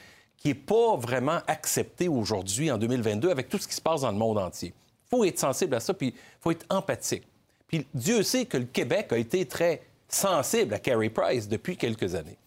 n'est 0.45 0.55
pas 0.55 0.97
vraiment 0.97 1.41
accepté 1.47 2.09
aujourd'hui, 2.09 2.71
en 2.71 2.79
2022, 2.79 3.31
avec 3.31 3.49
tout 3.49 3.59
ce 3.59 3.67
qui 3.67 3.75
se 3.75 3.81
passe 3.81 4.03
dans 4.03 4.13
le 4.13 4.19
monde 4.19 4.39
entier. 4.39 4.75
Il 5.07 5.09
faut 5.09 5.25
être 5.25 5.39
sensible 5.39 5.75
à 5.75 5.81
ça, 5.81 5.95
puis 5.95 6.09
il 6.09 6.41
faut 6.41 6.51
être 6.51 6.67
empathique. 6.69 7.25
Puis 7.69 7.87
Dieu 7.95 8.23
sait 8.23 8.45
que 8.45 8.59
le 8.59 8.67
Québec 8.67 9.13
a 9.13 9.17
été 9.17 9.47
très 9.47 9.83
sensible 10.09 10.75
à 10.75 10.79
Carey 10.79 11.09
Price 11.09 11.49
depuis 11.49 11.77
quelques 11.77 12.15
années. 12.15 12.39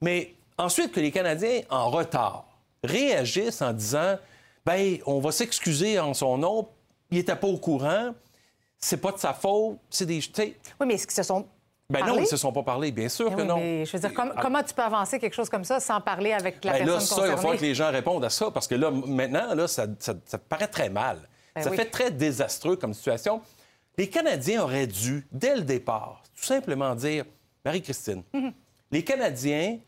Mais 0.00 0.34
ensuite, 0.58 0.92
que 0.92 1.00
les 1.00 1.10
Canadiens, 1.10 1.62
en 1.70 1.90
retard, 1.90 2.46
réagissent 2.84 3.62
en 3.62 3.72
disant 3.72 4.16
ben 4.64 4.98
on 5.06 5.20
va 5.20 5.32
s'excuser 5.32 5.98
en 5.98 6.12
son 6.12 6.38
nom, 6.38 6.68
il 7.10 7.18
n'était 7.18 7.36
pas 7.36 7.46
au 7.46 7.56
courant, 7.56 8.14
c'est 8.78 8.98
pas 8.98 9.12
de 9.12 9.18
sa 9.18 9.32
faute, 9.34 9.78
c'est 9.90 10.06
des. 10.06 10.20
Oui, 10.38 10.86
mais 10.86 10.94
est-ce 10.94 11.06
qu'ils 11.06 11.16
se 11.16 11.22
sont. 11.22 11.46
Ben 11.88 12.04
non, 12.04 12.16
ils 12.16 12.22
ne 12.22 12.26
se 12.26 12.36
sont 12.36 12.52
pas 12.52 12.64
parlé, 12.64 12.90
bien 12.90 13.08
sûr 13.08 13.30
ben 13.30 13.36
que 13.36 13.42
non. 13.42 13.58
Mais 13.58 13.84
je 13.86 13.96
veux 13.96 14.00
dire, 14.08 14.12
comment 14.42 14.62
tu 14.64 14.74
peux 14.74 14.82
avancer 14.82 15.20
quelque 15.20 15.34
chose 15.34 15.48
comme 15.48 15.62
ça 15.62 15.78
sans 15.78 16.00
parler 16.00 16.32
avec 16.32 16.64
la 16.64 16.72
ben 16.72 16.78
personne 16.78 16.94
là, 16.94 17.00
ça, 17.00 17.08
concernée? 17.14 17.28
il 17.28 17.30
va 17.30 17.36
falloir 17.36 17.56
que 17.56 17.62
les 17.62 17.74
gens 17.76 17.90
répondent 17.92 18.24
à 18.24 18.30
ça, 18.30 18.50
parce 18.50 18.66
que 18.66 18.74
là, 18.74 18.90
maintenant, 18.90 19.54
là, 19.54 19.68
ça, 19.68 19.86
ça, 20.00 20.14
ça 20.24 20.38
paraît 20.38 20.66
très 20.66 20.90
mal. 20.90 21.28
Ben 21.54 21.62
ça 21.62 21.70
oui. 21.70 21.76
fait 21.76 21.84
très 21.86 22.10
désastreux 22.10 22.74
comme 22.76 22.92
situation. 22.92 23.40
Les 23.96 24.10
Canadiens 24.10 24.62
auraient 24.64 24.88
dû, 24.88 25.26
dès 25.30 25.54
le 25.54 25.62
départ, 25.62 26.22
tout 26.36 26.44
simplement 26.44 26.94
dire, 26.96 27.24
Marie-Christine, 27.64 28.24
Mhm. 28.34 28.52
les 28.90 29.04
Canadiens 29.04 29.78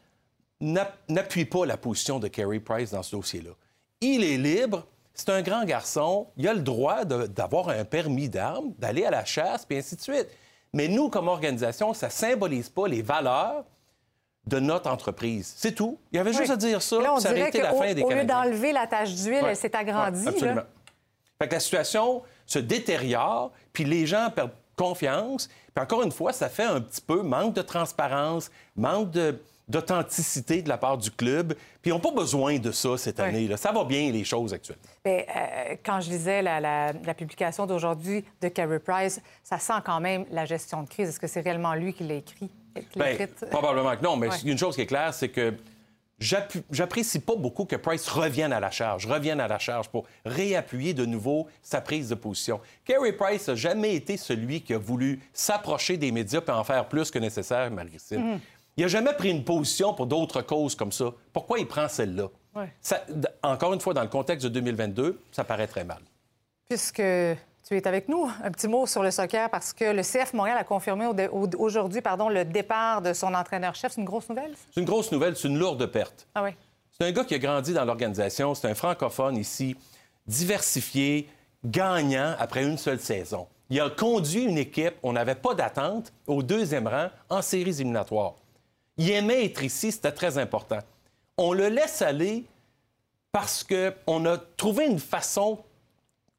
n'app- 0.61 0.99
n'appuient 1.09 1.45
pas 1.47 1.67
la 1.67 1.77
position 1.77 2.21
de 2.21 2.29
Kerry 2.29 2.61
Price 2.61 2.93
dans 2.93 3.03
ce 3.03 3.17
dossier-là. 3.17 3.51
Il 4.01 4.23
est 4.23 4.37
libre, 4.39 4.87
c'est 5.19 5.31
un 5.31 5.43
grand 5.43 5.65
garçon, 5.65 6.29
il 6.37 6.47
a 6.49 6.55
le 6.55 6.61
droit 6.61 7.05
d'avoir 7.05 7.69
un 7.71 7.85
permis 7.85 8.29
d'armes, 8.29 8.73
d'aller 8.79 9.05
à 9.05 9.11
la 9.11 9.25
chasse, 9.25 9.65
puis 9.67 9.77
ainsi 9.79 9.97
de 9.97 10.01
suite. 10.01 10.29
Mais 10.73 10.87
nous, 10.89 11.09
comme 11.11 11.29
organisation, 11.29 11.93
ça 11.95 12.09
symbolise 12.11 12.69
pas 12.69 12.87
les 12.89 13.03
valeurs 13.03 13.65
de 14.47 14.61
notre 14.61 14.91
entreprise. 14.91 15.53
C'est 15.57 15.73
tout. 15.75 15.99
Il 16.13 16.17
y 16.17 16.19
avait 16.19 16.33
juste 16.33 16.51
à 16.51 16.57
dire 16.57 16.81
ça, 16.83 17.01
Là, 17.01 17.15
on 17.15 17.21
ça 17.21 17.33
dirait 17.35 17.49
été 17.49 17.61
la 17.61 17.73
fin 17.75 17.93
des 17.93 18.03
au 18.03 18.11
lieu 18.11 18.25
d'enlever 18.25 18.73
la 18.73 18.87
tache 18.87 19.15
d'huile, 19.15 19.43
Ouais. 19.43 19.51
elle 19.51 19.57
s'est 19.57 19.75
agrandie. 19.77 20.21
Ouais, 20.21 20.25
là. 20.25 20.31
absolument. 20.31 20.63
Fait 21.41 21.49
que 21.49 21.55
la 21.55 21.61
situation 21.61 22.23
se 22.47 22.59
détériore, 22.59 23.53
puis 23.73 23.85
les 23.85 24.07
gens 24.07 24.31
perdent 24.35 24.53
confiance. 24.77 25.49
Puis 25.75 25.83
encore 25.83 26.03
une 26.03 26.13
fois, 26.13 26.33
ça 26.33 26.49
fait 26.49 26.63
un 26.65 26.81
petit 26.81 27.01
peu 27.01 27.23
manque 27.23 27.55
de 27.55 27.63
transparence, 27.63 28.51
manque 28.77 29.11
de- 29.11 29.41
d'authenticité 29.69 30.63
de 30.63 30.69
la 30.69 30.79
part 30.79 30.99
du 30.99 31.11
club. 31.11 31.55
Puis 31.83 31.91
ils 31.91 31.95
n'ont 31.95 32.01
pas 32.01 32.11
besoin 32.13 32.59
de 32.59 32.73
ça 32.73 32.97
cette 32.97 33.21
année. 33.21 33.47
Là. 33.49 33.57
Ça 33.57 33.71
va 33.73 33.85
bien, 33.85 34.11
les 34.11 34.25
choses 34.25 34.53
actuellement. 34.55 34.83
Mais, 35.05 35.27
euh, 35.29 35.77
quand 35.85 36.01
je 36.01 36.11
lisais 36.11 36.43
la, 36.43 36.61
la- 36.61 36.93
la 36.93 37.15
publication 37.15 37.67
d'aujourd'hui 37.67 38.25
de 38.41 38.49
Carey 38.49 38.79
Price, 38.79 39.21
ça 39.45 39.59
sent 39.59 39.81
quand 39.85 40.01
même 40.01 40.25
la 40.31 40.45
gestion 40.45 40.83
de 40.83 40.89
crise. 40.89 41.11
Est-ce 41.11 41.21
que 41.21 41.27
c'est 41.27 41.41
réellement 41.41 41.75
lui 41.75 41.93
qui 41.93 42.05
l'a 42.05 42.15
écrit? 42.15 42.51
qui 42.93 42.99
Ben, 42.99 43.29
probablement 43.51 43.97
que 43.97 44.03
non, 44.03 44.17
mais 44.17 44.29
une 44.45 44.59
chose 44.59 44.77
qui 44.77 44.83
est 44.83 44.87
claire, 44.87 45.13
c'est 45.13 45.29
que 45.31 45.55
j'apprécie 46.71 47.21
pas 47.21 47.37
beaucoup 47.37 47.65
que 47.65 47.77
Price 47.77 48.09
revienne 48.09 48.53
à 48.53 48.61
la 48.61 48.71
charge, 48.71 49.07
revienne 49.07 49.41
à 49.41 49.49
la 49.49 49.59
charge 49.59 49.89
pour 49.89 50.05
réappuyer 50.25 50.95
de 50.95 51.05
nouveau 51.07 51.47
sa 51.63 51.81
prise 51.81 52.09
de 52.09 52.15
position. 52.15 52.61
Kerry 52.85 53.13
Price 53.13 53.49
n'a 53.49 53.55
jamais 53.55 53.95
été 53.95 54.17
celui 54.17 54.61
qui 54.63 54.75
a 54.75 54.79
voulu 54.79 55.21
s'approcher 55.33 55.97
des 55.97 56.11
médias 56.13 56.41
et 56.47 56.51
en 56.51 56.65
faire 56.65 56.87
plus 56.89 57.11
que 57.11 57.19
nécessaire, 57.19 57.71
Marie-Christine. 57.71 58.41
Il 58.79 58.83
n'a 58.83 58.89
jamais 58.89 59.13
pris 59.13 59.31
une 59.31 59.45
position 59.45 59.93
pour 59.93 60.07
d'autres 60.07 60.41
causes 60.41 60.75
comme 60.77 60.93
ça. 60.93 61.07
Pourquoi 61.33 61.59
il 61.59 61.67
prend 61.67 61.89
celle-là? 61.89 62.29
Ouais. 62.55 62.73
Ça- 62.81 63.03
d- 63.09 63.29
encore 63.43 63.75
une 63.75 63.81
fois, 63.81 63.93
dans 63.93 64.03
le 64.03 64.09
contexte 64.09 64.45
de 64.47 64.49
2022, 64.51 65.21
ça 65.33 65.43
paraît 65.45 65.67
très 65.67 65.85
mal. 65.85 65.99
Puisque 66.69 66.97
tu 67.67 67.77
es 67.77 67.87
avec 67.89 68.09
nous, 68.09 68.31
un 68.43 68.51
petit 68.53 68.69
mot 68.69 68.87
sur 68.87 69.03
le 69.03 69.11
soccer, 69.11 69.51
parce 69.51 69.73
que 69.73 69.85
le 69.93 70.03
CF 70.03 70.33
Montréal 70.33 70.57
a 70.59 70.65
confirmé 70.65 71.07
aujourd'hui 71.59 72.01
pardon, 72.01 72.29
le 72.29 72.45
départ 72.45 73.03
de 73.03 73.13
son 73.13 73.35
entraîneur-chef. 73.35 73.93
C'est 73.93 74.01
une 74.01 74.07
grosse 74.07 74.29
nouvelle? 74.29 74.55
C'est 74.73 74.81
une 74.81 74.87
grosse 74.87 75.11
nouvelle, 75.13 75.37
c'est 75.37 75.49
une 75.49 75.59
lourde 75.59 75.85
perte. 75.87 76.27
Ah 76.35 76.43
oui. 76.45 76.51
C'est 76.99 77.07
un 77.07 77.13
gars 77.13 77.25
qui 77.25 77.35
a 77.35 77.39
grandi 77.39 77.73
dans 77.75 77.85
l'organisation. 77.85 78.55
C'est 78.55 78.69
un 78.71 78.75
francophone 78.75 79.37
ici, 79.37 79.77
diversifié, 80.27 81.29
gagnant 81.65 82.35
après 82.39 82.63
une 82.65 82.79
seule 82.79 83.01
saison. 83.01 83.47
Il 83.71 83.81
a 83.81 83.91
conduit 83.91 84.45
une 84.45 84.57
équipe, 84.59 84.95
on 85.03 85.13
n'avait 85.13 85.35
pas 85.35 85.55
d'attente, 85.55 86.13
au 86.27 86.43
deuxième 86.43 86.87
rang 86.87 87.09
en 87.29 87.43
séries 87.43 87.71
éliminatoires. 87.71 88.35
Il 88.99 89.11
aimait 89.11 89.45
être 89.45 89.63
ici, 89.63 89.93
c'était 89.93 90.13
très 90.13 90.39
important. 90.39 90.81
On 91.37 91.53
le 91.53 91.69
laisse 91.69 92.03
aller 92.03 92.45
parce 93.31 93.65
qu'on 93.65 94.27
a 94.27 94.39
trouvé 94.57 94.87
une 94.87 94.99
façon 94.99 95.59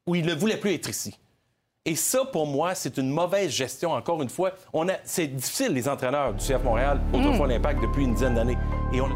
où 0.06 0.14
il 0.14 0.26
ne 0.26 0.34
voulait 0.34 0.58
plus 0.58 0.74
être 0.74 0.90
ici. 0.90 1.18
Et 1.86 1.96
ça, 1.96 2.26
pour 2.26 2.46
moi, 2.46 2.74
c'est 2.74 2.98
une 2.98 3.08
mauvaise 3.08 3.50
gestion. 3.50 3.92
Encore 3.92 4.20
une 4.20 4.28
fois, 4.28 4.52
on 4.74 4.88
a... 4.90 4.92
c'est 5.04 5.28
difficile, 5.28 5.72
les 5.72 5.88
entraîneurs 5.88 6.34
du 6.34 6.44
CF 6.44 6.62
Montréal, 6.62 7.00
autrefois 7.14 7.46
l'Impact, 7.46 7.80
depuis 7.80 8.04
une 8.04 8.12
dizaine 8.12 8.34
d'années. 8.34 8.58
Et 8.92 9.00
on... 9.00 9.08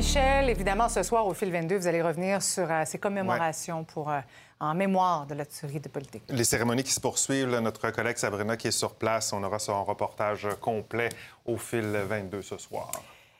Michel, 0.00 0.48
évidemment, 0.48 0.88
ce 0.88 1.02
soir, 1.02 1.26
au 1.26 1.34
fil 1.34 1.52
22, 1.52 1.76
vous 1.76 1.86
allez 1.86 2.00
revenir 2.00 2.40
sur 2.40 2.70
euh, 2.70 2.84
ces 2.86 2.96
commémorations 2.96 3.84
pour, 3.84 4.08
euh, 4.08 4.20
en 4.58 4.72
mémoire 4.74 5.26
de 5.26 5.34
la 5.34 5.44
tuerie 5.44 5.78
de 5.78 5.90
politique. 5.90 6.22
Les 6.30 6.44
cérémonies 6.44 6.84
qui 6.84 6.92
se 6.92 7.00
poursuivent, 7.00 7.50
là, 7.50 7.60
notre 7.60 7.90
collègue 7.90 8.16
Sabrina 8.16 8.56
qui 8.56 8.68
est 8.68 8.70
sur 8.70 8.94
place, 8.94 9.30
on 9.34 9.42
aura 9.42 9.58
son 9.58 9.84
reportage 9.84 10.48
complet 10.58 11.10
au 11.44 11.58
fil 11.58 11.84
22 11.84 12.40
ce 12.40 12.56
soir. 12.56 12.90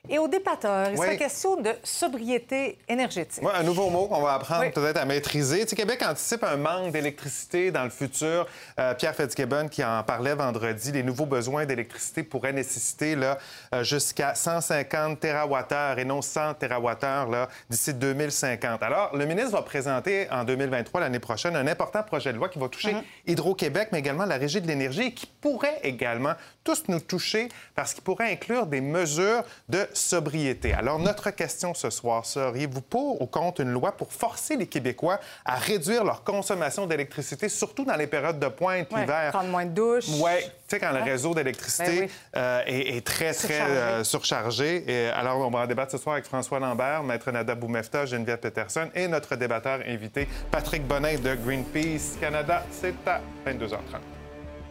Et 0.09 0.19
au 0.19 0.29
dépateur, 0.29 0.89
il 0.91 0.99
Oui. 0.99 1.07
sera 1.07 1.17
question 1.17 1.61
de 1.61 1.71
sobriété 1.85 2.79
énergétique. 2.89 3.45
Un 3.55 3.63
nouveau 3.63 3.91
mot 3.91 4.07
qu'on 4.07 4.23
va 4.23 4.33
apprendre 4.35 4.63
Oui. 4.63 4.71
peut-être 4.71 4.97
à 4.97 5.05
maîtriser. 5.05 5.61
Tu 5.65 5.69
sais, 5.69 5.77
Québec 5.77 6.03
anticipe 6.03 6.43
un 6.43 6.57
manque 6.57 6.91
d'électricité 6.93 7.71
dans 7.71 7.85
le 7.85 7.91
futur. 7.91 8.47
Euh, 8.79 8.95
Pierre 8.95 9.15
Fitzgibbon 9.15 9.69
qui 9.69 9.85
en 9.85 10.03
parlait 10.03 10.35
vendredi, 10.35 10.91
les 10.91 11.03
nouveaux 11.03 11.27
besoins 11.27 11.67
d'électricité 11.67 12.23
pourraient 12.23 12.55
nécessiter 12.55 13.15
là, 13.15 13.39
euh, 13.75 13.85
jusqu'à 13.85 14.35
150 14.35 15.21
TWh 15.21 15.99
et 15.99 16.05
non 16.07 16.23
100 16.23 16.55
TWh 16.55 17.31
là, 17.31 17.49
d'ici 17.69 17.93
2050. 17.93 18.83
Alors, 18.83 19.15
le 19.15 19.27
ministre 19.27 19.53
va 19.53 19.63
présenter 19.63 20.29
en 20.31 20.45
2023, 20.45 21.01
l'année 21.03 21.19
prochaine, 21.19 21.55
un 21.57 21.67
important 21.67 22.03
projet 22.03 22.33
de 22.33 22.39
loi 22.39 22.49
qui 22.49 22.59
va 22.59 22.69
toucher 22.71 22.97
Hydro-Québec, 23.27 23.91
mais 23.93 23.99
également 23.99 24.25
la 24.25 24.37
Régie 24.39 24.63
de 24.63 24.67
l'énergie 24.67 25.03
et 25.09 25.15
qui 25.15 25.27
pourrait 25.27 25.79
également 25.83 26.33
tous 26.63 26.85
nous 26.89 27.01
toucher 27.01 27.49
parce 27.75 27.95
qu'il 27.95 28.03
pourrait 28.05 28.31
inclure 28.33 28.67
des 28.67 28.81
mesures 28.81 29.43
de 29.69 29.87
sobriété. 29.93 30.73
Alors, 30.75 30.99
notre 30.99 31.31
question 31.31 31.75
ce 31.75 31.91
soir, 31.91 32.25
seriez-vous 32.27 32.83
pour 32.83 33.23
ou 33.23 33.27
contre 33.27 33.61
une 33.63 33.71
loi 33.73 33.93
pour 33.93 34.13
forcer 34.13 34.57
les 34.57 34.67
Québécois 34.67 35.19
à 35.45 35.57
réduire 35.57 36.05
leur 36.05 36.23
consommation 36.25 36.87
d'électricité, 36.87 37.49
surtout 37.49 37.85
dans 37.85 37.97
les 37.97 38.07
périodes 38.07 38.39
de 38.39 38.49
pointe, 38.49 38.93
Ouais, 38.93 39.01
l'hiver? 39.01 39.31
Prendre 39.33 39.49
moins 39.49 39.65
de 39.65 39.71
douches. 39.73 40.09
Oui, 40.21 40.33
tu 40.43 40.51
sais, 40.69 40.79
quand 40.79 40.93
le 40.93 41.03
réseau 41.03 41.35
d'électricité 41.35 42.01
Ben 42.01 42.05
oui. 42.05 42.11
euh, 42.37 42.63
est, 42.67 42.97
est 42.97 43.07
très, 43.07 43.33
très 43.33 43.49
Surchargé. 43.55 43.73
euh, 43.77 44.05
surchargé. 44.05 44.85
Et 44.87 45.09
alors, 45.09 45.39
on 45.39 45.51
va 45.51 45.61
en 45.61 45.67
débattre 45.67 45.93
ce 45.93 45.99
soir 45.99 46.15
avec 46.15 46.27
François 46.27 46.59
Lambert, 46.61 47.03
Maître 47.03 47.31
Nada 47.31 47.55
Boumefta, 47.55 48.07
Geneviève 48.07 48.39
Peterson 48.39 48.89
et 48.95 49.09
notre 49.09 49.35
débatteur 49.37 49.81
invité, 49.87 50.29
Patrick 50.51 50.87
Bonin 50.87 51.17
de 51.19 51.35
Greenpeace 51.35 52.19
Canada. 52.21 52.65
C'est 52.71 52.95
à 53.07 53.21
22h30. 53.47 53.79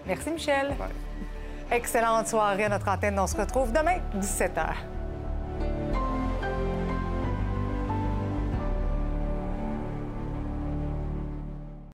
Merci, 0.06 0.30
Michel. 0.32 0.76
Excellente 1.72 2.28
soirée 2.28 2.64
à 2.64 2.70
notre 2.70 2.88
antenne. 2.90 3.20
On 3.20 3.28
se 3.28 3.38
retrouve 3.38 3.72
demain, 3.72 3.98
17h. 4.18 4.99